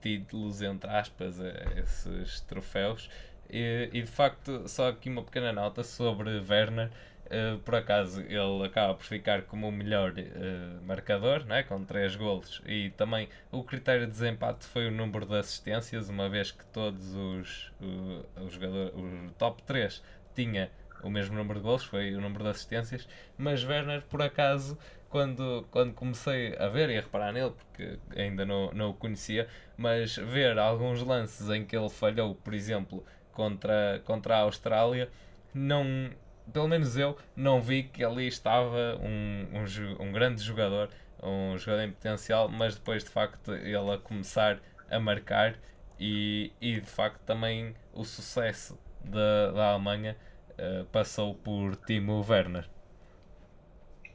títulos, 0.00 0.62
entre 0.62 0.90
aspas, 0.90 1.38
uh, 1.38 1.44
esses 1.76 2.40
troféus. 2.40 3.08
E, 3.48 3.88
e, 3.92 4.02
de 4.02 4.10
facto, 4.10 4.68
só 4.68 4.88
aqui 4.88 5.08
uma 5.08 5.22
pequena 5.22 5.52
nota 5.52 5.84
sobre 5.84 6.40
Werner. 6.40 6.90
Uh, 7.26 7.58
por 7.58 7.74
acaso 7.74 8.20
ele 8.20 8.64
acaba 8.64 8.94
por 8.94 9.04
ficar 9.04 9.42
como 9.42 9.68
o 9.68 9.72
melhor 9.72 10.12
uh, 10.12 10.84
marcador, 10.84 11.44
né, 11.44 11.64
com 11.64 11.84
3 11.84 12.14
golos, 12.14 12.62
e 12.64 12.90
também 12.90 13.28
o 13.50 13.64
critério 13.64 14.06
de 14.06 14.12
desempate 14.12 14.64
foi 14.64 14.86
o 14.86 14.92
número 14.92 15.26
de 15.26 15.34
assistências, 15.36 16.08
uma 16.08 16.28
vez 16.28 16.52
que 16.52 16.64
todos 16.66 17.14
os, 17.14 17.72
o, 17.80 18.44
o 18.44 18.48
jogador, 18.48 18.92
o 18.94 19.30
top 19.32 19.60
3 19.64 20.00
tinha 20.36 20.70
o 21.02 21.10
mesmo 21.10 21.36
número 21.36 21.58
de 21.58 21.64
gols, 21.64 21.84
foi 21.84 22.14
o 22.14 22.20
número 22.20 22.44
de 22.44 22.50
assistências, 22.50 23.08
mas 23.36 23.64
Werner, 23.64 24.02
por 24.02 24.22
acaso, 24.22 24.78
quando, 25.08 25.66
quando 25.70 25.94
comecei 25.94 26.56
a 26.58 26.68
ver 26.68 26.90
e 26.90 26.98
a 26.98 27.00
reparar 27.00 27.32
nele, 27.32 27.52
porque 27.52 27.98
ainda 28.16 28.44
não, 28.44 28.70
não 28.72 28.90
o 28.90 28.94
conhecia, 28.94 29.48
mas 29.76 30.16
ver 30.16 30.58
alguns 30.58 31.02
lances 31.02 31.48
em 31.50 31.64
que 31.64 31.76
ele 31.76 31.88
falhou, 31.88 32.34
por 32.36 32.54
exemplo, 32.54 33.04
contra, 33.32 34.00
contra 34.04 34.36
a 34.36 34.40
Austrália, 34.40 35.10
não, 35.54 36.10
pelo 36.52 36.68
menos 36.68 36.96
eu 36.96 37.16
não 37.34 37.60
vi 37.60 37.84
que 37.84 38.04
ali 38.04 38.26
estava 38.26 38.98
um, 39.00 39.46
um, 39.52 40.02
um 40.02 40.12
grande 40.12 40.42
jogador, 40.42 40.88
um 41.22 41.56
jogador 41.58 41.82
em 41.82 41.92
potencial, 41.92 42.48
mas 42.48 42.74
depois 42.74 43.04
de 43.04 43.10
facto 43.10 43.54
ele 43.54 43.90
a 43.92 43.98
começar 43.98 44.58
a 44.90 44.98
marcar 44.98 45.56
e, 45.98 46.52
e 46.60 46.80
de 46.80 46.90
facto 46.90 47.20
também 47.20 47.74
o 47.92 48.04
sucesso 48.04 48.78
da, 49.00 49.50
da 49.52 49.66
Alemanha 49.72 50.16
uh, 50.50 50.84
passou 50.86 51.34
por 51.34 51.76
Timo 51.76 52.24
Werner. 52.28 52.68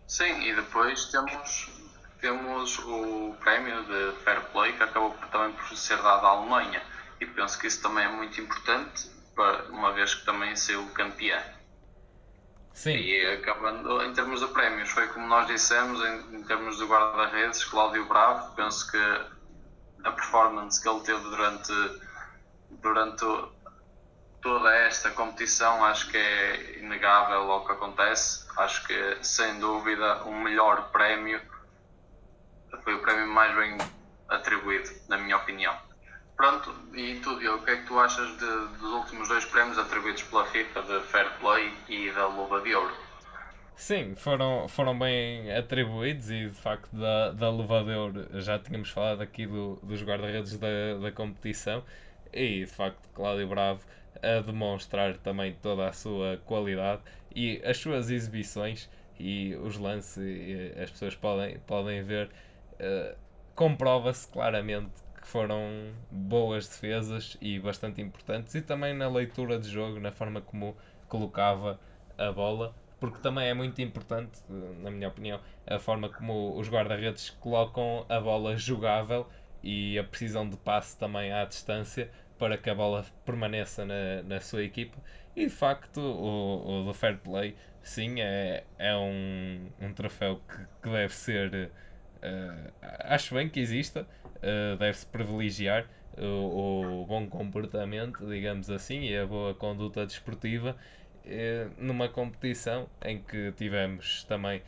Sim, 0.07 0.41
e 0.41 0.53
depois 0.53 1.05
temos, 1.05 1.69
temos 2.19 2.79
o 2.79 3.35
prémio 3.39 3.83
de 3.85 4.17
Fair 4.23 4.41
Play 4.51 4.73
que 4.73 4.83
acabou 4.83 5.15
também 5.31 5.53
por 5.53 5.75
ser 5.75 5.97
dado 5.97 6.25
à 6.25 6.29
Alemanha 6.29 6.81
e 7.19 7.25
penso 7.25 7.57
que 7.59 7.67
isso 7.67 7.81
também 7.81 8.03
é 8.03 8.09
muito 8.09 8.39
importante 8.41 9.09
para, 9.35 9.63
uma 9.69 9.93
vez 9.93 10.15
que 10.15 10.25
também 10.25 10.55
saiu 10.55 10.85
campeã. 10.89 11.41
Sim. 12.73 12.95
E 12.95 13.25
acabando, 13.33 14.01
em 14.03 14.13
termos 14.13 14.39
de 14.39 14.47
prémios, 14.47 14.89
foi 14.89 15.07
como 15.09 15.27
nós 15.27 15.47
dissemos, 15.47 16.03
em, 16.03 16.37
em 16.37 16.43
termos 16.43 16.77
de 16.77 16.85
guarda-redes, 16.85 17.63
Cláudio 17.65 18.05
Bravo, 18.07 18.55
penso 18.55 18.89
que 18.89 18.97
a 20.03 20.11
performance 20.11 20.81
que 20.81 20.89
ele 20.89 21.01
teve 21.01 21.21
durante, 21.21 21.73
durante 22.81 23.25
toda 24.41 24.73
esta 24.73 25.11
competição, 25.11 25.85
acho 25.85 26.09
que 26.09 26.17
é 26.17 26.79
inegável 26.79 27.51
ao 27.51 27.65
que 27.65 27.71
acontece. 27.73 28.45
Acho 28.57 28.85
que, 28.87 29.17
sem 29.21 29.59
dúvida, 29.59 30.23
o 30.23 30.33
melhor 30.33 30.91
prémio 30.91 31.39
foi 32.83 32.95
o 32.95 32.99
prémio 32.99 33.27
mais 33.27 33.55
bem 33.55 33.77
atribuído, 34.27 34.89
na 35.07 35.17
minha 35.17 35.37
opinião. 35.37 35.77
Pronto, 36.35 36.73
e 36.93 37.19
tu, 37.23 37.37
Diogo, 37.39 37.61
o 37.61 37.65
que 37.65 37.71
é 37.71 37.75
que 37.77 37.85
tu 37.85 37.99
achas 37.99 38.29
de, 38.37 38.77
dos 38.79 38.91
últimos 38.93 39.27
dois 39.27 39.45
prémios 39.45 39.77
atribuídos 39.77 40.23
pela 40.23 40.45
FIFA, 40.45 40.81
de 40.81 40.99
Fair 41.01 41.29
Play 41.39 41.71
e 41.87 42.11
da 42.11 42.27
Luva 42.27 42.61
de 42.61 42.73
Ouro? 42.73 42.93
Sim, 43.75 44.15
foram, 44.15 44.67
foram 44.67 44.97
bem 44.97 45.51
atribuídos 45.55 46.29
e 46.29 46.47
de 46.47 46.55
facto 46.55 46.95
da, 46.95 47.31
da 47.31 47.49
Luva 47.49 47.83
de 47.83 47.91
Ouro 47.91 48.41
já 48.41 48.59
tínhamos 48.59 48.89
falado 48.89 49.21
aqui 49.21 49.47
do, 49.47 49.79
dos 49.81 50.03
guarda-redes 50.03 50.57
da, 50.57 50.67
da 51.01 51.11
competição 51.11 51.83
e 52.31 52.59
de 52.59 52.67
facto 52.67 53.09
Cláudio 53.13 53.47
Bravo 53.47 53.81
a 54.21 54.39
demonstrar 54.41 55.17
também 55.17 55.55
toda 55.61 55.87
a 55.87 55.93
sua 55.93 56.37
qualidade 56.45 57.01
e 57.35 57.61
as 57.65 57.77
suas 57.77 58.11
exibições 58.11 58.89
e 59.19 59.55
os 59.55 59.77
lances 59.77 60.17
e 60.17 60.73
as 60.79 60.91
pessoas 60.91 61.15
podem, 61.15 61.57
podem 61.59 62.03
ver 62.03 62.29
uh, 62.73 63.15
comprova-se 63.55 64.27
claramente 64.27 64.91
que 65.21 65.27
foram 65.27 65.93
boas 66.09 66.67
defesas 66.67 67.37
e 67.39 67.59
bastante 67.59 68.01
importantes, 68.01 68.55
e 68.55 68.61
também 68.61 68.93
na 68.93 69.07
leitura 69.07 69.59
de 69.59 69.69
jogo, 69.69 69.99
na 69.99 70.11
forma 70.11 70.41
como 70.41 70.75
colocava 71.07 71.79
a 72.17 72.31
bola, 72.31 72.75
porque 72.99 73.19
também 73.19 73.47
é 73.47 73.53
muito 73.53 73.81
importante, 73.81 74.39
na 74.49 74.91
minha 74.91 75.07
opinião, 75.07 75.39
a 75.67 75.79
forma 75.79 76.09
como 76.09 76.57
os 76.57 76.69
guarda-redes 76.69 77.29
colocam 77.29 78.05
a 78.09 78.19
bola 78.19 78.57
jogável 78.57 79.27
e 79.63 79.97
a 79.97 80.03
precisão 80.03 80.49
de 80.49 80.57
passe 80.57 80.97
também 80.97 81.31
à 81.31 81.45
distância 81.45 82.09
para 82.37 82.57
que 82.57 82.69
a 82.69 82.75
bola 82.75 83.05
permaneça 83.23 83.85
na, 83.85 84.23
na 84.23 84.39
sua 84.39 84.63
equipa. 84.63 84.97
E 85.35 85.45
de 85.45 85.51
facto, 85.51 85.99
o, 85.99 86.81
o 86.81 86.85
do 86.85 86.93
Fair 86.93 87.17
Play, 87.19 87.55
sim, 87.83 88.19
é, 88.19 88.63
é 88.77 88.95
um, 88.95 89.69
um 89.79 89.93
troféu 89.93 90.41
que, 90.47 90.57
que 90.81 90.89
deve 90.89 91.13
ser. 91.13 91.71
Uh, 92.23 92.71
acho 92.99 93.33
bem 93.35 93.49
que 93.49 93.59
exista, 93.59 94.07
uh, 94.43 94.77
deve-se 94.77 95.05
privilegiar 95.07 95.85
o, 96.17 97.01
o, 97.01 97.05
bom 97.05 97.27
comportamento, 97.27 98.27
digamos 98.27 98.69
assim, 98.69 99.01
e 99.05 99.17
a 99.17 99.25
boa 99.25 99.53
conduta 99.53 100.05
desportiva 100.05 100.75
uh, 101.25 101.71
numa 101.77 102.09
competição 102.09 102.89
em 103.03 103.21
que 103.21 103.51
tivemos 103.53 104.23
também 104.25 104.61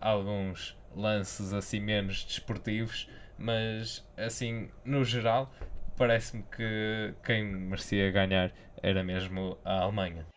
alguns 0.00 0.76
lances 0.92 1.52
assim 1.52 1.78
menos 1.78 2.24
desportivos, 2.24 3.08
mas 3.38 4.04
assim 4.16 4.68
no 4.84 5.04
geral 5.04 5.54
parece-me 5.96 6.42
que 6.44 7.14
quem 7.24 7.44
merecia 7.44 8.10
ganhar 8.10 8.52
era 8.82 9.04
mesmo 9.04 9.56
a 9.64 9.82
Alemanha. 9.82 10.31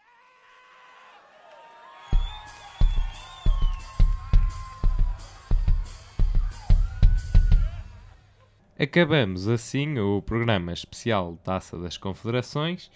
Acabamos 8.77 9.47
assim 9.47 9.97
o 9.99 10.21
programa 10.21 10.73
especial 10.73 11.37
Taça 11.41 11.79
das 11.79 11.95
Confederações. 11.97 12.91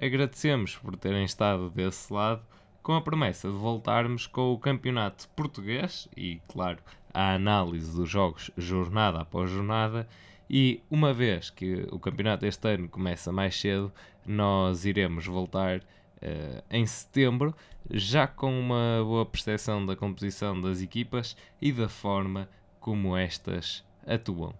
Agradecemos 0.00 0.74
por 0.78 0.96
terem 0.96 1.22
estado 1.22 1.68
desse 1.68 2.10
lado, 2.10 2.42
com 2.82 2.94
a 2.94 3.02
promessa 3.02 3.46
de 3.46 3.54
voltarmos 3.54 4.26
com 4.26 4.54
o 4.54 4.58
campeonato 4.58 5.28
português 5.36 6.08
e, 6.16 6.40
claro, 6.48 6.78
a 7.12 7.34
análise 7.34 7.94
dos 7.94 8.08
jogos 8.08 8.50
jornada 8.56 9.20
após 9.20 9.50
jornada. 9.50 10.08
E 10.48 10.82
uma 10.90 11.12
vez 11.12 11.50
que 11.50 11.86
o 11.92 11.98
campeonato 11.98 12.46
este 12.46 12.66
ano 12.66 12.88
começa 12.88 13.30
mais 13.30 13.54
cedo, 13.54 13.92
nós 14.24 14.86
iremos 14.86 15.26
voltar 15.26 15.80
uh, 15.80 16.64
em 16.70 16.86
setembro, 16.86 17.54
já 17.90 18.26
com 18.26 18.58
uma 18.58 19.04
boa 19.04 19.26
percepção 19.26 19.84
da 19.84 19.94
composição 19.94 20.58
das 20.58 20.80
equipas 20.80 21.36
e 21.60 21.70
da 21.70 21.86
forma 21.86 22.48
como 22.80 23.14
estas 23.14 23.84
atuam. 24.06 24.54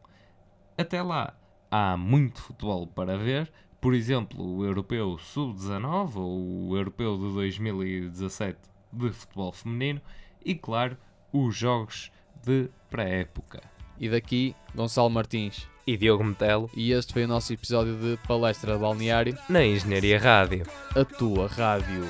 Até 0.79 1.03
lá, 1.03 1.35
há 1.69 1.97
muito 1.97 2.41
futebol 2.41 2.87
para 2.87 3.19
ver, 3.19 3.51
por 3.81 3.95
exemplo, 3.95 4.41
o 4.41 4.65
Europeu 4.65 5.19
Sub-19 5.19 6.15
ou 6.15 6.69
o 6.69 6.77
Europeu 6.77 7.17
de 7.17 7.35
2017 7.35 8.57
de 8.93 9.11
futebol 9.11 9.51
feminino 9.51 10.01
e, 10.45 10.55
claro, 10.55 10.97
os 11.33 11.57
jogos 11.57 12.13
de 12.47 12.71
pré-época. 12.89 13.61
E 13.99 14.09
daqui, 14.09 14.55
Gonçalo 14.73 15.11
Martins 15.11 15.69
e 15.85 15.97
Diogo 15.97 16.23
Metelo. 16.23 16.71
E 16.77 16.93
este 16.93 17.13
foi 17.13 17.25
o 17.25 17.29
nosso 17.29 17.53
episódio 17.53 17.97
de 17.97 18.17
Palestra 18.29 18.79
Balneário 18.79 19.37
na 19.49 19.65
Engenharia 19.65 20.21
Rádio. 20.21 20.65
A 20.95 21.05
tua 21.05 21.49
rádio. 21.49 22.07